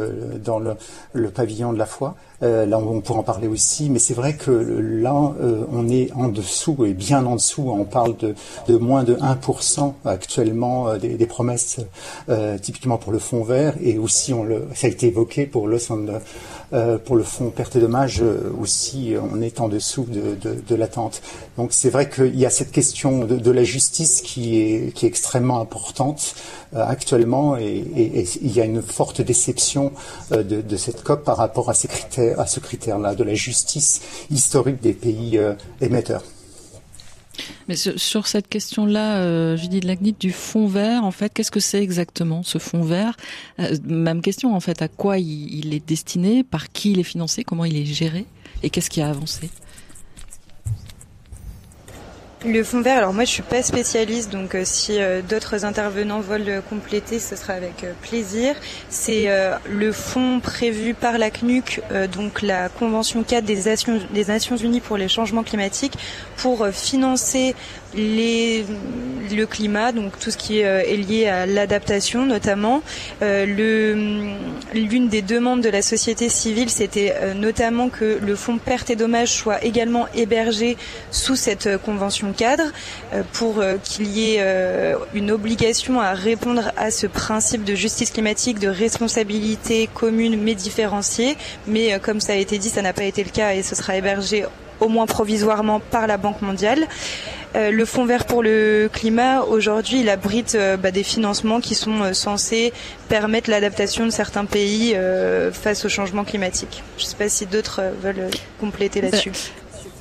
dans 0.44 0.60
le, 0.60 0.76
le 1.14 1.30
pavillon 1.30 1.72
de 1.74 1.78
la 1.78 1.86
foi. 1.86 2.16
Euh, 2.44 2.66
là, 2.66 2.78
on 2.78 3.02
pourra 3.02 3.20
en 3.20 3.24
parler 3.24 3.48
aussi, 3.48 3.90
mais 3.90 4.00
c'est 4.00 4.14
vrai 4.14 4.36
que 4.36 4.52
là, 4.52 5.34
euh, 5.42 5.64
on 5.72 5.90
est 5.90 6.12
en 6.14 6.28
dessous 6.28 6.86
et 6.86 6.94
bien 6.94 7.26
en 7.26 7.36
dessous. 7.36 7.70
On 7.70 7.86
parle 7.86 8.18
de, 8.18 8.36
de 8.68 8.78
moins 8.78 9.04
de 9.04 9.16
1% 9.16 9.94
actuellement 10.06 10.90
euh, 10.90 10.98
des, 10.98 11.16
des, 11.16 11.26
promesses 11.26 11.80
typiquement 12.62 12.98
pour 12.98 13.12
le 13.12 13.20
fonds 13.20 13.44
vert 13.44 13.76
et 13.82 13.98
aussi 13.98 14.34
on 14.34 14.44
le, 14.44 14.68
ça 14.74 14.88
a 14.88 14.90
été 14.90 15.08
évoqué 15.08 15.46
pour 15.46 15.68
le 16.76 16.98
pour 16.98 17.16
le 17.16 17.24
fonds 17.24 17.50
perte 17.50 17.76
et 17.76 17.80
dommages 17.80 18.24
aussi, 18.60 19.14
on 19.32 19.42
est 19.42 19.60
en 19.62 19.68
dessous 19.68 20.06
de, 20.10 20.36
de, 20.36 20.76
l'attente. 20.76 21.22
Donc 21.58 21.72
c'est 21.72 21.90
vrai 21.90 22.10
qu'il 22.10 22.36
y 22.36 22.46
a 22.46 22.50
cette 22.50 22.72
question 22.72 23.26
de, 23.26 23.52
la 23.52 23.64
justice 23.64 24.22
qui 24.22 24.60
est, 24.60 24.94
qui 24.94 25.06
est 25.06 25.10
extrêmement 25.10 25.60
importante 25.60 26.36
actuellement 26.74 27.58
et, 27.58 28.26
il 28.42 28.52
y 28.52 28.62
a 28.62 28.66
une 28.66 28.82
forte 28.82 29.22
déception 29.22 29.94
de, 30.32 30.78
cette 30.78 31.04
COP 31.04 31.24
par 31.24 31.38
rapport 31.38 31.70
à 31.70 31.74
ces 31.74 31.88
critères 31.88 32.40
à 32.40 32.48
ce 32.48 32.60
critère-là 32.60 33.16
de 33.16 33.24
la 33.24 33.34
justice 33.34 34.02
historique 34.30 34.82
des 34.82 34.94
pays 34.94 35.38
euh, 35.38 35.54
émetteurs. 35.82 36.24
Mais 37.68 37.76
sur 37.76 38.28
cette 38.28 38.48
question-là, 38.48 39.18
euh, 39.18 39.58
Judith 39.58 39.84
Lagnit, 39.84 40.16
du 40.20 40.32
fonds 40.32 40.68
vert, 40.68 41.04
en 41.04 41.12
fait, 41.12 41.34
qu'est-ce 41.34 41.52
que 41.52 41.60
c'est 41.60 41.82
exactement 41.82 42.44
ce 42.44 42.58
fonds 42.58 42.84
vert? 42.84 43.16
Euh, 43.60 43.76
Même 43.86 44.22
question, 44.22 44.56
en 44.56 44.60
fait, 44.60 44.82
à 44.82 44.88
quoi 44.88 45.18
il, 45.18 45.74
est 45.74 45.86
destiné, 45.86 46.44
par 46.44 46.72
qui 46.72 46.92
il 46.92 47.00
est 47.00 47.04
financé, 47.04 47.44
comment 47.44 47.66
il 47.66 47.78
est 47.78 47.86
géré, 47.86 48.26
et 48.64 48.70
qu'est-ce 48.70 48.90
qui 48.90 49.02
a 49.02 49.10
avancé? 49.10 49.50
Le 52.46 52.64
fond 52.64 52.82
vert, 52.82 52.98
alors 52.98 53.14
moi 53.14 53.24
je 53.24 53.32
suis 53.32 53.44
pas 53.44 53.64
spécialiste, 53.64 54.32
donc 54.32 54.56
euh, 54.56 54.62
si 54.66 55.00
euh, 55.00 55.22
d'autres 55.22 55.66
intervenants 55.66 56.20
veulent 56.20 56.46
le 56.46 56.62
compléter, 56.62 57.20
ce 57.20 57.36
sera 57.36 57.54
avec 57.54 57.84
euh, 57.84 57.94
plaisir. 58.02 58.56
C'est 58.90 59.28
le 59.70 59.92
fonds 59.92 60.40
prévu 60.40 60.94
par 60.94 61.18
la 61.18 61.30
CNUC, 61.30 61.82
donc 62.14 62.42
la 62.42 62.70
Convention 62.70 63.24
4 63.24 63.44
des 63.44 63.64
Nations, 63.64 64.00
des 64.14 64.26
Nations 64.26 64.56
Unies 64.56 64.80
pour 64.80 64.98
les 64.98 65.08
changements 65.08 65.44
climatiques, 65.44 65.98
pour 66.38 66.68
financer 66.68 67.56
le 67.96 69.46
climat, 69.46 69.92
donc 69.92 70.18
tout 70.20 70.32
ce 70.32 70.38
qui 70.38 70.60
est, 70.60 70.62
est 70.62 70.98
lié 70.98 71.28
à 71.28 71.46
l'adaptation 71.46 72.26
notamment. 72.26 72.82
le, 73.22 74.34
l'une 74.74 75.08
des 75.10 75.22
demandes 75.22 75.62
de 75.62 75.70
la 75.70 75.82
société 75.82 76.30
civile, 76.30 76.70
c'était 76.70 77.14
notamment 77.36 77.90
que 77.90 78.20
le 78.22 78.36
fonds 78.36 78.58
perte 78.58 78.90
et 78.90 78.96
dommages 78.96 79.32
soit 79.32 79.64
également 79.64 80.08
hébergé 80.14 80.78
sous 81.12 81.36
cette 81.36 81.78
convention 81.78 82.34
cadre 82.34 82.72
euh, 83.14 83.24
pour 83.34 83.60
euh, 83.60 83.76
qu'il 83.84 84.08
y 84.08 84.36
ait 84.36 84.38
euh, 84.40 84.96
une 85.14 85.32
obligation 85.32 86.00
à 86.00 86.14
répondre 86.14 86.72
à 86.78 86.92
ce 86.92 87.08
principe 87.08 87.64
de 87.64 87.76
justice 87.76 88.12
climatique, 88.12 88.60
de 88.60 88.68
responsabilité 88.68 89.90
commune 89.94 90.42
mais 90.42 90.56
différenciée. 90.56 91.38
Mais 91.68 92.00
comme 92.00 92.20
ça 92.20 92.34
a 92.34 92.36
été 92.36 92.58
dit, 92.58 92.70
ça 92.70 92.82
n'a 92.82 92.94
pas 92.94 93.04
été 93.04 93.24
le 93.24 93.30
cas 93.30 93.54
et 93.54 93.64
ce 93.64 93.76
sera 93.76 93.96
hébergé 93.96 94.46
au 94.80 94.90
moins 94.90 95.06
provisoirement 95.06 95.80
par 95.80 96.08
la 96.08 96.18
Banque 96.18 96.42
mondiale. 96.42 96.88
Le 97.56 97.86
Fonds 97.86 98.06
vert 98.06 98.26
pour 98.26 98.44
le 98.44 98.90
climat, 98.92 99.42
aujourd'hui, 99.44 100.02
il 100.02 100.10
abrite 100.10 100.58
bah, 100.80 100.92
des 100.92 101.04
financements 101.04 101.62
qui 101.62 101.76
sont 101.76 102.14
censés 102.14 102.74
permettre 103.08 103.50
l'adaptation 103.50 104.06
de 104.06 104.12
certains 104.12 104.46
pays 104.46 104.96
face 105.52 105.86
au 105.86 105.90
changement 105.90 106.24
climatique. 106.24 106.84
Je 106.98 107.04
ne 107.04 107.08
sais 107.10 107.16
pas 107.16 107.30
si 107.30 107.46
d'autres 107.46 107.82
veulent 108.02 108.30
compléter 108.60 109.02
là-dessus. 109.02 109.32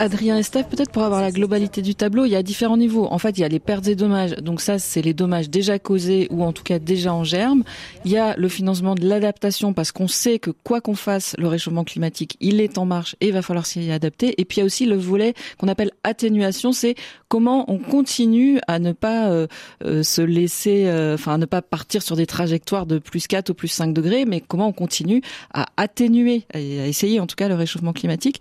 Adrien 0.00 0.36
Estève, 0.36 0.66
peut-être 0.66 0.90
pour 0.90 1.04
avoir 1.04 1.20
la 1.20 1.30
globalité 1.30 1.80
du 1.80 1.94
tableau, 1.94 2.24
il 2.24 2.30
y 2.30 2.36
a 2.36 2.42
différents 2.42 2.76
niveaux. 2.76 3.06
En 3.06 3.18
fait, 3.18 3.38
il 3.38 3.42
y 3.42 3.44
a 3.44 3.48
les 3.48 3.60
pertes 3.60 3.86
et 3.86 3.94
dommages. 3.94 4.32
Donc 4.32 4.60
ça, 4.60 4.80
c'est 4.80 5.02
les 5.02 5.14
dommages 5.14 5.48
déjà 5.48 5.78
causés 5.78 6.26
ou 6.30 6.42
en 6.42 6.52
tout 6.52 6.64
cas 6.64 6.80
déjà 6.80 7.14
en 7.14 7.22
germe. 7.22 7.62
Il 8.04 8.10
y 8.10 8.16
a 8.16 8.34
le 8.36 8.48
financement 8.48 8.96
de 8.96 9.06
l'adaptation 9.06 9.72
parce 9.72 9.92
qu'on 9.92 10.08
sait 10.08 10.40
que 10.40 10.50
quoi 10.50 10.80
qu'on 10.80 10.96
fasse, 10.96 11.36
le 11.38 11.46
réchauffement 11.46 11.84
climatique, 11.84 12.36
il 12.40 12.60
est 12.60 12.76
en 12.76 12.86
marche 12.86 13.14
et 13.20 13.28
il 13.28 13.32
va 13.32 13.40
falloir 13.40 13.66
s'y 13.66 13.88
adapter. 13.92 14.34
Et 14.40 14.44
puis 14.44 14.56
il 14.56 14.60
y 14.60 14.62
a 14.62 14.66
aussi 14.66 14.84
le 14.84 14.96
volet 14.96 15.32
qu'on 15.58 15.68
appelle 15.68 15.92
atténuation, 16.02 16.72
c'est 16.72 16.96
comment 17.28 17.64
on 17.70 17.78
continue 17.78 18.58
à 18.66 18.80
ne 18.80 18.92
pas 18.92 19.28
euh, 19.28 19.46
euh, 19.84 20.02
se 20.02 20.22
laisser, 20.22 20.86
euh, 20.86 21.14
enfin 21.14 21.34
à 21.34 21.38
ne 21.38 21.46
pas 21.46 21.62
partir 21.62 22.02
sur 22.02 22.16
des 22.16 22.26
trajectoires 22.26 22.86
de 22.86 22.98
plus 22.98 23.28
4 23.28 23.50
ou 23.50 23.54
plus 23.54 23.68
5 23.68 23.94
degrés, 23.94 24.24
mais 24.24 24.40
comment 24.40 24.66
on 24.66 24.72
continue 24.72 25.22
à 25.52 25.66
atténuer, 25.76 26.46
à 26.52 26.58
essayer 26.58 27.20
en 27.20 27.28
tout 27.28 27.36
cas 27.36 27.48
le 27.48 27.54
réchauffement 27.54 27.92
climatique. 27.92 28.40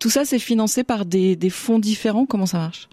tout 0.00 0.10
ça, 0.10 0.24
c'est 0.24 0.40
financé 0.40 0.71
par 0.84 1.04
des, 1.04 1.36
fonds 1.50 1.78
différents 1.78 2.26
Comment 2.26 2.46
ça 2.46 2.58
marche? 2.58 2.88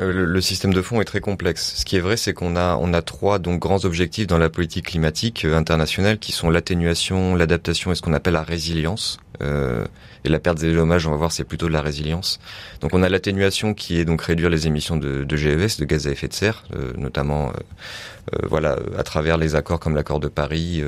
Euh, 0.00 0.26
le, 0.26 0.40
système 0.40 0.74
de 0.74 0.82
fonds 0.82 1.00
est 1.00 1.04
très 1.04 1.20
complexe. 1.20 1.74
Ce 1.76 1.84
qui 1.84 1.96
est 1.96 2.00
vrai, 2.00 2.16
c'est 2.16 2.34
qu'on 2.34 2.56
a 2.56 3.02
trois 3.02 3.38
grands 3.38 3.84
objectifs 3.84 4.26
dans 4.26 4.38
la 4.38 4.50
politique 4.50 4.86
climatique 4.86 5.44
euh, 5.44 5.56
internationale 5.56 6.18
qui 6.18 6.32
sont 6.32 6.50
l'atténuation, 6.50 7.36
l'adaptation 7.36 7.92
et 7.92 7.94
ce 7.94 8.02
qu'on 8.02 8.12
appelle 8.12 8.34
la 8.34 8.42
résilience. 8.42 9.18
Euh, 9.42 9.84
et 10.24 10.28
la 10.28 10.38
perte 10.38 10.58
des 10.58 10.72
dommages, 10.72 11.06
on 11.06 11.10
va 11.10 11.16
voir, 11.16 11.32
c'est 11.32 11.44
plutôt 11.44 11.68
de 11.68 11.72
la 11.72 11.82
résilience. 11.82 12.40
Donc 12.80 12.94
on 12.94 13.02
a 13.02 13.08
l'atténuation 13.08 13.74
qui 13.74 13.98
est 13.98 14.04
donc 14.04 14.22
réduire 14.22 14.48
les 14.48 14.66
émissions 14.66 14.96
de, 14.96 15.36
GES, 15.36 15.78
de 15.78 15.84
gaz 15.84 16.06
à 16.06 16.10
effet 16.10 16.28
de 16.28 16.32
serre, 16.32 16.64
euh, 16.74 16.92
notamment 16.96 17.48
euh, 17.48 18.38
voilà 18.48 18.78
à 18.96 19.02
travers 19.02 19.36
les 19.36 19.54
accords 19.54 19.80
comme 19.80 19.94
l'accord 19.94 20.20
de 20.20 20.28
Paris 20.28 20.82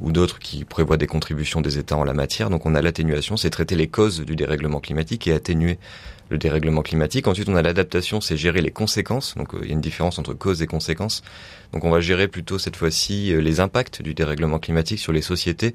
ou 0.00 0.12
d'autres 0.12 0.38
qui 0.38 0.64
prévoient 0.64 0.98
des 0.98 1.06
contributions 1.06 1.62
des 1.62 1.78
États 1.78 1.96
en 1.96 2.04
la 2.04 2.12
matière. 2.12 2.50
Donc 2.50 2.66
on 2.66 2.74
a 2.74 2.82
l'atténuation, 2.82 3.38
c'est 3.38 3.48
traiter 3.48 3.74
les 3.74 3.88
causes 3.88 4.20
du 4.20 4.36
dérèglement 4.36 4.80
climatique 4.80 5.26
et 5.26 5.32
atténuer 5.32 5.78
le 6.30 6.38
dérèglement 6.38 6.82
climatique. 6.82 7.28
Ensuite, 7.28 7.48
on 7.48 7.56
a 7.56 7.62
l'adaptation, 7.62 8.20
c'est 8.20 8.36
gérer 8.36 8.60
les 8.60 8.70
conséquences. 8.70 9.34
Donc, 9.36 9.50
il 9.60 9.66
y 9.66 9.70
a 9.70 9.72
une 9.72 9.80
différence 9.80 10.18
entre 10.18 10.34
cause 10.34 10.62
et 10.62 10.66
conséquences. 10.66 11.22
Donc, 11.72 11.84
on 11.84 11.90
va 11.90 12.00
gérer 12.00 12.28
plutôt 12.28 12.58
cette 12.58 12.76
fois-ci 12.76 13.34
les 13.38 13.60
impacts 13.60 14.00
du 14.00 14.14
dérèglement 14.14 14.58
climatique 14.58 14.98
sur 14.98 15.12
les 15.12 15.22
sociétés. 15.22 15.74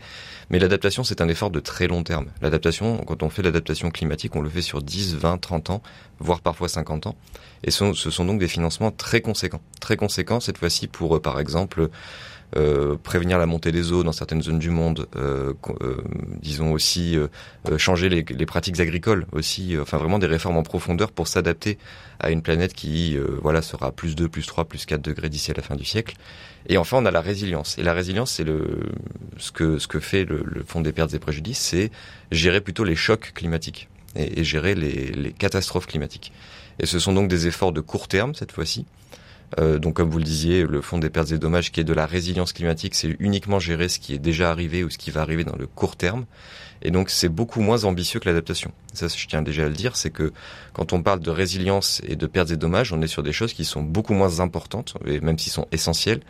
Mais 0.49 0.59
l'adaptation, 0.59 1.03
c'est 1.03 1.21
un 1.21 1.27
effort 1.27 1.51
de 1.51 1.59
très 1.59 1.87
long 1.87 2.03
terme. 2.03 2.27
L'adaptation, 2.41 2.97
quand 2.99 3.21
on 3.21 3.29
fait 3.29 3.41
l'adaptation 3.41 3.91
climatique, 3.91 4.35
on 4.35 4.41
le 4.41 4.49
fait 4.49 4.61
sur 4.61 4.81
10, 4.81 5.15
20, 5.15 5.37
30 5.37 5.69
ans, 5.69 5.81
voire 6.19 6.41
parfois 6.41 6.67
50 6.67 7.07
ans. 7.07 7.15
Et 7.63 7.71
ce 7.71 7.93
sont 7.93 8.25
donc 8.25 8.39
des 8.39 8.47
financements 8.47 8.91
très 8.91 9.21
conséquents. 9.21 9.61
Très 9.79 9.97
conséquents, 9.97 10.39
cette 10.39 10.57
fois-ci, 10.57 10.87
pour, 10.87 11.21
par 11.21 11.39
exemple, 11.39 11.89
euh, 12.57 12.95
prévenir 13.01 13.37
la 13.37 13.45
montée 13.45 13.71
des 13.71 13.91
eaux 13.91 14.03
dans 14.03 14.11
certaines 14.11 14.41
zones 14.41 14.57
du 14.57 14.71
monde, 14.71 15.07
euh, 15.15 15.53
euh, 15.81 15.97
disons 16.41 16.71
aussi 16.71 17.15
changer 17.77 18.09
les, 18.09 18.25
les, 18.27 18.45
pratiques 18.45 18.79
agricoles 18.79 19.25
aussi, 19.31 19.77
enfin 19.79 19.97
vraiment 19.97 20.17
des 20.17 20.25
réformes 20.25 20.57
en 20.57 20.63
profondeur 20.63 21.11
pour 21.11 21.27
s'adapter 21.27 21.77
à 22.19 22.31
une 22.31 22.41
planète 22.41 22.73
qui 22.73 23.17
voilà 23.41 23.61
sera 23.61 23.91
plus 23.91 24.15
2, 24.15 24.27
plus 24.27 24.45
3, 24.45 24.65
plus 24.65 24.85
4 24.85 25.01
degrés 25.01 25.29
d'ici 25.29 25.51
à 25.51 25.53
la 25.53 25.61
fin 25.61 25.75
du 25.75 25.85
siècle. 25.85 26.15
Et 26.67 26.77
enfin, 26.77 26.97
on 26.97 27.05
a 27.05 27.11
la 27.11 27.21
résilience. 27.21 27.77
Et 27.77 27.83
la 27.83 27.93
résilience, 27.93 28.31
c'est 28.31 28.43
le 28.43 28.79
ce 29.37 29.51
que 29.51 29.77
ce 29.77 29.87
que 29.87 29.99
fait 29.99 30.25
le, 30.25 30.43
le 30.43 30.63
Fonds 30.63 30.81
des 30.81 30.91
pertes 30.91 31.13
et 31.13 31.19
préjudices, 31.19 31.59
c'est 31.59 31.91
gérer 32.31 32.61
plutôt 32.61 32.83
les 32.83 32.95
chocs 32.95 33.31
climatiques 33.33 33.89
et, 34.15 34.39
et 34.39 34.43
gérer 34.43 34.73
les, 34.73 35.11
les 35.11 35.31
catastrophes 35.33 35.87
climatiques. 35.87 36.33
Et 36.79 36.85
ce 36.85 36.97
sont 36.97 37.13
donc 37.13 37.27
des 37.27 37.47
efforts 37.47 37.73
de 37.73 37.81
court 37.81 38.07
terme 38.07 38.33
cette 38.33 38.51
fois-ci, 38.51 38.85
euh, 38.85 38.98
donc 39.57 39.95
comme 39.95 40.09
vous 40.09 40.19
le 40.19 40.23
disiez, 40.23 40.63
le 40.63 40.81
fonds 40.81 40.99
des 40.99 41.09
pertes 41.09 41.31
et 41.31 41.37
dommages 41.37 41.71
qui 41.71 41.79
est 41.79 41.83
de 41.83 41.93
la 41.93 42.05
résilience 42.05 42.53
climatique, 42.53 42.95
c'est 42.95 43.15
uniquement 43.19 43.59
gérer 43.59 43.89
ce 43.89 43.99
qui 43.99 44.13
est 44.13 44.19
déjà 44.19 44.51
arrivé 44.51 44.83
ou 44.83 44.89
ce 44.89 44.97
qui 44.97 45.11
va 45.11 45.21
arriver 45.21 45.43
dans 45.43 45.55
le 45.55 45.67
court 45.67 45.95
terme. 45.95 46.25
Et 46.81 46.91
donc 46.91 47.09
c'est 47.09 47.29
beaucoup 47.29 47.61
moins 47.61 47.83
ambitieux 47.83 48.19
que 48.19 48.29
l'adaptation. 48.29 48.71
Ça, 48.93 49.07
je 49.07 49.27
tiens 49.27 49.41
déjà 49.41 49.65
à 49.65 49.67
le 49.67 49.73
dire, 49.73 49.95
c'est 49.95 50.11
que 50.11 50.31
quand 50.73 50.93
on 50.93 51.03
parle 51.03 51.19
de 51.19 51.29
résilience 51.29 52.01
et 52.07 52.15
de 52.15 52.25
pertes 52.25 52.51
et 52.51 52.57
dommages, 52.57 52.93
on 52.93 53.01
est 53.01 53.07
sur 53.07 53.23
des 53.23 53.33
choses 53.33 53.53
qui 53.53 53.65
sont 53.65 53.81
beaucoup 53.81 54.13
moins 54.13 54.39
importantes, 54.39 54.95
et 55.05 55.19
même 55.19 55.37
s'ils 55.37 55.51
sont 55.51 55.67
essentielles, 55.71 56.21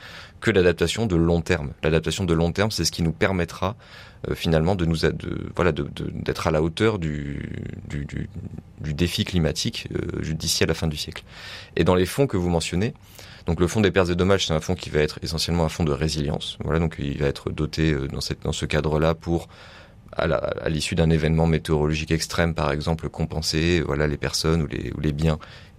que 0.42 0.50
l'adaptation 0.50 1.06
de 1.06 1.16
long 1.16 1.42
terme. 1.42 1.72
L'adaptation 1.84 2.24
de 2.24 2.34
long 2.34 2.52
terme, 2.52 2.72
c'est 2.72 2.86
ce 2.86 2.92
qui 2.92 3.04
nous 3.04 3.12
permettra 3.12 3.76
euh, 4.28 4.36
finalement 4.36 4.76
de 4.76 4.86
nous 4.86 4.98
voilà 5.56 5.72
d'être 5.72 6.48
à 6.48 6.52
la 6.52 6.62
hauteur 6.62 7.00
du, 7.00 7.50
défi 8.82 9.24
climatique 9.24 9.88
euh, 9.96 10.34
d'ici 10.34 10.64
à 10.64 10.68
la 10.68 10.74
fin 10.74 10.88
du 10.88 10.98
siècle. 10.98 11.24
Et 11.78 11.86
dans 11.86 11.96
les 11.96 12.06
fonds 12.06 12.28
que 12.28 12.36
vous 12.36 12.50
mentionnez, 12.50 12.94
donc 13.46 13.62
le 13.62 13.68
fonds 13.68 13.80
des 13.80 13.92
pertes 13.92 14.10
et 14.10 14.16
dommages, 14.16 14.48
c'est 14.48 14.54
un 14.54 14.60
fonds 14.60 14.76
qui 14.76 14.90
va 14.90 15.00
être 15.00 15.20
essentiellement 15.22 15.64
un 15.64 15.70
fonds 15.70 15.86
de 15.86 15.94
résilience. 15.94 16.58
Voilà, 16.64 16.80
donc 16.80 16.98
il 17.00 17.18
va 17.18 17.28
être 17.28 17.50
doté 17.50 17.94
euh, 17.94 18.08
dans, 18.08 18.20
cette, 18.20 18.44
dans 18.44 18.52
ce 18.52 18.66
cadre-là 18.66 19.16
pour 19.16 19.48
à 20.12 20.68
l'issue 20.68 20.96
d'un 20.96 21.12
événement 21.12 21.46
météorologique 21.46 22.12
extrême, 22.12 22.54
par 22.54 22.72
exemple, 22.72 23.08
compenser 23.08 23.80
voilà 23.80 24.08
les 24.08 24.18
personnes 24.18 24.64
ou 24.64 24.68
les, 24.68 25.14
biens 25.14 25.38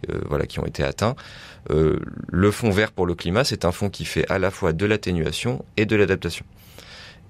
euh, 0.08 0.20
voilà 0.28 0.46
qui 0.46 0.60
ont 0.60 0.64
été 0.64 0.82
atteints. 0.82 1.14
Le 1.68 2.50
fonds 2.50 2.70
vert 2.70 2.92
pour 2.92 3.06
le 3.06 3.14
climat, 3.14 3.44
c'est 3.44 3.66
un 3.66 3.72
fonds 3.72 3.90
qui 3.90 4.06
fait 4.06 4.26
à 4.30 4.38
la 4.38 4.50
fois 4.50 4.72
de 4.72 4.86
l'atténuation 4.86 5.62
et 5.76 5.84
de 5.84 5.94
l'adaptation. 5.94 6.46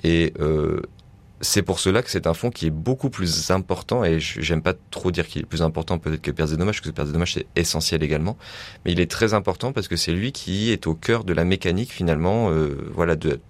Et 0.04 0.34
c'est 1.40 1.62
pour 1.62 1.80
cela 1.80 2.02
que 2.02 2.10
c'est 2.10 2.26
un 2.26 2.34
fonds 2.34 2.50
qui 2.50 2.66
est 2.66 2.70
beaucoup 2.70 3.08
plus 3.08 3.50
important 3.50 4.04
et 4.04 4.20
j'aime 4.20 4.62
pas 4.62 4.74
trop 4.90 5.10
dire 5.10 5.26
qu'il 5.26 5.42
est 5.42 5.46
plus 5.46 5.62
important 5.62 5.98
peut-être 5.98 6.20
que 6.20 6.30
pertes 6.30 6.52
et 6.52 6.56
dommages, 6.56 6.80
parce 6.80 6.90
que 6.90 6.94
pertes 6.94 7.08
et 7.08 7.12
dommages 7.12 7.34
c'est 7.34 7.46
essentiel 7.56 8.02
également, 8.02 8.36
mais 8.84 8.92
il 8.92 9.00
est 9.00 9.10
très 9.10 9.32
important 9.32 9.72
parce 9.72 9.88
que 9.88 9.96
c'est 9.96 10.12
lui 10.12 10.32
qui 10.32 10.70
est 10.70 10.86
au 10.86 10.94
cœur 10.94 11.24
de 11.24 11.32
la 11.32 11.44
mécanique 11.44 11.92
finalement, 11.92 12.50
euh, 12.50 12.90
voilà, 12.92 13.16
de 13.16 13.40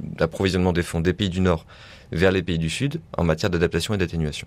d'approvisionnement 0.00 0.72
des 0.72 0.82
fonds 0.82 1.00
des 1.00 1.12
pays 1.12 1.28
du 1.28 1.40
Nord 1.40 1.66
vers 2.12 2.32
les 2.32 2.42
pays 2.42 2.58
du 2.58 2.70
Sud 2.70 3.00
en 3.16 3.24
matière 3.24 3.50
d'adaptation 3.50 3.94
et 3.94 3.98
d'atténuation. 3.98 4.46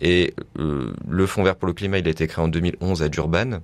Et 0.00 0.34
euh, 0.58 0.92
le 1.08 1.26
Fonds 1.26 1.42
vert 1.42 1.56
pour 1.56 1.66
le 1.66 1.72
climat, 1.72 1.98
il 1.98 2.06
a 2.06 2.10
été 2.10 2.26
créé 2.26 2.44
en 2.44 2.48
2011 2.48 3.02
à 3.02 3.08
Durban 3.08 3.60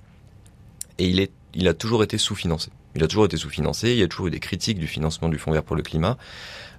et 0.97 1.05
il, 1.05 1.19
est, 1.19 1.31
il 1.53 1.67
a 1.67 1.73
toujours 1.73 2.03
été 2.03 2.17
sous-financé. 2.17 2.71
Il 2.95 3.03
a 3.03 3.07
toujours 3.07 3.25
été 3.25 3.37
sous-financé, 3.37 3.91
il 3.91 3.97
y 3.97 4.03
a 4.03 4.07
toujours 4.07 4.27
eu 4.27 4.31
des 4.31 4.39
critiques 4.39 4.79
du 4.79 4.87
financement 4.87 5.29
du 5.29 5.37
Fonds 5.37 5.51
vert 5.51 5.63
pour 5.63 5.75
le 5.75 5.81
climat. 5.81 6.17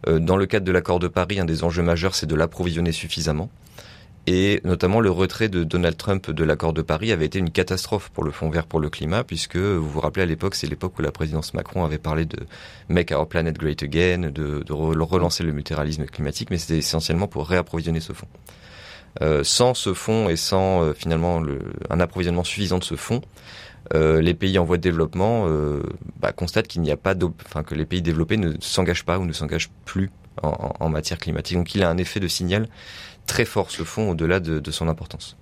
Euh, 0.06 0.18
dans 0.18 0.36
le 0.36 0.46
cadre 0.46 0.64
de 0.64 0.72
l'accord 0.72 0.98
de 0.98 1.08
Paris, 1.08 1.40
un 1.40 1.44
des 1.44 1.64
enjeux 1.64 1.82
majeurs, 1.82 2.14
c'est 2.14 2.26
de 2.26 2.34
l'approvisionner 2.34 2.92
suffisamment. 2.92 3.50
Et 4.26 4.62
notamment 4.64 5.00
le 5.00 5.10
retrait 5.10 5.50
de 5.50 5.64
Donald 5.64 5.98
Trump 5.98 6.30
de 6.30 6.44
l'accord 6.44 6.72
de 6.72 6.80
Paris 6.80 7.12
avait 7.12 7.26
été 7.26 7.38
une 7.38 7.50
catastrophe 7.50 8.08
pour 8.08 8.24
le 8.24 8.30
Fonds 8.30 8.48
vert 8.48 8.64
pour 8.66 8.80
le 8.80 8.88
climat, 8.88 9.22
puisque 9.22 9.56
vous 9.56 9.88
vous 9.88 10.00
rappelez 10.00 10.22
à 10.22 10.26
l'époque, 10.26 10.54
c'est 10.54 10.66
l'époque 10.66 10.98
où 10.98 11.02
la 11.02 11.12
présidence 11.12 11.52
Macron 11.52 11.84
avait 11.84 11.98
parlé 11.98 12.24
de 12.24 12.38
Make 12.88 13.10
Our 13.10 13.28
Planet 13.28 13.56
Great 13.58 13.82
Again, 13.82 14.30
de, 14.30 14.72
relancer 14.72 15.42
le 15.42 15.52
multilatéralisme 15.52 16.06
climatique, 16.06 16.50
mais 16.50 16.56
c'était 16.56 16.78
essentiellement 16.78 17.26
pour 17.26 17.46
réapprovisionner 17.46 18.00
ce 18.00 18.14
fonds. 18.14 18.28
Euh, 19.20 19.44
sans 19.44 19.74
ce 19.74 19.94
fonds 19.94 20.28
et 20.28 20.36
sans 20.36 20.82
euh, 20.82 20.92
finalement 20.92 21.38
le, 21.38 21.60
un 21.88 22.00
approvisionnement 22.00 22.42
suffisant 22.42 22.78
de 22.78 22.84
ce 22.84 22.96
fonds, 22.96 23.20
euh, 23.92 24.22
les 24.22 24.34
pays 24.34 24.58
en 24.58 24.64
voie 24.64 24.76
de 24.76 24.82
développement 24.82 25.46
euh, 25.46 25.82
bah, 26.18 26.32
constatent 26.32 26.68
qu'il 26.68 26.80
n'y 26.80 26.90
a 26.90 26.96
pas, 26.96 27.14
enfin 27.44 27.62
que 27.62 27.74
les 27.74 27.84
pays 27.84 28.02
développés 28.02 28.36
ne 28.36 28.52
s'engagent 28.60 29.04
pas 29.04 29.18
ou 29.18 29.26
ne 29.26 29.32
s'engagent 29.32 29.70
plus 29.84 30.10
en, 30.42 30.88
matière 30.88 31.18
climatique. 31.18 31.56
Donc 31.56 31.74
il 31.74 31.82
a 31.82 31.90
un 31.90 31.98
effet 31.98 32.20
de 32.20 32.28
signal 32.28 32.68
très 33.26 33.44
fort 33.44 33.70
ce 33.70 33.82
fonds 33.84 34.10
au-delà 34.10 34.40
de, 34.40 34.58
de 34.58 34.70
son 34.70 34.88
importance. 34.88 35.36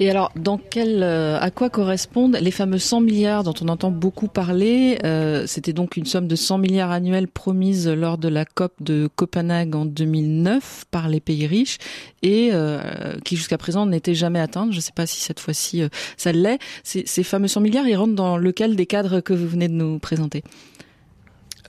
Et 0.00 0.08
alors, 0.10 0.30
dans 0.36 0.58
quel, 0.58 1.02
euh, 1.02 1.38
à 1.40 1.50
quoi 1.50 1.70
correspondent 1.70 2.38
les 2.40 2.50
fameux 2.50 2.78
100 2.78 3.00
milliards 3.00 3.42
dont 3.42 3.54
on 3.60 3.68
entend 3.68 3.90
beaucoup 3.90 4.28
parler? 4.28 4.98
Euh, 5.04 5.44
C'était 5.46 5.72
donc 5.72 5.96
une 5.96 6.06
somme 6.06 6.28
de 6.28 6.36
100 6.36 6.58
milliards 6.58 6.92
annuels 6.92 7.26
promise 7.26 7.88
lors 7.88 8.16
de 8.18 8.28
la 8.28 8.44
COP 8.44 8.72
de 8.80 9.08
Copenhague 9.16 9.74
en 9.74 9.84
2009 9.84 10.84
par 10.90 11.08
les 11.08 11.20
pays 11.20 11.46
riches 11.46 11.78
et 12.22 12.50
euh, 12.52 12.80
qui 13.24 13.36
jusqu'à 13.36 13.58
présent 13.58 13.86
n'était 13.86 14.14
jamais 14.14 14.40
atteinte. 14.40 14.70
Je 14.70 14.76
ne 14.76 14.82
sais 14.82 14.92
pas 14.94 15.06
si 15.06 15.20
cette 15.20 15.40
fois-ci 15.40 15.82
ça 16.16 16.32
l'est. 16.32 16.58
Ces, 16.84 17.02
ces 17.06 17.24
fameux 17.24 17.48
100 17.48 17.60
milliards, 17.60 17.88
ils 17.88 17.96
rentrent 17.96 18.14
dans 18.14 18.36
lequel 18.36 18.76
des 18.76 18.86
cadres 18.86 19.20
que 19.20 19.32
vous 19.32 19.48
venez 19.48 19.68
de 19.68 19.74
nous 19.74 19.98
présenter? 19.98 20.44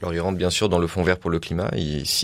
Alors 0.01 0.13
il 0.13 0.19
rentre 0.21 0.37
bien 0.37 0.49
sûr 0.49 0.69
dans 0.69 0.79
le 0.79 0.87
fonds 0.87 1.03
vert 1.03 1.17
pour 1.17 1.29
le 1.29 1.39
climat. 1.39 1.69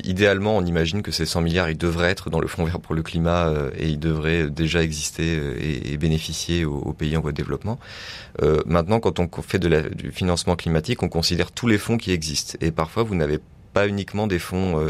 Idéalement, 0.03 0.55
on 0.55 0.65
imagine 0.65 1.01
que 1.01 1.11
ces 1.11 1.25
100 1.25 1.41
milliards, 1.41 1.69
ils 1.69 1.77
devraient 1.77 2.09
être 2.09 2.29
dans 2.29 2.39
le 2.39 2.47
fonds 2.47 2.63
vert 2.63 2.79
pour 2.79 2.95
le 2.95 3.03
climat 3.03 3.47
euh, 3.47 3.69
et 3.77 3.89
ils 3.89 3.99
devraient 3.99 4.49
déjà 4.49 4.81
exister 4.81 5.37
euh, 5.37 5.57
et, 5.59 5.97
bénéficier 5.97 6.63
aux, 6.63 6.93
pays 6.93 7.17
en 7.17 7.21
voie 7.21 7.31
de 7.31 7.37
développement. 7.37 7.77
Euh, 8.41 8.61
maintenant, 8.65 9.01
quand 9.01 9.19
on 9.19 9.29
fait 9.41 9.59
du 9.59 10.11
financement 10.11 10.55
climatique, 10.55 11.03
on 11.03 11.09
considère 11.09 11.51
tous 11.51 11.67
les 11.67 11.77
fonds 11.77 11.97
qui 11.97 12.11
existent. 12.11 12.57
Et 12.61 12.71
parfois, 12.71 13.03
vous 13.03 13.15
n'avez 13.15 13.39
pas 13.73 13.89
uniquement 13.89 14.25
des 14.25 14.39
fonds, 14.39 14.81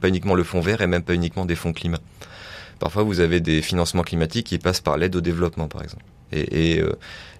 pas 0.00 0.08
uniquement 0.08 0.34
le 0.34 0.42
fonds 0.42 0.60
vert 0.60 0.80
et 0.80 0.88
même 0.88 1.02
pas 1.02 1.14
uniquement 1.14 1.46
des 1.46 1.54
fonds 1.54 1.72
climat. 1.72 2.00
Parfois, 2.80 3.02
vous 3.04 3.20
avez 3.20 3.40
des 3.40 3.62
financements 3.62 4.02
climatiques 4.02 4.46
qui 4.46 4.58
passent 4.58 4.80
par 4.80 4.96
l'aide 4.96 5.14
au 5.14 5.20
développement, 5.20 5.68
par 5.68 5.82
exemple. 5.82 6.02
Et, 6.32 6.74
et 6.74 6.80
euh, 6.80 6.92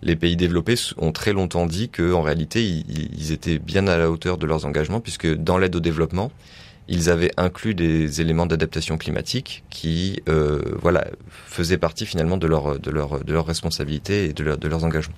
les 0.03 0.15
pays 0.15 0.37
développés 0.37 0.75
ont 0.99 1.13
très 1.13 1.33
longtemps 1.33 1.67
dit 1.67 1.89
qu'en 1.89 2.23
réalité, 2.23 2.63
ils, 2.63 3.33
étaient 3.33 3.59
bien 3.59 3.87
à 3.89 3.97
la 3.97 4.11
hauteur 4.11 4.37
de 4.37 4.47
leurs 4.47 4.67
engagements, 4.67 5.01
puisque 5.01 5.33
dans 5.35 5.59
l'aide 5.59 5.75
au 5.75 5.81
développement, 5.81 6.31
ils 6.89 7.09
avaient 7.09 7.31
inclus 7.39 7.75
des 7.75 8.21
éléments 8.21 8.47
d'adaptation 8.47 8.99
climatique 8.99 9.65
qui, 9.71 10.23
euh, 10.29 10.61
voilà, 10.83 11.07
faisaient 11.47 11.79
partie 11.79 12.05
finalement 12.05 12.37
de 12.37 12.47
leur 12.47 12.79
de 12.79 12.91
leur 12.91 13.25
de 13.25 13.33
leurs 13.33 13.47
responsabilités 13.47 14.27
et 14.27 14.33
de, 14.33 14.45
leur, 14.45 14.59
de 14.59 14.69
leurs 14.69 14.85
engagements. 14.85 15.15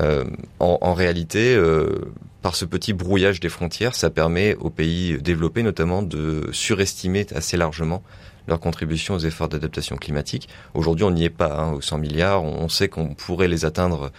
Euh, 0.00 0.24
en, 0.60 0.78
en, 0.80 0.94
réalité, 0.94 1.54
euh, 1.54 2.12
par 2.42 2.56
ce 2.56 2.64
petit 2.64 2.92
brouillage 2.92 3.40
des 3.40 3.48
frontières, 3.48 3.94
ça 3.94 4.10
permet 4.10 4.54
aux 4.56 4.70
pays 4.70 5.18
développés 5.18 5.62
notamment 5.62 6.02
de 6.02 6.48
surestimer 6.52 7.26
assez 7.34 7.56
largement 7.56 8.02
leur 8.46 8.60
contribution 8.60 9.14
aux 9.14 9.18
efforts 9.18 9.48
d'adaptation 9.48 9.96
climatique. 9.96 10.48
Aujourd'hui, 10.74 11.04
on 11.04 11.10
n'y 11.10 11.24
est 11.24 11.30
pas, 11.30 11.56
hein, 11.58 11.72
aux 11.72 11.80
100 11.80 11.98
milliards. 11.98 12.42
On 12.42 12.68
sait 12.68 12.88
qu'on 12.88 13.14
pourrait 13.14 13.48
les 13.48 13.64
atteindre. 13.64 14.12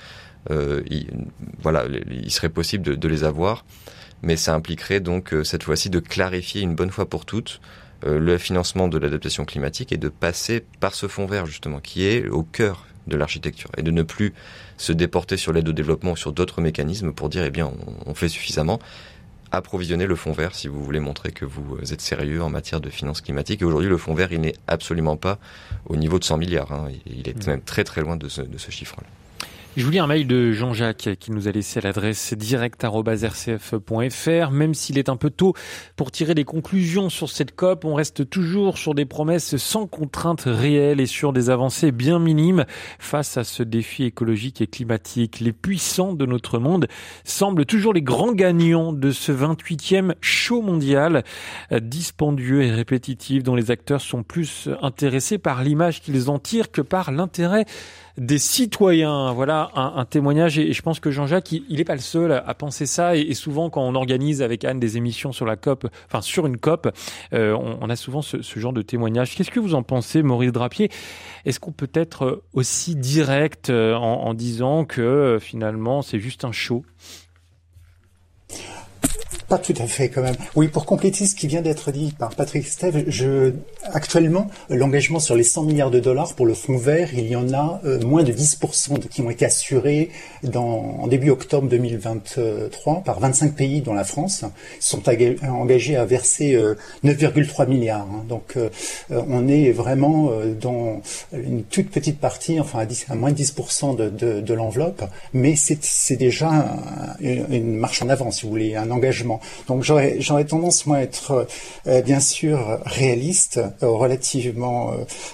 Euh, 0.51 0.83
il, 0.87 1.07
voilà, 1.59 1.85
il 2.11 2.31
serait 2.31 2.49
possible 2.49 2.97
de, 2.97 3.07
les 3.07 3.23
avoir, 3.23 3.65
mais 4.21 4.35
ça 4.35 4.53
impliquerait 4.53 4.99
donc 4.99 5.33
euh, 5.33 5.43
cette 5.43 5.63
fois-ci 5.63 5.89
de 5.89 5.99
clarifier 5.99 6.61
une 6.61 6.75
bonne 6.75 6.91
fois 6.91 7.09
pour 7.09 7.25
toutes 7.25 7.61
euh, 8.05 8.19
le 8.19 8.37
financement 8.37 8.87
de 8.87 8.99
l'adaptation 8.99 9.43
climatique 9.45 9.91
et 9.91 9.97
de 9.97 10.09
passer 10.09 10.63
par 10.79 10.93
ce 10.93 11.07
fonds 11.07 11.25
vert 11.25 11.47
justement, 11.47 11.79
qui 11.79 12.05
est 12.05 12.27
au 12.27 12.43
cœur 12.43 12.85
de 13.07 13.17
l'architecture, 13.17 13.71
et 13.77 13.83
de 13.83 13.91
ne 13.91 14.03
plus 14.03 14.33
se 14.77 14.91
déporter 14.91 15.37
sur 15.37 15.51
l'aide 15.51 15.69
au 15.69 15.73
développement 15.73 16.11
ou 16.11 16.17
sur 16.17 16.31
d'autres 16.31 16.61
mécanismes 16.61 17.11
pour 17.11 17.29
dire 17.29 17.43
eh 17.43 17.51
bien 17.51 17.71
on 18.05 18.13
fait 18.13 18.29
suffisamment 18.29 18.79
approvisionner 19.57 20.05
le 20.05 20.15
fonds 20.15 20.31
vert 20.31 20.55
si 20.55 20.67
vous 20.67 20.83
voulez 20.83 20.99
montrer 20.99 21.31
que 21.31 21.45
vous 21.45 21.77
êtes 21.93 22.01
sérieux 22.01 22.41
en 22.41 22.49
matière 22.49 22.81
de 22.81 22.89
finances 22.89 23.21
climatiques. 23.21 23.61
Et 23.61 23.65
aujourd'hui, 23.65 23.89
le 23.89 23.97
fonds 23.97 24.13
vert, 24.13 24.31
il 24.31 24.41
n'est 24.41 24.55
absolument 24.67 25.17
pas 25.17 25.39
au 25.85 25.95
niveau 25.95 26.19
de 26.19 26.23
100 26.23 26.37
milliards. 26.37 26.71
Hein. 26.71 26.89
Il 27.05 27.27
est 27.27 27.45
mmh. 27.45 27.49
même 27.49 27.61
très 27.61 27.83
très 27.83 28.01
loin 28.01 28.17
de 28.17 28.27
ce, 28.27 28.41
de 28.41 28.57
ce 28.57 28.71
chiffre-là. 28.71 29.07
Je 29.77 29.83
vous 29.83 29.91
lis 29.91 29.99
un 29.99 30.07
mail 30.07 30.25
de 30.25 30.53
Jean-Jacques 30.53 31.17
qui 31.19 31.33
nous 31.33 31.49
a 31.49 31.51
laissé 31.51 31.81
l'adresse 31.81 32.33
direct.rcf.fr. 32.33 34.51
Même 34.51 34.73
s'il 34.73 34.97
est 34.97 35.09
un 35.09 35.17
peu 35.17 35.29
tôt 35.29 35.53
pour 35.97 36.11
tirer 36.11 36.33
des 36.33 36.45
conclusions 36.45 37.09
sur 37.09 37.29
cette 37.29 37.53
COP, 37.53 37.83
on 37.83 37.93
reste 37.93 38.29
toujours 38.29 38.77
sur 38.77 38.95
des 38.95 39.03
promesses 39.03 39.57
sans 39.57 39.85
contraintes 39.85 40.43
réelles 40.45 41.01
et 41.01 41.05
sur 41.05 41.33
des 41.33 41.49
avancées 41.49 41.91
bien 41.91 42.19
minimes 42.19 42.63
face 42.99 43.35
à 43.35 43.43
ce 43.43 43.63
défi 43.63 44.05
écologique 44.05 44.61
et 44.61 44.67
climatique. 44.67 45.41
Les 45.41 45.51
puissants 45.51 46.13
de 46.13 46.25
notre 46.25 46.57
monde 46.57 46.87
semblent 47.25 47.65
toujours 47.65 47.91
les 47.91 48.01
grands 48.01 48.31
gagnants 48.31 48.93
de 48.93 49.11
ce 49.11 49.33
28e 49.33 50.13
show 50.21 50.61
mondial, 50.61 51.25
dispendieux 51.81 52.63
et 52.63 52.71
répétitif 52.71 53.43
dont 53.43 53.55
les 53.55 53.71
acteurs 53.71 53.99
sont 53.99 54.23
plus 54.23 54.69
intéressés 54.81 55.37
par 55.37 55.65
l'image 55.65 56.01
qu'ils 56.01 56.29
en 56.29 56.39
tirent 56.39 56.71
que 56.71 56.79
par 56.79 57.11
l'intérêt 57.11 57.65
des 58.17 58.37
citoyens. 58.37 59.33
Voilà 59.33 59.71
un, 59.75 60.05
témoignage 60.05 60.57
et, 60.57 60.73
je 60.73 60.81
pense 60.81 60.99
que 60.99 61.11
Jean-Jacques, 61.11 61.51
il 61.51 61.77
n'est 61.77 61.83
pas 61.83 61.95
le 61.95 62.01
seul 62.01 62.31
à 62.31 62.53
penser 62.53 62.85
ça 62.85 63.15
et, 63.15 63.33
souvent 63.33 63.69
quand 63.69 63.81
on 63.81 63.95
organise 63.95 64.41
avec 64.41 64.63
Anne 64.63 64.79
des 64.79 64.97
émissions 64.97 65.31
sur 65.31 65.45
la 65.45 65.55
COP, 65.55 65.87
enfin 66.05 66.21
sur 66.21 66.45
une 66.47 66.57
COP, 66.57 66.89
euh, 67.33 67.55
on, 67.55 67.89
a 67.89 67.95
souvent 67.95 68.21
ce, 68.21 68.41
genre 68.55 68.73
de 68.73 68.81
témoignage. 68.81 69.35
Qu'est-ce 69.35 69.51
que 69.51 69.59
vous 69.59 69.75
en 69.75 69.83
pensez, 69.83 70.23
Maurice 70.23 70.51
Drapier? 70.51 70.89
Est-ce 71.45 71.59
qu'on 71.59 71.71
peut 71.71 71.91
être 71.93 72.43
aussi 72.53 72.95
direct 72.95 73.69
euh, 73.69 73.95
en, 73.95 74.23
en 74.23 74.33
disant 74.33 74.85
que 74.85 75.01
euh, 75.01 75.39
finalement 75.39 76.01
c'est 76.01 76.19
juste 76.19 76.45
un 76.45 76.51
show? 76.51 76.83
Tout 79.57 79.73
à 79.77 79.87
fait 79.87 80.09
quand 80.09 80.21
même. 80.21 80.35
Oui, 80.55 80.67
pour 80.67 80.85
compléter 80.85 81.25
ce 81.25 81.35
qui 81.35 81.47
vient 81.47 81.61
d'être 81.61 81.91
dit 81.91 82.13
par 82.17 82.35
Patrick 82.35 82.67
Steve, 82.67 83.05
je, 83.07 83.53
actuellement, 83.91 84.47
l'engagement 84.69 85.19
sur 85.19 85.35
les 85.35 85.43
100 85.43 85.63
milliards 85.63 85.91
de 85.91 85.99
dollars 85.99 86.33
pour 86.35 86.45
le 86.45 86.53
fonds 86.53 86.77
vert, 86.77 87.09
il 87.13 87.27
y 87.27 87.35
en 87.35 87.53
a 87.53 87.81
euh, 87.85 87.99
moins 88.01 88.23
de 88.23 88.31
10% 88.31 89.07
qui 89.07 89.21
ont 89.21 89.29
été 89.29 89.45
assurés 89.45 90.09
dans, 90.43 90.97
en 90.99 91.07
début 91.07 91.29
octobre 91.29 91.67
2023 91.67 93.01
par 93.03 93.19
25 93.19 93.55
pays 93.55 93.81
dont 93.81 93.93
la 93.93 94.03
France 94.03 94.43
sont 94.79 95.03
engagés 95.47 95.95
à 95.95 96.05
verser 96.05 96.57
9,3 97.03 97.63
euh, 97.63 97.65
milliards. 97.67 98.07
Hein. 98.11 98.23
Donc 98.27 98.57
euh, 98.57 98.69
on 99.09 99.47
est 99.47 99.71
vraiment 99.71 100.31
dans 100.59 101.01
une 101.33 101.63
toute 101.63 101.89
petite 101.89 102.19
partie, 102.19 102.59
enfin 102.59 102.79
à, 102.79 102.85
10, 102.85 103.05
à 103.09 103.15
moins 103.15 103.31
de 103.31 103.37
10% 103.37 103.95
de, 103.95 104.09
de, 104.09 104.41
de 104.41 104.53
l'enveloppe, 104.53 105.03
mais 105.33 105.55
c'est 105.55 106.15
déjà 106.15 106.65
une, 107.19 107.45
une 107.49 107.75
marche 107.75 108.01
en 108.01 108.09
avant, 108.09 108.31
si 108.31 108.43
vous 108.43 108.51
voulez, 108.51 108.75
un 108.75 108.91
engagement 108.91 109.39
donc 109.67 109.83
j'aurais 109.83 110.45
tendance 110.45 110.85
moi 110.85 110.97
à 110.97 111.01
être 111.01 111.47
euh, 111.87 112.01
bien 112.01 112.19
sûr 112.19 112.79
réaliste, 112.85 113.57
euh, 113.57 113.87
relativement 113.87 114.93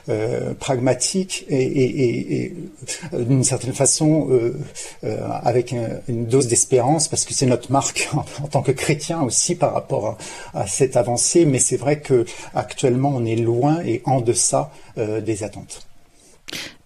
euh, 0.09 0.53
pragmatique 0.53 1.45
et, 1.49 2.53
d'une 3.13 3.43
certaine 3.43 3.73
façon 3.73 4.29
avec 5.43 5.73
une 6.07 6.25
dose 6.25 6.47
d'espérance 6.47 7.07
parce 7.07 7.25
que 7.25 7.33
c'est 7.33 7.45
notre 7.45 7.71
marque 7.71 8.09
en, 8.13 8.47
tant 8.47 8.61
que 8.61 8.71
chrétien 8.71 9.21
aussi 9.21 9.55
par 9.55 9.73
rapport 9.73 10.17
à, 10.53 10.67
cette 10.67 10.97
avancée. 10.97 11.45
Mais 11.45 11.59
c'est 11.59 11.77
vrai 11.77 11.99
que 11.99 12.25
actuellement 12.53 13.11
on 13.15 13.25
est 13.25 13.35
loin 13.35 13.81
et 13.83 14.01
en 14.05 14.21
deçà 14.21 14.71
des 14.97 15.43
attentes. 15.43 15.87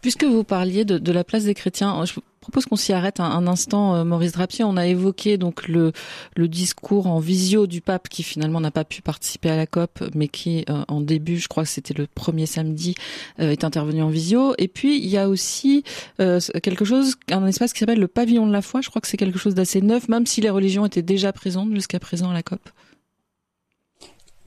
Puisque 0.01 0.23
vous 0.23 0.43
parliez 0.43 0.85
de, 0.85 0.97
de 0.97 1.11
la 1.11 1.23
place 1.23 1.43
des 1.45 1.55
chrétiens, 1.55 2.03
je 2.05 2.13
propose 2.45 2.67
qu'on 2.67 2.75
s'y 2.75 2.93
arrête 2.93 3.19
un, 3.19 3.47
instant, 3.47 3.95
euh, 3.95 4.03
Maurice 4.03 4.33
Drapier. 4.33 4.63
On 4.63 4.77
a 4.77 4.85
évoqué 4.85 5.37
donc 5.37 5.67
le, 5.67 5.93
le 6.35 6.47
discours 6.47 7.07
en 7.07 7.19
visio 7.19 7.65
du 7.65 7.81
pape 7.81 8.07
qui 8.07 8.21
finalement 8.21 8.61
n'a 8.61 8.69
pas 8.69 8.83
pu 8.83 9.01
participer 9.01 9.49
à 9.49 9.57
la 9.57 9.65
COP, 9.65 10.03
mais 10.13 10.27
qui 10.27 10.63
euh, 10.69 10.83
en 10.87 11.01
début, 11.01 11.37
je 11.39 11.47
crois 11.47 11.63
que 11.63 11.69
c'était 11.69 11.95
le 11.95 12.05
premier 12.05 12.45
samedi, 12.45 12.93
euh, 13.39 13.49
est 13.49 13.63
intervenu 13.63 14.03
en 14.03 14.09
visio. 14.09 14.53
Et 14.59 14.67
puis 14.67 14.99
il 14.99 15.07
y 15.07 15.17
a 15.17 15.27
aussi 15.27 15.83
quelque 16.17 16.85
chose, 16.85 17.15
un 17.31 17.47
espace 17.47 17.73
qui 17.73 17.79
s'appelle 17.79 17.99
le 17.99 18.07
pavillon 18.07 18.45
de 18.45 18.51
la 18.51 18.61
foi. 18.61 18.81
Je 18.81 18.89
crois 18.89 19.01
que 19.01 19.07
c'est 19.07 19.17
quelque 19.17 19.39
chose 19.39 19.55
d'assez 19.55 19.81
neuf, 19.81 20.07
même 20.07 20.27
si 20.27 20.39
les 20.39 20.51
religions 20.51 20.85
étaient 20.85 21.01
déjà 21.01 21.33
présentes 21.33 21.73
jusqu'à 21.73 21.99
présent 21.99 22.29
à 22.29 22.33
la 22.33 22.43
COP. 22.43 22.61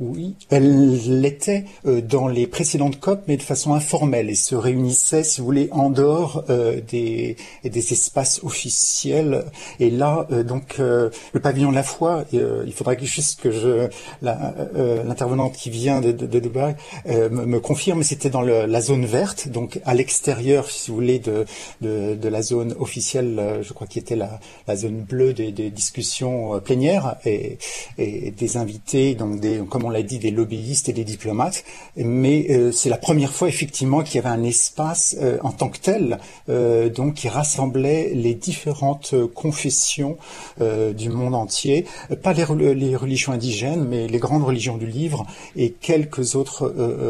Oui, 0.00 0.36
elle 0.50 1.20
l'était 1.20 1.64
euh, 1.84 2.00
dans 2.00 2.28
les 2.28 2.46
précédentes 2.46 3.00
COP, 3.00 3.22
mais 3.26 3.36
de 3.36 3.42
façon 3.42 3.74
informelle. 3.74 4.30
Et 4.30 4.36
se 4.36 4.54
réunissait, 4.54 5.24
si 5.24 5.40
vous 5.40 5.46
voulez, 5.46 5.68
en 5.72 5.90
dehors 5.90 6.44
euh, 6.50 6.80
des, 6.80 7.36
des 7.64 7.92
espaces 7.92 8.40
officiels. 8.44 9.44
Et 9.80 9.90
là, 9.90 10.28
euh, 10.30 10.44
donc, 10.44 10.78
le 10.78 11.40
pavillon 11.42 11.70
de 11.70 11.74
la 11.74 11.82
foi, 11.82 12.24
il 12.32 12.72
faudrait 12.72 12.96
juste 13.00 13.40
que 13.40 13.50
je 13.50 13.88
l'intervenante 14.22 15.54
qui 15.54 15.70
vient 15.70 16.00
de, 16.00 16.12
de, 16.12 16.38
Dubaï 16.38 16.76
me, 17.06 17.28
me, 17.28 17.60
confirme, 17.60 18.02
c'était 18.02 18.30
dans 18.30 18.42
le, 18.42 18.66
la 18.66 18.80
zone 18.80 19.04
verte, 19.04 19.48
donc 19.48 19.80
à 19.84 19.94
l'extérieur, 19.94 20.70
si 20.70 20.90
vous 20.90 20.96
voulez, 20.96 21.18
de, 21.18 21.44
de, 21.80 22.14
de, 22.14 22.28
la 22.28 22.42
zone 22.42 22.74
officielle, 22.78 23.60
je 23.62 23.72
crois 23.72 23.86
qui 23.86 23.98
était 23.98 24.16
la, 24.16 24.38
la 24.66 24.76
zone 24.76 25.02
bleue 25.02 25.32
des, 25.32 25.52
des 25.52 25.70
discussions 25.70 26.60
plénières. 26.60 27.16
Et, 27.24 27.58
et, 27.98 28.30
des 28.30 28.56
invités, 28.56 29.14
donc 29.14 29.40
des 29.40 29.58
on 29.88 29.90
l'a 29.90 30.02
dit, 30.02 30.18
des 30.18 30.30
lobbyistes 30.30 30.88
et 30.88 30.92
des 30.92 31.04
diplomates, 31.04 31.64
mais 31.96 32.46
euh, 32.50 32.72
c'est 32.72 32.90
la 32.90 32.98
première 32.98 33.32
fois 33.32 33.48
effectivement 33.48 34.02
qu'il 34.02 34.16
y 34.16 34.18
avait 34.18 34.28
un 34.28 34.42
espace 34.42 35.16
euh, 35.20 35.38
en 35.42 35.50
tant 35.50 35.68
que 35.70 35.78
tel, 35.78 36.18
euh, 36.50 36.90
donc 36.90 37.14
qui 37.14 37.28
rassemblait 37.28 38.12
les 38.14 38.34
différentes 38.34 39.14
confessions 39.34 40.18
du 40.58 41.08
monde 41.08 41.34
entier, 41.34 41.86
pas 42.22 42.32
les, 42.32 42.44
religions 42.44 43.32
indigènes, 43.32 43.84
mais 43.84 44.06
les 44.06 44.18
grandes 44.18 44.44
religions 44.44 44.76
du 44.76 44.86
livre 44.86 45.26
et 45.56 45.70
quelques 45.70 46.34
autres 46.34 46.66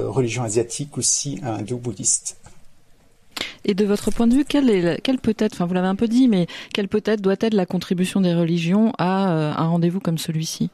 religions 0.07 0.43
asiatiques 0.43 0.97
aussi 0.99 1.41
hindou-bouddhistes. 1.43 2.37
Et 3.65 3.75
de 3.75 3.85
votre 3.85 4.11
point 4.11 4.27
de 4.27 4.35
vue, 4.35 4.45
quelle, 4.45 5.01
quelle 5.03 5.19
peut 5.19 5.35
être, 5.39 5.55
enfin 5.55 5.67
vous 5.67 5.75
l'avez 5.75 5.89
un 5.89 5.97
peu 5.97 6.09
dit, 6.09 6.29
mais 6.29 6.47
quelle 6.73 6.89
peut 6.89 7.03
être, 7.05 7.21
doit 7.21 7.37
être 7.41 7.55
la 7.55 7.67
contribution 7.67 8.21
des 8.21 8.35
religions 8.35 8.93
à 8.99 9.29
un 9.61 9.69
rendez-vous 9.69 10.01
comme 10.01 10.19
celui-ci? 10.19 10.71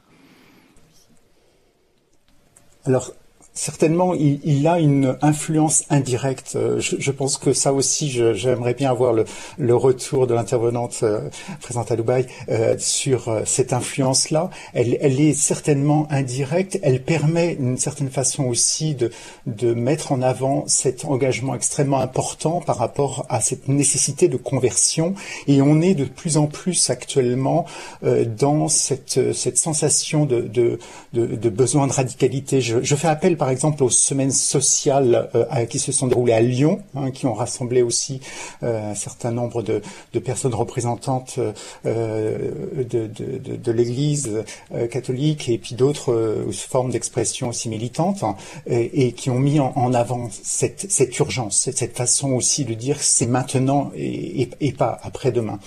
Alors, 2.85 3.14
Certainement, 3.57 4.14
il, 4.14 4.40
il, 4.42 4.66
a 4.66 4.80
une 4.80 5.16
influence 5.22 5.84
indirecte. 5.88 6.55
Euh, 6.57 6.80
je, 6.80 6.96
je 6.98 7.11
pense 7.12 7.38
que 7.38 7.52
ça 7.52 7.72
aussi, 7.72 8.11
j'aimerais 8.11 8.74
bien 8.74 8.90
avoir 8.90 9.12
le, 9.12 9.24
le 9.59 9.76
retour 9.76 10.26
de 10.26 10.34
l'intervenante 10.34 11.00
euh, 11.05 11.28
présente 11.61 11.92
à 11.92 11.96
Dubaï 11.96 12.26
euh, 12.48 12.74
sur 12.78 13.28
euh, 13.28 13.42
cette 13.44 13.72
influence-là. 13.72 14.50
Elle, 14.72 14.98
elle, 15.00 15.20
est 15.20 15.34
certainement 15.34 16.09
indirecte. 16.11 16.80
Elle 16.82 17.00
permet 17.00 17.55
d'une 17.55 17.78
certaine 17.78 18.11
façon 18.11 18.42
aussi 18.42 18.96
de, 18.96 19.12
de 19.46 19.72
mettre 19.72 20.11
en 20.11 20.20
avant 20.20 20.64
cet 20.66 21.05
engagement 21.05 21.55
extrêmement 21.55 22.00
important 22.00 22.61
par 22.61 22.78
rapport 22.78 23.24
à 23.28 23.40
cette 23.40 23.68
nécessité 23.68 24.26
de 24.26 24.36
conversion. 24.36 25.14
Et 25.46 25.62
on 25.62 25.80
est 25.80 25.94
de 25.94 26.07
plus 26.07 26.38
en 26.38 26.48
plus 26.48 26.90
actuellement 26.90 27.66
dans 28.02 28.68
cette, 28.68 29.32
cette 29.32 29.59
sensation 29.59 30.26
de, 30.26 30.40
de, 30.40 30.78
de, 31.12 31.26
de 31.26 31.48
besoin 31.48 31.86
de 31.86 31.92
radicalité. 31.92 32.61
Je, 32.61 32.82
je 32.82 32.96
fais 32.96 33.09
appel 33.09 33.36
exemple 33.51 33.82
aux 33.82 33.90
semaines 33.90 34.30
sociales 34.30 35.28
euh, 35.34 35.64
qui 35.66 35.78
se 35.78 35.92
sont 35.92 36.07
déroulées 36.07 36.32
à 36.32 36.40
Lyon, 36.40 36.80
hein, 36.95 37.11
qui 37.11 37.26
ont 37.26 37.34
rassemblé 37.34 37.82
aussi 37.82 38.20
euh, 38.62 38.92
un 38.92 38.95
certain 38.95 39.30
nombre 39.30 39.62
de, 39.62 39.82
de 40.12 40.18
personnes 40.18 40.55
représentantes 40.55 41.38
euh, 41.86 42.51
de, 42.76 43.07
de, 43.07 43.57
de 43.57 43.72
l'Église 43.72 44.45
catholique 44.90 45.49
et 45.49 45.59
puis 45.59 45.74
d'autres 45.74 46.47
formes 46.53 46.90
d'expression 46.90 47.49
aussi 47.49 47.68
militantes, 47.68 48.22
hein, 48.22 48.36
et, 48.66 49.07
et, 49.07 49.12
qui 49.12 49.30
ont 49.30 49.38
mis 49.38 49.61
en, 49.61 49.72
en 49.76 49.95
avant 49.95 50.28
cette, 50.42 50.90
cette, 50.90 51.18
urgence, 51.18 51.59
cette, 51.59 51.78
cette, 51.78 51.97
façon 51.97 52.32
aussi 52.32 52.64
de 52.64 52.74
dire 52.74 53.01
c'est 53.01 53.26
maintenant 53.26 53.90
et, 53.97 54.49
et, 54.61 54.72
pas 54.72 54.99
après-demain. 55.03 55.59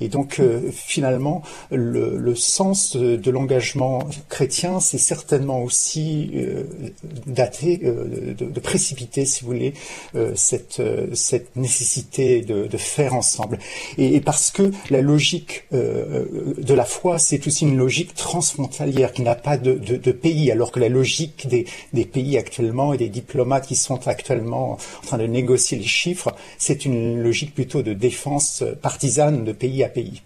Et 0.00 0.08
donc 0.08 0.40
finalement, 0.72 1.42
le, 1.70 2.16
le, 2.16 2.34
sens 2.34 2.96
de, 2.96 3.30
l'engagement 3.30 4.00
chrétien, 4.28 4.80
c'est 4.80 4.98
certainement 4.98 5.62
aussi 5.62 6.30
dater, 7.26 7.80
euh, 7.84 8.34
de, 8.34 8.60
précipiter, 8.60 9.24
si 9.24 9.42
vous 9.42 9.48
voulez, 9.48 9.74
euh, 10.14 10.32
cette, 10.34 10.80
euh, 10.80 11.08
cette 11.14 11.56
nécessité 11.56 12.42
de, 12.42 12.66
de 12.66 12.76
faire 12.76 13.14
ensemble. 13.14 13.58
Et, 13.98 14.20
parce 14.20 14.50
que 14.50 14.70
la 14.90 15.00
logique 15.00 15.64
de 15.72 16.74
la 16.74 16.84
foi, 16.84 17.18
c'est 17.18 17.46
aussi 17.46 17.64
une 17.64 17.76
logique 17.76 18.14
transfrontalière 18.14 19.12
qui 19.12 19.22
n'a 19.22 19.34
pas 19.34 19.56
de, 19.56 19.74
de, 19.74 20.12
pays, 20.12 20.50
alors 20.50 20.72
que 20.72 20.80
la 20.80 20.88
logique 20.88 21.46
des, 21.48 21.66
des 21.92 22.04
pays 22.04 22.38
actuellement 22.38 22.94
et 22.94 22.98
des 22.98 23.08
diplomates 23.08 23.66
qui 23.66 23.76
sont 23.76 24.06
actuellement 24.06 24.72
en 24.72 25.06
train 25.06 25.18
de 25.18 25.26
négocier 25.26 25.78
les 25.78 25.84
chiffres, 25.84 26.34
c'est 26.58 26.84
une 26.84 27.22
logique 27.22 27.54
plutôt 27.54 27.82
de 27.82 27.92
défense 27.92 28.64
partisane 28.80 29.44
de 29.44 29.52
pays 29.52 29.82
à 29.84 29.88
pays. 29.88 30.22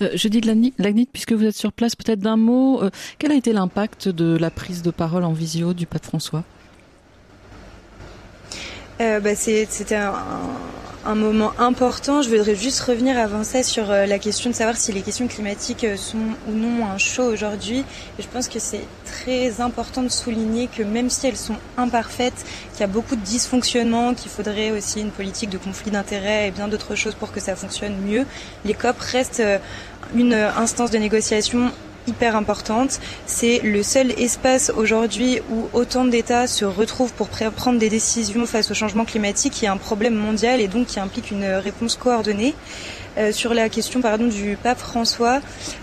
Euh, 0.00 0.10
je 0.14 0.28
dis 0.28 0.40
de 0.40 0.72
Lagnit, 0.78 1.08
puisque 1.12 1.32
vous 1.32 1.44
êtes 1.44 1.56
sur 1.56 1.72
place, 1.72 1.96
peut-être 1.96 2.20
d'un 2.20 2.36
mot, 2.36 2.82
euh, 2.82 2.90
quel 3.18 3.32
a 3.32 3.34
été 3.34 3.52
l'impact 3.52 4.08
de 4.08 4.36
la 4.36 4.50
prise 4.50 4.82
de 4.82 4.90
parole 4.90 5.24
en 5.24 5.32
visio 5.32 5.74
du 5.74 5.86
pape 5.86 6.04
François? 6.04 6.44
Euh, 9.00 9.20
bah, 9.20 9.34
C'était 9.34 9.96
un, 9.96 10.14
un 11.04 11.14
moment 11.14 11.52
important. 11.58 12.22
Je 12.22 12.28
voudrais 12.28 12.54
juste 12.54 12.80
revenir 12.80 13.18
avant 13.18 13.44
ça 13.44 13.62
sur 13.62 13.90
euh, 13.90 14.06
la 14.06 14.18
question 14.18 14.50
de 14.50 14.54
savoir 14.54 14.76
si 14.76 14.92
les 14.92 15.02
questions 15.02 15.26
climatiques 15.26 15.84
euh, 15.84 15.96
sont 15.96 16.18
ou 16.48 16.52
non 16.52 16.86
un 16.86 16.98
show 16.98 17.24
aujourd'hui. 17.24 17.84
Je 18.18 18.26
pense 18.26 18.48
que 18.48 18.58
c'est 18.58 18.84
très 19.04 19.60
important 19.60 20.02
de 20.02 20.08
souligner 20.08 20.68
que 20.68 20.82
même 20.82 21.10
si 21.10 21.26
elles 21.26 21.36
sont 21.36 21.56
imparfaites, 21.76 22.44
qu'il 22.72 22.80
y 22.80 22.84
a 22.84 22.88
beaucoup 22.88 23.16
de 23.16 23.20
dysfonctionnements, 23.20 24.14
qu'il 24.14 24.30
faudrait 24.30 24.70
aussi 24.70 25.00
une 25.00 25.10
politique 25.10 25.50
de 25.50 25.58
conflit 25.58 25.90
d'intérêts 25.90 26.48
et 26.48 26.50
bien 26.50 26.68
d'autres 26.68 26.94
choses 26.94 27.14
pour 27.14 27.32
que 27.32 27.40
ça 27.40 27.56
fonctionne 27.56 27.96
mieux, 27.96 28.24
les 28.64 28.74
COP 28.74 28.98
restent 29.00 29.40
euh, 29.40 29.58
une 30.14 30.34
instance 30.34 30.90
de 30.90 30.98
négociation 30.98 31.72
hyper 32.06 32.36
importante. 32.36 33.00
C'est 33.26 33.60
le 33.60 33.82
seul 33.82 34.10
espace 34.18 34.70
aujourd'hui 34.76 35.40
où 35.50 35.68
autant 35.72 36.04
d'États 36.04 36.46
se 36.46 36.64
retrouvent 36.64 37.12
pour 37.12 37.28
prendre 37.28 37.78
des 37.78 37.88
décisions 37.88 38.46
face 38.46 38.70
au 38.70 38.74
changement 38.74 39.04
climatique 39.04 39.52
qui 39.52 39.64
est 39.64 39.68
un 39.68 39.76
problème 39.76 40.14
mondial 40.14 40.60
et 40.60 40.68
donc 40.68 40.86
qui 40.86 41.00
implique 41.00 41.30
une 41.30 41.44
réponse 41.44 41.96
coordonnée. 41.96 42.54
Euh, 43.18 43.30
sur 43.30 43.52
la 43.52 43.68
question 43.68 44.00
pardon 44.00 44.26
du 44.26 44.56
pape 44.62 44.78
François, 44.78 45.40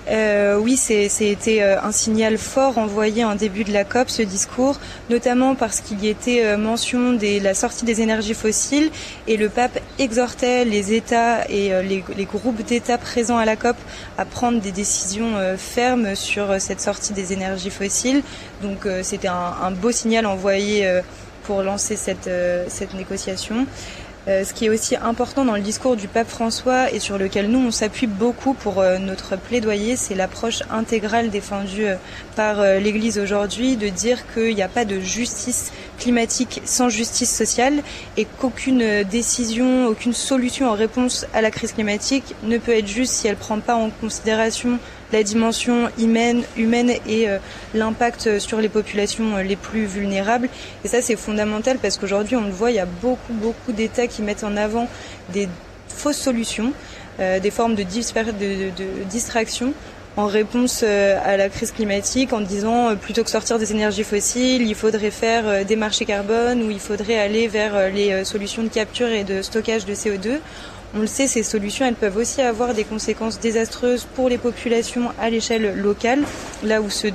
euh, 0.10 0.58
oui, 0.58 0.80
été 0.90 1.64
euh, 1.64 1.80
un 1.82 1.92
signal 1.92 2.40
fort 2.40 2.80
envoyé 2.80 3.24
en 3.24 3.36
début 3.36 3.64
de 3.64 3.72
la 3.72 3.84
COP, 3.84 4.10
ce 4.10 4.24
discours, 4.24 4.80
notamment 5.12 5.54
parce 5.54 5.82
qu'il 5.82 6.04
y 6.04 6.08
était 6.08 6.44
euh, 6.44 6.58
mention 6.58 7.14
de 7.14 7.44
la 7.44 7.54
sortie 7.54 7.86
des 7.86 8.02
énergies 8.02 8.34
fossiles 8.34 8.90
et 9.28 9.38
le 9.38 9.50
pape 9.50 9.80
exhortait 10.00 10.66
les 10.66 10.94
États 10.94 11.48
et 11.50 11.70
les, 11.84 12.04
les 12.18 12.26
groupes 12.26 12.64
d'États 12.64 12.98
présents 12.98 13.38
à 13.38 13.46
la 13.46 13.56
COP 13.56 13.76
à 14.18 14.26
prendre 14.26 14.60
des 14.60 14.72
décisions 14.72 15.34
fermes 15.58 16.16
sur 16.16 16.60
cette 16.60 16.82
sortie 16.82 17.14
des 17.14 17.34
énergies 17.34 17.70
fossiles. 17.70 18.24
Donc 18.62 18.88
c'était 19.04 19.28
un, 19.28 19.54
un, 19.62 19.72
beau 19.72 19.92
signal 19.92 20.26
envoyé 20.26 21.02
pour 21.44 21.64
lancer 21.64 21.96
cette, 21.96 22.30
cette 22.68 22.94
négociation. 22.94 23.66
Euh, 24.30 24.44
ce 24.44 24.54
qui 24.54 24.66
est 24.66 24.70
aussi 24.70 24.96
important 24.96 25.44
dans 25.44 25.56
le 25.56 25.62
discours 25.62 25.96
du 25.96 26.08
pape 26.08 26.30
François 26.30 26.92
et 26.94 27.00
sur 27.00 27.18
lequel 27.18 27.50
nous 27.50 27.60
on 27.60 27.72
s'appuie 27.72 28.06
beaucoup 28.06 28.54
pour 28.54 28.80
euh, 28.80 29.00
notre 29.00 29.38
plaidoyer, 29.38 29.96
c'est 29.96 30.14
l'approche 30.14 30.62
intégrale 30.70 31.32
défendue 31.32 31.86
euh, 31.86 31.96
par 32.36 32.62
l'Église 32.80 33.18
aujourd'hui, 33.18 33.76
de 33.76 33.90
dire 33.90 34.32
qu'il 34.34 34.54
n'y 34.54 34.62
a 34.62 34.68
pas 34.68 34.86
de 34.86 35.00
justice 35.00 35.74
climatique 35.98 36.62
sans 36.64 36.90
justice 36.90 37.36
sociale 37.36 37.82
et 38.18 38.26
qu'aucune 38.26 39.04
décision, 39.04 39.88
aucune 39.88 40.14
solution 40.14 40.70
en 40.70 40.74
réponse 40.74 41.26
à 41.34 41.42
la 41.42 41.50
crise 41.50 41.74
climatique 41.74 42.36
ne 42.44 42.58
peut 42.58 42.78
être 42.78 42.88
juste 42.88 43.14
si 43.14 43.28
elle 43.28 43.34
ne 43.34 43.40
prend 43.40 43.60
pas 43.60 43.76
en 43.76 43.90
considération 43.90 44.80
la 45.12 45.24
dimension 45.24 45.90
humaine, 45.98 46.44
et 47.08 47.30
euh, 47.30 47.38
l'impact 47.74 48.40
sur 48.40 48.60
les 48.60 48.70
populations 48.70 49.36
euh, 49.36 49.44
les 49.44 49.56
plus 49.56 49.86
vulnérables. 49.86 50.50
Et 50.84 50.88
ça, 50.88 51.02
c'est 51.02 51.16
fondamental 51.16 51.78
parce 51.82 51.98
qu'aujourd'hui, 51.98 52.36
on 52.36 52.46
le 52.46 52.52
voit, 52.52 52.72
il 52.72 52.76
y 52.76 52.80
a 52.80 52.86
beaucoup, 52.86 53.34
beaucoup 53.34 53.72
d'États 53.72 54.08
qui 54.08 54.22
mettent 54.22 54.44
en 54.44 54.56
avant 54.56 54.88
des 55.34 55.50
fausses 55.88 56.18
solutions, 56.18 56.74
euh, 57.20 57.40
des 57.40 57.52
formes 57.52 57.76
de, 57.76 57.84
de, 57.84 58.70
de, 58.70 59.04
distraction 59.10 59.74
en 60.18 60.26
réponse 60.26 60.84
à 60.84 61.38
la 61.38 61.48
crise 61.48 61.72
climatique 61.72 62.34
en 62.34 62.42
disant 62.42 62.94
plutôt 62.98 63.24
que 63.24 63.30
sortir 63.30 63.58
des 63.58 63.72
énergies 63.72 64.04
fossiles, 64.04 64.64
il 64.64 64.76
faudrait 64.76 65.12
faire 65.12 65.64
des 65.64 65.78
marchés 65.78 66.04
carbone 66.04 66.62
ou 66.64 66.72
il 66.72 66.80
faudrait 66.80 67.18
aller 67.18 67.48
vers 67.48 67.90
les 67.90 68.26
solutions 68.26 68.64
de 68.64 68.68
capture 68.68 69.08
et 69.08 69.24
de 69.24 69.42
stockage 69.42 69.86
de 69.86 69.94
CO2 69.94 70.40
on 70.96 71.02
le 71.02 71.08
sait, 71.08 71.28
ces 71.28 71.44
solutions, 71.44 71.86
elles 71.86 71.94
peuvent 71.94 72.18
aussi 72.18 72.42
avoir 72.42 72.74
des 72.74 72.84
conséquences 72.84 73.40
désastreuses 73.40 74.08
pour 74.16 74.28
les 74.28 74.40
populations 74.40 75.12
à 75.20 75.30
l'échelle 75.30 75.80
locale, 75.80 76.24
là 76.64 76.82
où 76.82 76.90
se, 76.90 77.08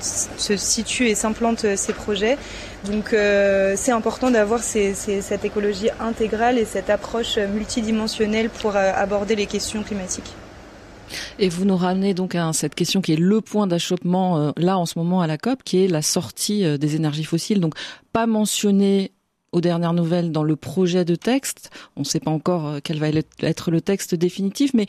situent 0.56 1.08
et 1.08 1.14
s'implantent 1.16 1.66
ces 1.76 1.92
projets. 1.92 2.38
Donc 2.86 3.12
euh, 3.12 3.74
c'est 3.76 3.90
important 3.90 4.30
d'avoir 4.30 4.60
cette 4.62 5.44
écologie 5.44 5.88
intégrale 5.98 6.58
et 6.58 6.64
cette 6.64 6.88
approche 6.88 7.38
multidimensionnelle 7.38 8.48
pour 8.48 8.76
euh, 8.76 8.92
aborder 8.94 9.34
les 9.34 9.46
questions 9.46 9.82
climatiques. 9.82 10.32
Et 11.38 11.48
vous 11.48 11.64
nous 11.64 11.76
ramenez 11.76 12.14
donc 12.14 12.34
à 12.34 12.52
cette 12.52 12.74
question 12.74 13.00
qui 13.00 13.12
est 13.12 13.20
le 13.20 13.40
point 13.40 13.66
d'achoppement 13.66 14.38
euh, 14.38 14.50
là 14.56 14.78
en 14.78 14.86
ce 14.86 14.98
moment 14.98 15.20
à 15.20 15.26
la 15.26 15.36
COP, 15.36 15.62
qui 15.64 15.84
est 15.84 15.88
la 15.88 16.02
sortie 16.02 16.78
des 16.78 16.94
énergies 16.94 17.24
fossiles. 17.24 17.60
Donc 17.60 17.74
pas 18.12 18.26
mentionné 18.26 19.13
aux 19.54 19.60
dernières 19.60 19.92
nouvelles 19.92 20.32
dans 20.32 20.42
le 20.42 20.56
projet 20.56 21.04
de 21.04 21.14
texte. 21.14 21.70
On 21.96 22.00
ne 22.00 22.04
sait 22.04 22.20
pas 22.20 22.30
encore 22.30 22.66
euh, 22.66 22.78
quel 22.82 22.98
va 22.98 23.08
être 23.08 23.70
le 23.70 23.80
texte 23.80 24.14
définitif, 24.14 24.74
mais 24.74 24.86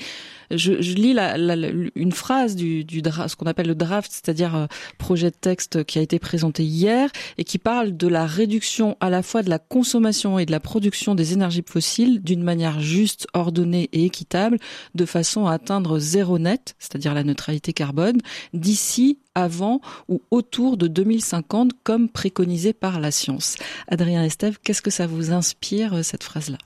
je, 0.49 0.81
je 0.81 0.95
lis 0.95 1.13
la, 1.13 1.37
la, 1.37 1.69
une 1.95 2.11
phrase 2.11 2.55
du, 2.55 2.83
du 2.83 3.01
ce 3.05 3.35
qu'on 3.35 3.45
appelle 3.45 3.67
le 3.67 3.75
draft, 3.75 4.11
c'est-à-dire 4.11 4.55
euh, 4.55 4.65
projet 4.97 5.29
de 5.29 5.35
texte 5.35 5.83
qui 5.83 5.99
a 5.99 6.01
été 6.01 6.17
présenté 6.17 6.63
hier 6.63 7.09
et 7.37 7.43
qui 7.43 7.59
parle 7.59 7.95
de 7.95 8.07
la 8.07 8.25
réduction 8.25 8.97
à 8.99 9.11
la 9.11 9.21
fois 9.21 9.43
de 9.43 9.49
la 9.51 9.59
consommation 9.59 10.39
et 10.39 10.47
de 10.47 10.51
la 10.51 10.59
production 10.59 11.13
des 11.13 11.33
énergies 11.33 11.63
fossiles 11.65 12.21
d'une 12.23 12.43
manière 12.43 12.79
juste, 12.79 13.27
ordonnée 13.33 13.89
et 13.93 14.05
équitable, 14.05 14.57
de 14.95 15.05
façon 15.05 15.45
à 15.45 15.53
atteindre 15.53 15.99
zéro 15.99 16.39
net, 16.39 16.75
c'est-à-dire 16.79 17.13
la 17.13 17.23
neutralité 17.23 17.71
carbone, 17.71 18.17
d'ici 18.53 19.19
avant 19.35 19.81
ou 20.09 20.21
autour 20.31 20.77
de 20.77 20.87
2050 20.87 21.71
comme 21.83 22.09
préconisé 22.09 22.73
par 22.73 22.99
la 22.99 23.11
science. 23.11 23.57
Adrien 23.87 24.23
Estève, 24.23 24.57
qu'est-ce 24.63 24.81
que 24.81 24.91
ça 24.91 25.07
vous 25.07 25.31
inspire 25.31 25.95
euh, 25.95 26.03
cette 26.03 26.23
phrase-là? 26.23 26.57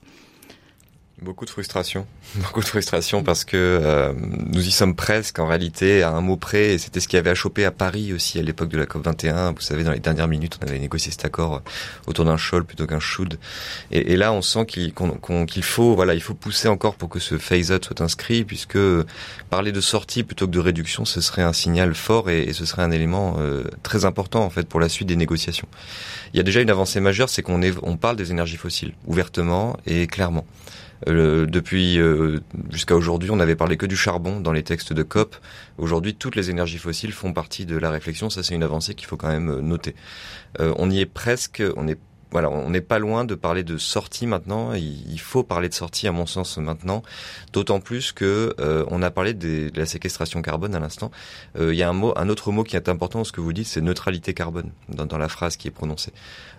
Beaucoup 1.21 1.43
de 1.43 1.49
frustration, 1.49 2.07
beaucoup 2.35 2.61
de 2.61 2.65
frustration 2.65 3.23
parce 3.23 3.43
que 3.43 3.57
euh, 3.57 4.13
nous 4.15 4.65
y 4.65 4.71
sommes 4.71 4.95
presque 4.95 5.39
en 5.39 5.47
réalité 5.47 6.01
à 6.01 6.11
un 6.11 6.21
mot 6.21 6.37
près. 6.37 6.73
Et 6.73 6.77
c'était 6.77 7.01
ce 7.01 7.07
qui 7.07 7.17
avait 7.17 7.29
achoppé 7.29 7.65
à 7.65 7.71
Paris 7.71 8.13
aussi 8.13 8.39
à 8.39 8.41
l'époque 8.41 8.69
de 8.69 8.77
la 8.77 8.85
COP 8.85 9.03
21. 9.03 9.51
Vous 9.51 9.59
savez, 9.59 9.83
dans 9.83 9.91
les 9.91 9.99
dernières 9.99 10.29
minutes, 10.29 10.57
on 10.61 10.67
avait 10.67 10.79
négocié 10.79 11.11
cet 11.11 11.25
accord 11.25 11.55
euh, 11.55 11.59
autour 12.07 12.23
d'un 12.23 12.37
shoal 12.37 12.63
plutôt 12.63 12.87
qu'un 12.87 12.99
should. 12.99 13.37
Et, 13.91 14.15
là, 14.15 14.31
on 14.31 14.41
sent 14.41 14.65
qu'il 14.65 14.93
qu'il 15.47 15.63
faut, 15.63 15.95
voilà, 15.95 16.13
il 16.13 16.21
faut 16.21 16.33
pousser 16.33 16.67
encore 16.67 16.95
pour 16.95 17.09
que 17.09 17.19
ce 17.19 17.37
phase-out 17.37 17.83
soit 17.83 18.01
inscrit, 18.01 18.45
puisque 18.45 18.77
parler 19.49 19.71
de 19.71 19.81
sortie 19.81 20.23
plutôt 20.23 20.47
que 20.47 20.51
de 20.51 20.59
réduction, 20.59 21.05
ce 21.05 21.21
serait 21.21 21.43
un 21.43 21.53
signal 21.53 21.95
fort 21.95 22.29
et, 22.29 22.43
et 22.43 22.53
ce 22.53 22.65
serait 22.65 22.83
un 22.83 22.91
élément 22.91 23.35
euh, 23.39 23.63
très 23.83 24.05
important 24.05 24.43
en 24.43 24.49
fait 24.49 24.67
pour 24.67 24.79
la 24.79 24.89
suite 24.89 25.07
des 25.07 25.15
négociations. 25.15 25.67
Il 26.33 26.37
y 26.37 26.39
a 26.39 26.43
déjà 26.43 26.61
une 26.61 26.69
avancée 26.69 26.99
majeure, 26.99 27.29
c'est 27.29 27.41
qu'on 27.41 27.61
on 27.81 27.97
parle 27.97 28.15
des 28.15 28.31
énergies 28.31 28.57
fossiles 28.57 28.93
ouvertement 29.05 29.77
et 29.85 30.07
clairement. 30.07 30.45
Euh, 31.07 31.45
depuis 31.45 31.99
euh, 31.99 32.39
jusqu'à 32.71 32.95
aujourd'hui, 32.95 33.31
on 33.31 33.37
n'avait 33.37 33.55
parlé 33.55 33.77
que 33.77 33.85
du 33.85 33.95
charbon 33.95 34.41
dans 34.41 34.51
les 34.51 34.63
textes 34.63 34.93
de 34.93 35.03
COP. 35.03 35.35
Aujourd'hui, 35.77 36.15
toutes 36.15 36.35
les 36.35 36.49
énergies 36.49 36.77
fossiles 36.77 37.13
font 37.13 37.33
partie 37.33 37.65
de 37.65 37.77
la 37.77 37.89
réflexion. 37.89 38.29
Ça, 38.29 38.43
c'est 38.43 38.55
une 38.55 38.63
avancée 38.63 38.95
qu'il 38.95 39.07
faut 39.07 39.17
quand 39.17 39.29
même 39.29 39.49
euh, 39.49 39.61
noter. 39.61 39.95
on 40.59 40.89
y 40.89 40.99
est 40.99 41.05
presque. 41.05 41.63
On 41.77 41.87
est 41.87 41.99
voilà, 42.31 42.49
on 42.49 42.69
n'est 42.69 42.81
pas 42.81 42.99
loin 42.99 43.25
de 43.25 43.33
parler 43.33 43.63
de 43.63 43.77
sortie 43.77 44.27
maintenant. 44.27 44.73
Il 44.73 45.19
faut 45.19 45.43
parler 45.43 45.67
de 45.67 45.73
sortie, 45.73 46.07
à 46.07 46.11
mon 46.11 46.25
sens, 46.25 46.57
maintenant. 46.57 47.01
D'autant 47.53 47.79
plus 47.79 48.11
que 48.11 48.53
euh, 48.59 48.85
on 48.89 49.01
a 49.01 49.09
parlé 49.09 49.33
de 49.33 49.71
la 49.75 49.85
séquestration 49.85 50.41
carbone 50.41 50.75
à 50.75 50.79
l'instant. 50.79 51.09
Euh, 51.57 51.73
il 51.73 51.77
y 51.77 51.83
a 51.83 51.89
un 51.89 51.93
mot, 51.93 52.13
un 52.15 52.29
autre 52.29 52.51
mot 52.51 52.63
qui 52.63 52.75
est 52.75 52.87
important. 52.87 53.23
Ce 53.23 53.31
que 53.31 53.41
vous 53.41 53.53
dites, 53.53 53.67
c'est 53.67 53.81
neutralité 53.81 54.33
carbone 54.33 54.71
dans, 54.89 55.07
dans, 55.07 55.17
la 55.17 55.27
phrase 55.27 55.57
qui 55.57 55.67
est 55.67 55.71
prononcée. 55.71 56.13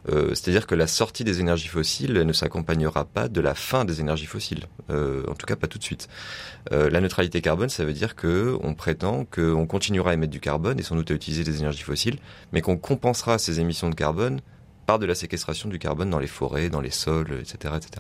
Euh, 0.09 0.31
C'est-à-dire 0.31 0.67
que 0.67 0.75
la 0.75 0.87
sortie 0.87 1.25
des 1.25 1.41
énergies 1.41 1.69
fossiles 1.69 2.15
ne 2.15 2.33
s'accompagnera 2.33 3.05
pas 3.05 3.29
de 3.29 3.41
la 3.41 3.55
fin 3.55 3.85
des 3.85 4.01
énergies 4.01 4.27
fossiles. 4.27 4.65
Euh, 4.91 5.23
en 5.29 5.35
tout 5.35 5.47
cas, 5.47 5.57
pas 5.57 5.67
tout 5.67 5.79
de 5.79 5.85
suite. 5.85 6.09
Euh, 6.73 6.91
la 6.91 7.01
neutralité 7.01 7.41
carbone, 7.41 7.69
ça 7.69 7.85
veut 7.85 7.93
dire 7.93 8.17
que 8.17 8.59
on 8.63 8.75
prétend 8.75 9.25
qu'on 9.25 9.67
continuera 9.67 10.11
à 10.11 10.15
émettre 10.15 10.33
du 10.33 10.41
carbone 10.41 10.79
et 10.81 10.83
sans 10.83 10.97
doute 10.97 11.11
à 11.11 11.15
utiliser 11.15 11.45
des 11.45 11.59
énergies 11.61 11.83
fossiles, 11.83 12.19
mais 12.53 12.61
qu'on 12.61 12.77
compensera 12.77 13.39
ces 13.39 13.61
émissions 13.61 13.89
de 13.89 13.95
carbone 13.95 14.41
de 14.99 15.07
la 15.07 15.15
séquestration 15.15 15.69
du 15.69 15.79
carbone 15.79 16.11
dans 16.11 16.19
les 16.19 16.27
forêts, 16.27 16.69
dans 16.69 16.81
les 16.81 16.91
sols, 16.91 17.39
etc. 17.41 17.75
etc. 17.77 17.91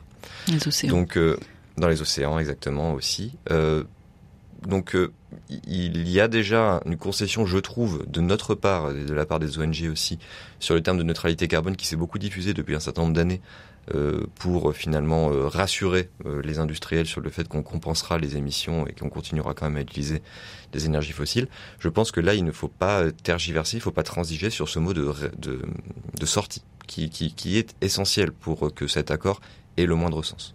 Les 0.49 0.66
océans. 0.66 0.91
Donc, 0.91 1.16
euh, 1.16 1.36
dans 1.76 1.88
les 1.88 2.03
océans, 2.03 2.38
exactement 2.38 2.93
aussi. 2.95 3.32
Euh, 3.51 3.84
donc, 4.66 4.95
euh, 4.95 5.12
il 5.49 6.09
y 6.09 6.20
a 6.20 6.28
déjà 6.28 6.80
une 6.84 6.97
concession, 6.97 7.47
je 7.47 7.59
trouve, 7.59 8.05
de 8.07 8.20
notre 8.20 8.55
part, 8.55 8.91
et 8.91 9.05
de 9.05 9.14
la 9.14 9.24
part 9.24 9.38
des 9.38 9.59
ONG 9.59 9.88
aussi, 9.91 10.18
sur 10.59 10.74
le 10.74 10.82
terme 10.82 10.99
de 10.99 11.03
neutralité 11.03 11.49
carbone 11.49 11.76
qui 11.76 11.86
s'est 11.86 11.97
beaucoup 11.97 12.18
diffusé 12.18 12.53
depuis 12.53 12.74
un 12.74 12.80
certain 12.80 13.03
nombre 13.03 13.14
d'années 13.14 13.41
pour 14.36 14.72
finalement 14.72 15.30
rassurer 15.49 16.11
les 16.45 16.61
industriels 16.61 17.07
sur 17.07 17.20
le 17.20 17.30
fait 17.30 17.49
qu'on 17.49 17.62
compensera 17.62 18.18
les 18.18 18.36
émissions 18.36 18.86
et 18.86 18.93
qu'on 18.93 19.09
continuera 19.09 19.53
quand 19.53 19.66
même 19.66 19.78
à 19.78 19.80
utiliser 19.80 20.22
des 20.72 20.86
énergies 20.86 21.12
fossiles. 21.12 21.49
Je 21.80 21.88
pense 21.88 22.12
que 22.12 22.20
là, 22.20 22.34
il 22.34 22.45
ne 22.45 22.53
faut 22.53 22.68
pas 22.68 23.11
tergiverser, 23.11 23.78
il 23.78 23.80
ne 23.80 23.82
faut 23.82 23.91
pas 23.91 24.05
transiger 24.05 24.51
sur 24.51 24.68
ce 24.68 24.78
mot 24.78 24.93
de, 24.93 25.12
de, 25.38 25.62
de 26.18 26.26
sortie 26.26 26.62
qui, 26.91 27.09
qui, 27.09 27.32
qui, 27.32 27.57
est 27.57 27.74
essentiel 27.80 28.32
pour 28.32 28.74
que 28.74 28.88
cet 28.88 29.12
accord 29.12 29.41
ait 29.76 29.86
le 29.86 29.95
moindre 29.95 30.22
sens. 30.24 30.55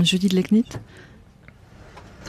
Judith 0.00 0.32
Lecnit 0.32 0.64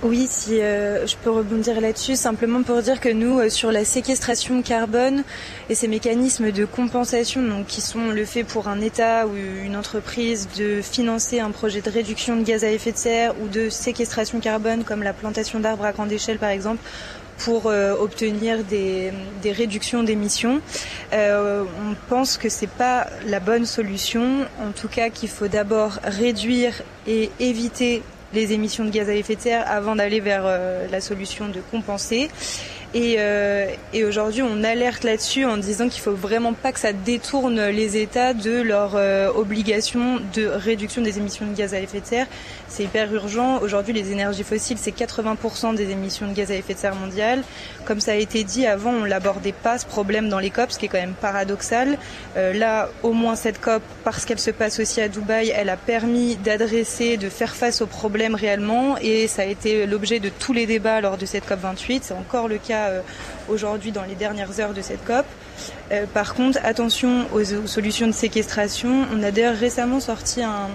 oui, 0.01 0.27
si 0.29 0.61
euh, 0.61 1.05
je 1.05 1.17
peux 1.17 1.29
rebondir 1.29 1.81
là-dessus, 1.81 2.15
simplement 2.15 2.63
pour 2.63 2.81
dire 2.81 3.01
que 3.01 3.09
nous, 3.09 3.37
euh, 3.37 3.49
sur 3.49 3.69
la 3.69 3.83
séquestration 3.83 4.61
carbone 4.61 5.25
et 5.69 5.75
ces 5.75 5.89
mécanismes 5.89 6.53
de 6.53 6.63
compensation, 6.63 7.45
donc 7.45 7.67
qui 7.67 7.81
sont 7.81 8.07
le 8.07 8.23
fait 8.23 8.45
pour 8.45 8.69
un 8.69 8.79
État 8.79 9.27
ou 9.27 9.35
une 9.35 9.75
entreprise 9.75 10.47
de 10.57 10.81
financer 10.81 11.41
un 11.41 11.51
projet 11.51 11.81
de 11.81 11.89
réduction 11.89 12.37
de 12.37 12.43
gaz 12.43 12.63
à 12.63 12.71
effet 12.71 12.93
de 12.93 12.97
serre 12.97 13.35
ou 13.41 13.49
de 13.49 13.67
séquestration 13.67 14.39
carbone, 14.39 14.85
comme 14.85 15.03
la 15.03 15.11
plantation 15.11 15.59
d'arbres 15.59 15.83
à 15.83 15.91
grande 15.91 16.13
échelle 16.13 16.39
par 16.39 16.49
exemple, 16.49 16.81
pour 17.39 17.65
obtenir 17.65 18.63
des, 18.63 19.11
réductions 19.45 20.03
d'émissions. 20.03 20.61
on 21.11 21.95
pense 22.07 22.37
que 22.37 22.49
c'est 22.49 22.69
pas 22.69 23.07
la 23.25 23.39
bonne 23.39 23.65
solution. 23.65 24.45
En 24.61 24.71
tout 24.71 24.87
cas, 24.87 25.09
qu'il 25.09 25.29
faut 25.29 25.47
d'abord 25.47 25.99
réduire 26.03 26.73
et 27.07 27.31
éviter 27.39 28.03
les 28.33 28.53
émissions 28.53 28.85
de 28.85 28.91
gaz 28.91 29.09
à 29.09 29.15
effet 29.15 29.35
de 29.35 29.41
serre 29.41 29.63
avant 29.67 29.95
d'aller 29.95 30.19
vers 30.19 30.43
la 30.91 31.01
solution 31.01 31.47
de 31.47 31.61
compenser. 31.71 32.29
Et, 32.95 33.17
euh, 33.19 33.67
et 33.93 34.03
aujourd'hui, 34.03 34.41
on 34.41 34.63
alerte 34.63 35.03
là-dessus 35.03 35.45
en 35.45 35.57
disant 35.57 35.89
qu'il 35.89 36.01
faut 36.01 36.15
vraiment 36.15 36.53
pas 36.53 36.71
que 36.71 36.79
ça 36.79 36.91
détourne 36.91 37.67
les 37.67 37.97
États 37.97 38.33
de 38.33 38.61
leur 38.61 38.93
euh, 38.95 39.31
obligation 39.31 40.19
de 40.33 40.47
réduction 40.47 41.03
des 41.03 41.19
émissions 41.19 41.45
de 41.45 41.55
gaz 41.55 41.75
à 41.75 41.79
effet 41.79 42.01
de 42.01 42.05
serre. 42.07 42.25
C'est 42.67 42.83
hyper 42.83 43.13
urgent. 43.13 43.59
Aujourd'hui, 43.61 43.93
les 43.93 44.11
énergies 44.11 44.43
fossiles, 44.43 44.77
c'est 44.79 44.95
80% 44.95 45.75
des 45.75 45.91
émissions 45.91 46.27
de 46.27 46.33
gaz 46.33 46.49
à 46.49 46.55
effet 46.55 46.73
de 46.73 46.79
serre 46.79 46.95
mondiales. 46.95 47.43
Comme 47.85 47.99
ça 47.99 48.13
a 48.13 48.15
été 48.15 48.43
dit 48.43 48.65
avant, 48.65 48.91
on 48.91 49.03
l'abordait 49.03 49.53
pas 49.53 49.77
ce 49.77 49.85
problème 49.85 50.27
dans 50.27 50.39
les 50.39 50.49
COP, 50.49 50.71
ce 50.71 50.79
qui 50.79 50.85
est 50.85 50.89
quand 50.89 50.99
même 50.99 51.13
paradoxal. 51.13 51.99
Euh, 52.37 52.53
là, 52.53 52.89
au 53.03 53.13
moins 53.13 53.35
cette 53.35 53.61
COP, 53.61 53.83
parce 54.03 54.25
qu'elle 54.25 54.39
se 54.39 54.51
passe 54.51 54.79
aussi 54.79 54.99
à 54.99 55.09
Dubaï, 55.09 55.53
elle 55.55 55.69
a 55.69 55.77
permis 55.77 56.37
d'adresser, 56.37 57.17
de 57.17 57.29
faire 57.29 57.55
face 57.55 57.83
aux 57.83 57.87
problèmes 57.87 58.33
réellement, 58.33 58.97
et 58.97 59.27
ça 59.27 59.43
a 59.43 59.45
été 59.45 59.85
l'objet 59.85 60.19
de 60.19 60.29
tous 60.29 60.53
les 60.53 60.65
débats 60.65 61.01
lors 61.01 61.17
de 61.17 61.27
cette 61.27 61.45
COP 61.45 61.59
28. 61.59 62.03
C'est 62.03 62.13
encore 62.13 62.47
le 62.47 62.57
cas 62.57 62.78
euh, 62.87 63.01
aujourd'hui 63.47 63.91
dans 63.91 64.03
les 64.03 64.15
dernières 64.15 64.59
heures 64.59 64.73
de 64.73 64.81
cette 64.81 65.03
COP. 65.05 65.25
Euh, 65.91 66.05
par 66.13 66.35
contre, 66.35 66.59
attention 66.63 67.25
aux, 67.33 67.43
solutions 67.43 68.07
de 68.07 68.11
séquestration. 68.11 69.05
On 69.13 69.23
a 69.23 69.31
d'ailleurs 69.31 69.55
récemment 69.55 69.99
sorti 69.99 70.43
un, 70.43 70.69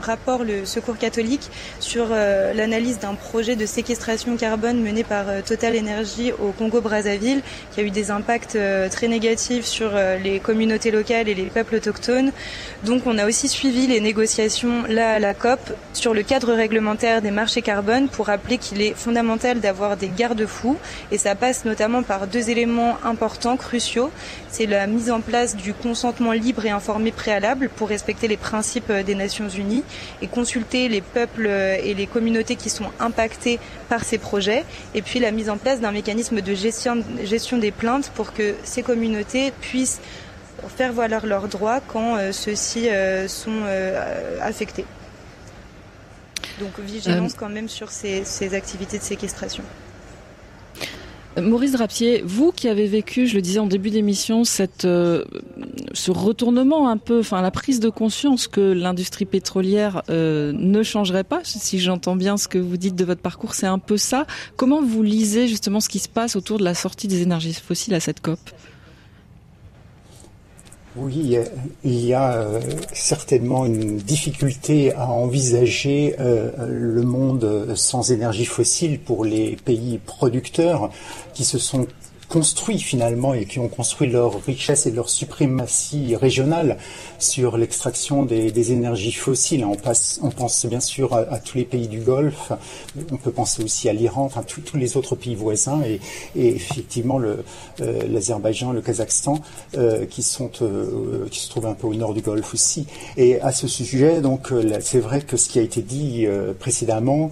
rapport, 0.00 0.44
le 0.44 0.64
Secours 0.64 0.96
catholique, 0.96 1.50
sur 1.78 2.06
euh, 2.10 2.54
l'analyse 2.54 3.00
d'un 3.00 3.14
projet 3.14 3.54
de 3.54 3.66
séquestration 3.66 4.38
carbone 4.38 4.80
mené 4.80 5.04
par 5.04 5.26
Total 5.44 5.76
Energy 5.76 6.32
au 6.32 6.52
Congo-Brazzaville, 6.52 7.42
qui 7.70 7.80
a 7.80 7.82
eu 7.82 7.90
des 7.90 8.10
impacts 8.10 8.56
très 8.90 9.08
négatifs 9.08 9.66
sur 9.66 9.90
les 10.24 10.38
communautés 10.40 10.90
locales 10.90 11.28
et 11.28 11.34
les 11.34 11.44
peuples 11.44 11.74
autochtones. 11.74 12.32
Donc 12.84 13.02
on 13.04 13.18
a 13.18 13.26
aussi 13.26 13.46
suivi 13.46 13.86
les 13.86 14.00
négociations 14.00 14.84
là 14.88 15.12
à 15.12 15.18
la 15.18 15.34
COP 15.34 15.60
sur 15.92 16.14
le 16.14 16.22
cadre 16.22 16.54
réglementaire 16.54 17.20
des 17.20 17.30
marchés 17.30 17.60
carbone 17.60 18.08
pour 18.08 18.26
rappeler 18.28 18.56
qu'il 18.56 18.80
est 18.80 18.94
fondamental 18.94 19.60
d'avoir 19.60 19.98
des 19.98 20.08
garde-fous 20.08 20.78
et 21.12 21.18
ça 21.18 21.34
passe 21.34 21.66
notamment 21.66 22.02
par 22.02 22.26
deux 22.26 22.48
éléments 22.48 22.96
importants, 23.04 23.58
cruciaux. 23.58 24.10
C'est 24.50 24.66
la 24.66 24.86
mise 24.86 25.10
en 25.10 25.20
place 25.20 25.56
du 25.56 25.74
consentement 25.74 26.32
libre 26.32 26.64
et 26.66 26.70
informé 26.70 27.12
préalable 27.12 27.68
pour 27.68 27.88
respecter 27.88 28.28
les 28.28 28.36
principes 28.36 28.92
des 28.92 29.14
Nations 29.14 29.48
Unies 29.48 29.84
et 30.22 30.26
consulter 30.26 30.88
les 30.88 31.00
peuples 31.00 31.46
et 31.46 31.94
les 31.94 32.06
communautés 32.06 32.56
qui 32.56 32.70
sont 32.70 32.90
impactés 32.98 33.58
par 33.88 34.04
ces 34.04 34.18
projets 34.18 34.64
et 34.94 35.02
puis 35.02 35.18
la 35.20 35.30
mise 35.30 35.50
en 35.50 35.56
place 35.56 35.80
d'un 35.80 35.92
mécanisme 35.92 36.40
de 36.40 36.54
gestion, 36.54 37.02
gestion 37.24 37.58
des 37.58 37.70
plaintes 37.70 38.10
pour 38.14 38.32
que 38.32 38.54
ces 38.64 38.82
communautés 38.82 39.52
puissent 39.60 40.00
faire 40.68 40.92
valoir 40.92 41.26
leurs 41.26 41.48
droits 41.48 41.80
quand 41.80 42.16
euh, 42.16 42.32
ceux-ci 42.32 42.88
euh, 42.88 43.28
sont 43.28 43.62
euh, 43.64 44.38
affectés. 44.42 44.84
Donc 46.58 46.78
vigilance 46.78 47.34
quand 47.34 47.48
même 47.48 47.68
sur 47.68 47.90
ces, 47.90 48.24
ces 48.24 48.54
activités 48.54 48.98
de 48.98 49.02
séquestration. 49.02 49.64
Maurice 51.38 51.72
Drapier, 51.72 52.22
vous 52.24 52.50
qui 52.50 52.68
avez 52.68 52.86
vécu, 52.86 53.26
je 53.26 53.36
le 53.36 53.42
disais 53.42 53.60
en 53.60 53.66
début 53.66 53.90
d'émission, 53.90 54.44
cette 54.44 54.82
ce 54.82 56.10
retournement 56.10 56.88
un 56.88 56.96
peu, 56.96 57.20
enfin 57.20 57.40
la 57.40 57.50
prise 57.50 57.78
de 57.78 57.88
conscience 57.88 58.48
que 58.48 58.60
l'industrie 58.60 59.26
pétrolière 59.26 60.02
ne 60.08 60.82
changerait 60.82 61.24
pas, 61.24 61.40
si 61.44 61.78
j'entends 61.78 62.16
bien 62.16 62.36
ce 62.36 62.48
que 62.48 62.58
vous 62.58 62.76
dites 62.76 62.96
de 62.96 63.04
votre 63.04 63.20
parcours, 63.20 63.54
c'est 63.54 63.66
un 63.66 63.78
peu 63.78 63.96
ça. 63.96 64.26
Comment 64.56 64.82
vous 64.82 65.02
lisez 65.02 65.46
justement 65.46 65.80
ce 65.80 65.88
qui 65.88 66.00
se 66.00 66.08
passe 66.08 66.34
autour 66.34 66.58
de 66.58 66.64
la 66.64 66.74
sortie 66.74 67.06
des 67.06 67.22
énergies 67.22 67.54
fossiles 67.54 67.94
à 67.94 68.00
cette 68.00 68.20
COP? 68.20 68.40
Oui, 70.96 71.36
il 71.84 72.04
y 72.04 72.14
a 72.14 72.32
euh, 72.32 72.60
certainement 72.92 73.64
une 73.64 73.98
difficulté 73.98 74.92
à 74.94 75.08
envisager 75.08 76.16
euh, 76.18 76.50
le 76.66 77.02
monde 77.02 77.74
sans 77.76 78.10
énergie 78.10 78.44
fossile 78.44 78.98
pour 78.98 79.24
les 79.24 79.56
pays 79.64 80.00
producteurs 80.04 80.90
qui 81.32 81.44
se 81.44 81.58
sont 81.58 81.86
construits 82.30 82.78
finalement 82.78 83.34
et 83.34 83.44
qui 83.44 83.58
ont 83.58 83.68
construit 83.68 84.08
leur 84.08 84.42
richesse 84.44 84.86
et 84.86 84.92
leur 84.92 85.10
suprématie 85.10 86.14
régionale 86.14 86.78
sur 87.18 87.56
l'extraction 87.58 88.24
des, 88.24 88.72
énergies 88.72 89.12
fossiles. 89.12 89.64
On, 89.64 89.74
pense 90.30 90.66
bien 90.66 90.80
sûr 90.80 91.12
à, 91.14 91.38
tous 91.40 91.58
les 91.58 91.64
pays 91.64 91.88
du 91.88 91.98
Golfe, 91.98 92.52
on 93.10 93.16
peut 93.16 93.32
penser 93.32 93.64
aussi 93.64 93.88
à 93.88 93.92
l'Iran, 93.92 94.24
enfin 94.24 94.42
tous 94.42 94.76
les 94.76 94.96
autres 94.96 95.16
pays 95.16 95.34
voisins 95.34 95.82
et, 95.82 96.00
effectivement 96.36 97.18
le, 97.18 97.44
euh, 97.80 98.02
l'Azerbaïdjan, 98.08 98.72
le 98.72 98.80
Kazakhstan 98.80 99.40
euh, 99.76 100.06
qui 100.06 100.22
sont 100.22 100.50
euh, 100.62 101.26
qui 101.30 101.40
se 101.40 101.48
trouvent 101.48 101.66
un 101.66 101.74
peu 101.74 101.86
au 101.86 101.94
nord 101.94 102.14
du 102.14 102.20
Golfe 102.20 102.54
aussi. 102.54 102.86
Et 103.16 103.40
à 103.40 103.52
ce 103.52 103.66
sujet, 103.66 104.20
donc 104.20 104.52
euh, 104.52 104.78
c'est 104.80 105.00
vrai 105.00 105.20
que 105.20 105.36
ce 105.36 105.48
qui 105.48 105.58
a 105.58 105.62
été 105.62 105.82
dit 105.82 106.26
euh, 106.26 106.52
précédemment, 106.58 107.30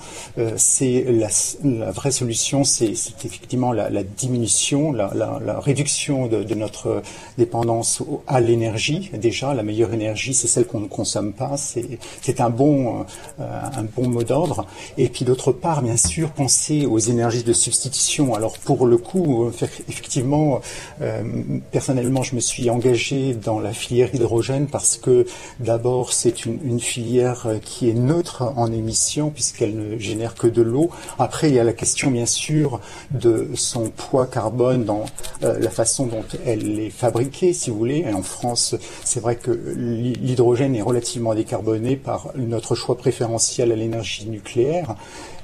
c'est 0.57 1.05
la, 1.09 1.91
vraie 1.91 2.11
solution, 2.11 2.65
c'est 2.65 2.91
effectivement 2.91 3.73
la 3.73 4.03
diminution 4.03 4.88
la, 4.93 5.61
réduction 5.61 6.27
de, 6.27 6.43
de, 6.43 6.55
notre 6.55 7.03
dépendance 7.37 8.03
à 8.27 8.41
l'énergie. 8.41 9.11
Déjà, 9.15 9.55
la 9.55 9.63
meilleure 9.63 9.93
énergie, 9.93 10.35
c'est 10.35 10.49
celle 10.49 10.67
qu'on 10.67 10.81
ne 10.81 10.89
consomme 10.89 11.33
pas. 11.33 11.57
C'est 11.57 12.41
un 12.41 12.51
bon, 12.51 13.07
euh, 13.41 13.61
un 13.77 13.85
bon 13.85 14.09
mot 14.09 14.23
d'ordre. 14.23 14.67
Et 14.97 15.09
puis 15.09 15.25
d'autre 15.25 15.53
part, 15.53 15.83
bien 15.83 15.97
sûr, 15.97 16.31
penser 16.31 16.87
aux 16.87 16.99
énergies 16.99 17.45
de 17.45 17.53
substitution. 17.53 18.35
Alors 18.35 18.59
pour 18.59 18.87
le 18.87 18.99
coup, 18.99 19.51
effectivement, 19.89 20.61
euh, 21.01 21.23
personnellement, 21.71 22.23
je 22.23 22.35
me 22.35 22.41
suis 22.41 22.71
engagé 22.71 23.35
dans 23.35 23.61
la 23.61 23.73
filière 23.73 24.15
hydrogène 24.15 24.67
parce 24.67 24.97
que 24.97 25.27
d'abord, 25.61 26.13
c'est 26.13 26.45
une, 26.45 26.59
une 26.65 26.81
filière 26.81 27.47
qui 27.63 27.89
est 27.89 27.95
neutre 27.95 28.53
en 28.57 28.73
émissions 28.73 29.31
puisqu'elle 29.31 29.77
ne 29.77 29.99
génère 29.99 30.35
que 30.35 30.47
de 30.47 30.63
l'eau. 30.63 30.91
Après, 31.19 31.49
il 31.49 31.55
y 31.55 31.59
a 31.59 31.65
la 31.65 31.73
question, 31.73 32.11
bien 32.11 32.27
sûr, 32.27 32.81
de 33.11 33.51
son 33.55 33.91
poids 33.91 34.27
carbone 34.27 34.78
dans 34.85 35.05
euh, 35.43 35.59
la 35.59 35.71
façon 35.71 36.07
dont 36.07 36.25
elle 36.45 36.79
est 36.79 36.91
fabriquée, 36.91 37.53
si 37.53 37.71
vous 37.71 37.79
voulez. 37.79 38.05
En 38.13 38.23
France, 38.23 38.75
c'est 39.05 39.21
vrai 39.21 39.37
que 39.37 39.51
l'hydrogène 39.51 40.75
est 40.75 40.83
relativement 40.83 41.35
décarboné 41.35 41.97
par 41.97 42.33
notre 42.37 42.75
choix 42.75 42.97
préférentiel 42.97 43.73
à 43.73 43.77
l'énergie 43.77 44.27
nucléaire. 44.27 44.95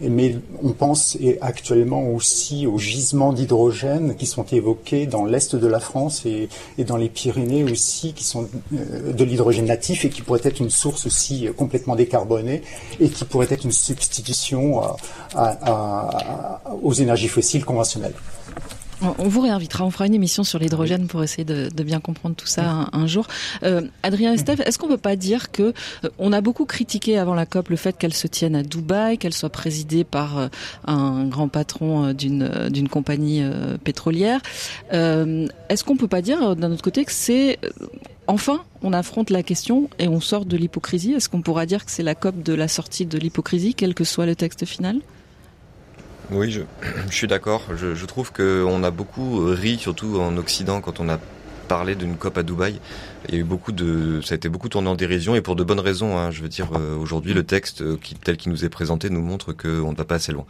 Mais 0.00 0.36
on 0.62 0.72
pense 0.72 1.16
actuellement 1.40 2.10
aussi 2.10 2.66
aux 2.66 2.78
gisements 2.78 3.32
d'hydrogène 3.32 4.16
qui 4.16 4.26
sont 4.26 4.44
évoqués 4.44 5.06
dans 5.06 5.24
l'est 5.24 5.54
de 5.54 5.66
la 5.66 5.80
France 5.80 6.24
et, 6.26 6.48
dans 6.84 6.96
les 6.96 7.08
Pyrénées 7.08 7.64
aussi, 7.64 8.12
qui 8.12 8.24
sont 8.24 8.48
euh, 8.72 9.12
de 9.12 9.24
l'hydrogène 9.24 9.66
natif 9.66 10.04
et 10.04 10.10
qui 10.10 10.22
pourrait 10.22 10.40
être 10.42 10.60
une 10.60 10.70
source 10.70 11.06
aussi 11.06 11.48
complètement 11.56 11.96
décarbonée 11.96 12.62
et 13.00 13.08
qui 13.08 13.24
pourrait 13.24 13.48
être 13.50 13.64
une 13.64 13.72
substitution 13.72 14.82
aux 16.82 16.92
énergies 16.92 17.28
fossiles 17.28 17.64
conventionnelles. 17.64 18.14
On 19.18 19.28
vous 19.28 19.40
réinvitera, 19.40 19.84
on 19.84 19.90
fera 19.90 20.06
une 20.06 20.14
émission 20.14 20.44
sur 20.44 20.58
l'hydrogène 20.58 21.06
pour 21.06 21.22
essayer 21.22 21.44
de, 21.44 21.68
de, 21.74 21.82
bien 21.82 22.00
comprendre 22.00 22.34
tout 22.36 22.46
ça 22.46 22.88
un, 22.92 23.06
jour. 23.06 23.26
Euh, 23.62 23.82
Adrien 24.02 24.32
Estève, 24.32 24.62
est-ce 24.64 24.78
qu'on 24.78 24.88
peut 24.88 24.96
pas 24.96 25.16
dire 25.16 25.50
que 25.50 25.62
euh, 26.04 26.10
on 26.18 26.32
a 26.32 26.40
beaucoup 26.40 26.64
critiqué 26.64 27.18
avant 27.18 27.34
la 27.34 27.46
COP 27.46 27.68
le 27.68 27.76
fait 27.76 27.96
qu'elle 27.96 28.14
se 28.14 28.26
tienne 28.26 28.56
à 28.56 28.62
Dubaï, 28.62 29.18
qu'elle 29.18 29.34
soit 29.34 29.50
présidée 29.50 30.04
par 30.04 30.38
euh, 30.38 30.48
un 30.86 31.26
grand 31.26 31.48
patron 31.48 32.12
d'une 32.12 32.68
d'une 32.70 32.88
compagnie 32.88 33.42
pétrolière? 33.82 34.40
Est-ce 34.90 35.84
qu'on 35.84 35.96
peut 35.96 36.08
pas 36.08 36.22
dire 36.22 36.56
d'un 36.56 36.72
autre 36.72 36.82
côté 36.82 37.04
que 37.04 37.12
c'est 37.12 37.58
Enfin, 38.26 38.62
on 38.82 38.94
affronte 38.94 39.28
la 39.28 39.42
question 39.42 39.90
et 39.98 40.08
on 40.08 40.20
sort 40.20 40.46
de 40.46 40.56
l'hypocrisie? 40.56 41.12
Est-ce 41.12 41.28
qu'on 41.28 41.42
pourra 41.42 41.66
dire 41.66 41.84
que 41.84 41.90
c'est 41.90 42.02
la 42.02 42.14
COP 42.14 42.42
de 42.42 42.54
la 42.54 42.68
sortie 42.68 43.04
de 43.04 43.18
l'hypocrisie, 43.18 43.74
quel 43.74 43.94
que 43.94 44.04
soit 44.04 44.24
le 44.24 44.34
texte 44.34 44.64
final? 44.64 45.00
Oui, 46.30 46.50
je, 47.08 47.14
suis 47.14 47.26
d'accord. 47.26 47.62
Je, 47.76 47.94
je, 47.94 48.06
trouve 48.06 48.32
qu'on 48.32 48.82
a 48.82 48.90
beaucoup 48.90 49.44
ri, 49.46 49.78
surtout 49.78 50.18
en 50.20 50.36
Occident, 50.36 50.80
quand 50.80 51.00
on 51.00 51.08
a 51.08 51.18
parlé 51.68 51.94
d'une 51.94 52.16
COP 52.16 52.38
à 52.38 52.42
Dubaï. 52.42 52.80
Il 53.28 53.34
y 53.34 53.38
a 53.38 53.40
eu 53.40 53.44
beaucoup 53.44 53.72
de, 53.72 54.20
ça 54.22 54.34
a 54.34 54.36
été 54.36 54.48
beaucoup 54.48 54.68
tourné 54.68 54.88
en 54.88 54.94
dérision 54.94 55.34
et 55.34 55.40
pour 55.40 55.56
de 55.56 55.64
bonnes 55.64 55.80
raisons. 55.80 56.18
Hein. 56.18 56.30
Je 56.30 56.42
veux 56.42 56.48
dire, 56.48 56.68
euh, 56.74 56.96
aujourd'hui, 56.96 57.32
le 57.32 57.42
texte 57.42 57.80
euh, 57.80 57.96
tel 58.22 58.36
qu'il 58.36 58.52
nous 58.52 58.64
est 58.64 58.68
présenté 58.68 59.08
nous 59.08 59.22
montre 59.22 59.52
qu'on 59.52 59.92
ne 59.92 59.96
va 59.96 60.04
pas 60.04 60.16
assez 60.16 60.32
loin. 60.32 60.44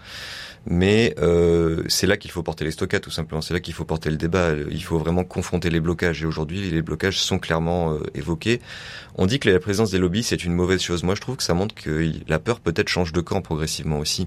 Mais 0.66 1.14
euh, 1.18 1.85
c'est 1.89 2.07
là 2.07 2.16
qu'il 2.16 2.31
faut 2.31 2.43
porter 2.43 2.64
les 2.64 2.70
stockades, 2.70 3.03
tout 3.03 3.11
simplement. 3.11 3.43
C'est 3.43 3.55
là 3.55 3.61
qu'il 3.61 3.75
faut 3.75 3.85
porter 3.85 4.11
le 4.11 4.16
débat. 4.16 4.53
Il 4.70 4.83
faut 4.83 4.99
vraiment 4.99 5.22
confronter 5.22 5.70
les 5.70 5.79
blocages. 5.79 6.22
Et 6.22 6.27
aujourd'hui, 6.27 6.70
les 6.70 6.83
blocages 6.83 7.20
sont 7.20 7.39
clairement 7.39 7.99
évoqués. 8.14 8.61
On 9.16 9.27
dit 9.27 9.39
que 9.39 9.51
la 9.51 9.61
présence 9.61 9.91
des 9.91 9.99
lobbies, 9.99 10.22
c'est 10.22 10.43
une 10.43 10.55
mauvaise 10.55 10.81
chose. 10.81 11.03
Moi, 11.03 11.14
je 11.14 11.20
trouve 11.20 11.37
que 11.37 11.43
ça 11.43 11.53
montre 11.53 11.75
que 11.75 12.11
la 12.29 12.39
peur 12.39 12.61
peut-être 12.61 12.89
change 12.89 13.12
de 13.12 13.20
camp 13.20 13.43
progressivement 13.43 13.99
aussi. 13.99 14.27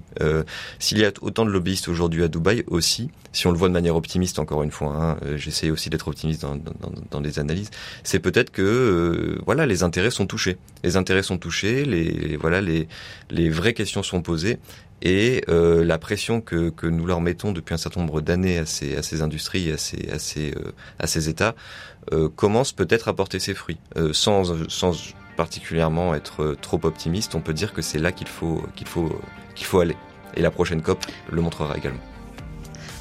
S'il 0.78 1.00
y 1.00 1.06
a 1.06 1.12
autant 1.22 1.44
de 1.44 1.50
lobbyistes 1.50 1.88
aujourd'hui 1.88 2.24
à 2.24 2.28
Dubaï 2.28 2.64
aussi, 2.68 3.10
si 3.34 3.48
on 3.48 3.52
le 3.52 3.58
voit 3.58 3.68
de 3.68 3.74
manière 3.74 3.96
optimiste, 3.96 4.38
encore 4.38 4.62
une 4.62 4.72
fois, 4.72 4.96
hein, 4.96 5.18
j'essaie 5.38 5.72
aussi 5.72 5.90
d'être 5.90 6.08
optimiste 6.08 6.44
dans, 6.44 6.56
dans, 6.56 6.74
dans, 6.80 6.92
dans 7.10 7.20
les 7.20 7.40
analyses, 7.40 7.72
c'est 8.04 8.20
peut-être 8.20 8.37
que 8.46 9.40
voilà 9.46 9.66
les 9.66 9.84
intérêts 9.84 10.12
sont 10.12 10.28
touchés, 10.28 10.58
les 10.84 10.98
intérêts 10.98 11.24
sont 11.24 11.38
touchés, 11.38 11.86
les 11.86 12.38
voilà 12.38 12.62
les 12.62 12.88
les 13.30 13.50
vraies 13.50 13.74
questions 13.74 14.04
sont 14.04 14.22
posées 14.22 14.60
et 15.02 15.44
euh, 15.50 15.84
la 15.84 15.98
pression 15.98 16.42
que, 16.42 16.70
que 16.70 16.88
nous 16.88 17.06
leur 17.06 17.22
mettons 17.22 17.52
depuis 17.52 17.74
un 17.74 17.78
certain 17.78 18.02
nombre 18.02 18.22
d'années 18.22 18.58
à 18.58 18.66
ces, 18.66 18.96
à 18.96 19.04
ces 19.04 19.22
industries, 19.22 19.72
à 19.72 19.78
ces, 19.78 20.10
à 20.10 20.20
ces, 20.20 20.52
euh, 20.52 20.72
à 21.00 21.08
ces 21.08 21.30
États, 21.30 21.56
euh, 22.14 22.30
commence 22.30 22.72
peut-être 22.72 23.08
à 23.08 23.16
porter 23.16 23.40
ses 23.40 23.54
fruits. 23.54 23.78
Euh, 23.96 24.12
sans, 24.14 24.70
sans 24.70 25.14
particulièrement 25.36 26.16
être 26.16 26.56
trop 26.62 26.80
optimiste, 26.84 27.36
on 27.36 27.42
peut 27.42 27.54
dire 27.54 27.74
que 27.74 27.82
c'est 27.82 28.00
là 28.00 28.12
qu'il 28.12 28.28
faut, 28.28 28.64
qu'il 28.76 28.88
faut, 28.88 29.22
qu'il 29.56 29.68
faut 29.68 29.80
aller. 29.80 29.98
Et 30.36 30.42
la 30.42 30.52
prochaine 30.52 30.82
COP 30.82 31.06
le 31.32 31.42
montrera 31.42 31.78
également. 31.78 32.02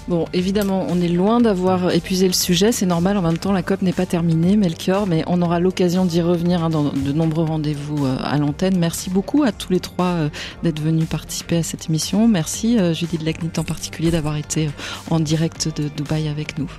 Bon, 0.09 0.25
évidemment, 0.33 0.87
on 0.89 1.01
est 1.01 1.09
loin 1.09 1.41
d'avoir 1.41 1.91
épuisé 1.91 2.29
le 2.29 2.33
sujet, 2.33 2.71
c'est 2.71 2.87
normal, 2.87 3.17
en 3.17 3.23
même 3.23 3.39
temps 3.39 3.51
la 3.51 3.65
COP 3.65 3.83
n'est 3.83 3.93
pas 3.93 4.07
terminée, 4.07 4.57
Melchior, 4.57 5.09
mais 5.09 5.25
on 5.27 5.43
aura 5.43 5.59
l'occasion 5.59 6.05
d'y 6.05 6.21
revenir 6.21 6.63
hein, 6.63 6.71
dans 6.71 6.85
de 6.85 7.13
nombreux 7.13 7.45
rendez-vous 7.45 8.07
euh, 8.07 8.17
à 8.23 8.39
l'antenne. 8.39 8.79
Merci 8.79 9.11
beaucoup 9.11 9.43
à 9.43 9.51
tous 9.51 9.73
les 9.73 9.81
trois 9.81 10.05
euh, 10.05 10.29
d'être 10.63 10.81
venus 10.81 11.09
participer 11.09 11.57
à 11.57 11.63
cette 11.65 11.89
émission. 11.89 12.29
Merci 12.29 12.79
euh, 12.79 12.95
Judith 12.95 13.25
Lagnit 13.25 13.59
en 13.59 13.65
particulier 13.65 14.13
d'avoir 14.13 14.37
été 14.37 14.71
en 15.11 15.19
direct 15.19 15.77
de 15.77 15.89
Dubaï 15.89 16.29
avec 16.29 16.57
nous. 16.57 16.71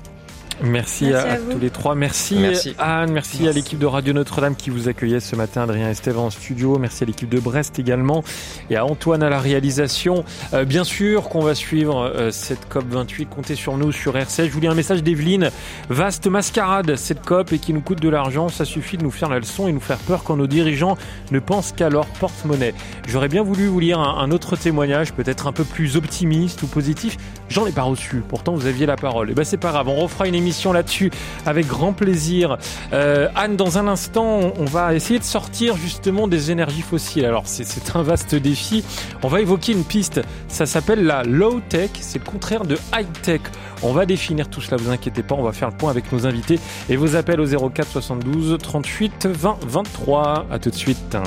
Merci, 0.64 1.14
à, 1.14 1.38
tous 1.38 1.60
les 1.60 1.70
trois. 1.70 1.94
Merci, 1.94 2.38
Anne, 2.80 3.12
merci, 3.12 3.48
à 3.48 3.52
l'équipe 3.52 3.78
de 3.78 3.86
Radio 3.86 4.14
Notre-Dame 4.14 4.56
qui 4.56 4.70
vous 4.70 4.90
accueillait 4.90 5.20
ce 5.20 5.36
matin, 5.36 5.64
Adrien 5.64 5.90
Estève 5.90 6.18
en 6.18 6.30
studio. 6.30 6.78
Merci 6.80 7.04
à 7.04 7.08
l'équipe 7.08 7.30
de 7.30 7.40
Brest 7.40 7.78
également 7.78 8.24
et 8.70 8.76
à 8.76 8.86
Antoine 8.86 9.22
à 9.22 9.30
la 9.30 9.40
réalisation. 9.40 10.24
Euh, 10.54 10.66
bien 10.66 10.84
sûr 10.84 11.30
qu'on 11.30 11.42
va 11.42 11.54
suivre 11.54 12.02
euh, 12.02 12.32
cette 12.32 12.68
COP 12.70 12.86
28. 12.90 13.30
Comptez 13.30 13.56
sur 13.56 13.78
nous 13.78 13.92
sur 13.92 14.18
RCS. 14.18 14.46
Je 14.46 14.52
vous 14.52 14.60
lis 14.60 14.68
un 14.68 14.76
message 14.76 15.04
d'Evelyne. 15.04 15.52
Vaste 15.90 16.28
mascarade 16.28 16.96
cette 16.96 17.24
COP 17.24 17.54
et 17.54 17.60
qui 17.60 17.74
nous 17.74 17.82
coûte 17.82 18.02
de 18.02 18.10
l'argent. 18.10 18.50
Ça 18.50 18.66
suffit 18.66 18.98
de 18.98 19.04
nous 19.04 19.12
faire 19.12 19.30
la 19.30 19.40
leçon 19.40 19.68
et 19.68 19.72
nous 19.72 19.80
faire 19.80 20.00
peur 20.00 20.24
quand 20.24 20.38
nos 20.38 20.48
dirigeants 20.48 20.98
ne 21.32 21.40
pensent 21.40 21.72
qu'à 21.72 21.90
leur 21.90 22.08
porte-monnaie. 22.08 22.74
J'aurais 23.08 23.30
bien 23.30 23.44
voulu 23.44 23.68
vous 23.68 23.80
lire 23.80 24.00
un, 24.00 24.18
un 24.18 24.32
autre 24.32 24.56
témoignage, 24.56 25.14
peut-être 25.14 25.46
un 25.46 25.54
peu 25.54 25.64
plus 25.64 25.98
optimiste 25.98 26.64
ou 26.64 26.68
positif. 26.68 27.18
J'en 27.50 27.66
ai 27.66 27.72
pas 27.72 27.84
reçu. 27.84 28.24
Pourtant, 28.28 28.54
vous 28.54 28.66
aviez 28.66 28.86
la 28.86 28.96
parole. 28.96 29.30
Et 29.30 29.32
eh 29.32 29.36
ben 29.36 29.44
c'est 29.44 29.58
pas 29.58 29.72
grave. 29.72 29.88
On 29.88 29.96
refera 29.96 30.28
une 30.28 30.36
émission 30.36 30.74
là-dessus 30.74 31.12
avec 31.46 31.68
grand 31.68 31.94
plaisir. 31.94 32.58
Euh, 32.94 33.30
Anne, 33.36 33.56
dans 33.56 33.78
un 33.78 33.88
instant, 33.88 34.54
on 34.58 34.66
va 34.66 34.94
essayer 34.94 35.20
de 35.20 35.24
sortir 35.24 35.78
justement 35.78 36.28
des 36.28 36.52
énergies 36.52 36.82
fossiles. 36.82 37.26
Alors 37.26 37.44
c'est 37.46 37.96
un 37.96 38.04
vaste 38.04 38.36
défi. 38.36 38.84
On 39.24 39.28
va 39.28 39.42
évoquer 39.42 39.72
une 39.72 39.84
piste. 39.84 40.22
Ça 40.48 40.66
s'appelle 40.66 41.06
la 41.06 41.24
low 41.24 41.62
tech. 41.70 41.92
C'est 42.02 42.20
le 42.20 42.26
contraire 42.26 42.66
de 42.66 42.78
high 42.94 43.12
tech. 43.22 43.42
On 43.84 43.94
va 43.94 44.06
définir 44.06 44.50
tout 44.50 44.62
cela, 44.62 44.78
vous 44.78 44.90
inquiétez 44.90 45.24
pas. 45.24 45.36
On 45.36 45.44
va 45.44 45.52
faire 45.52 45.70
le 45.70 45.78
point 45.78 45.92
avec 45.92 46.12
nos 46.12 46.26
invités 46.26 46.60
et 46.90 46.96
vos 46.96 47.16
appels 47.16 47.40
au 47.40 47.70
04 47.70 47.88
72 47.90 48.58
38 48.62 49.28
20 49.28 49.58
23. 49.66 50.48
À 50.52 50.60
tout 50.60 50.70
de 50.70 50.76
suite. 50.76 51.18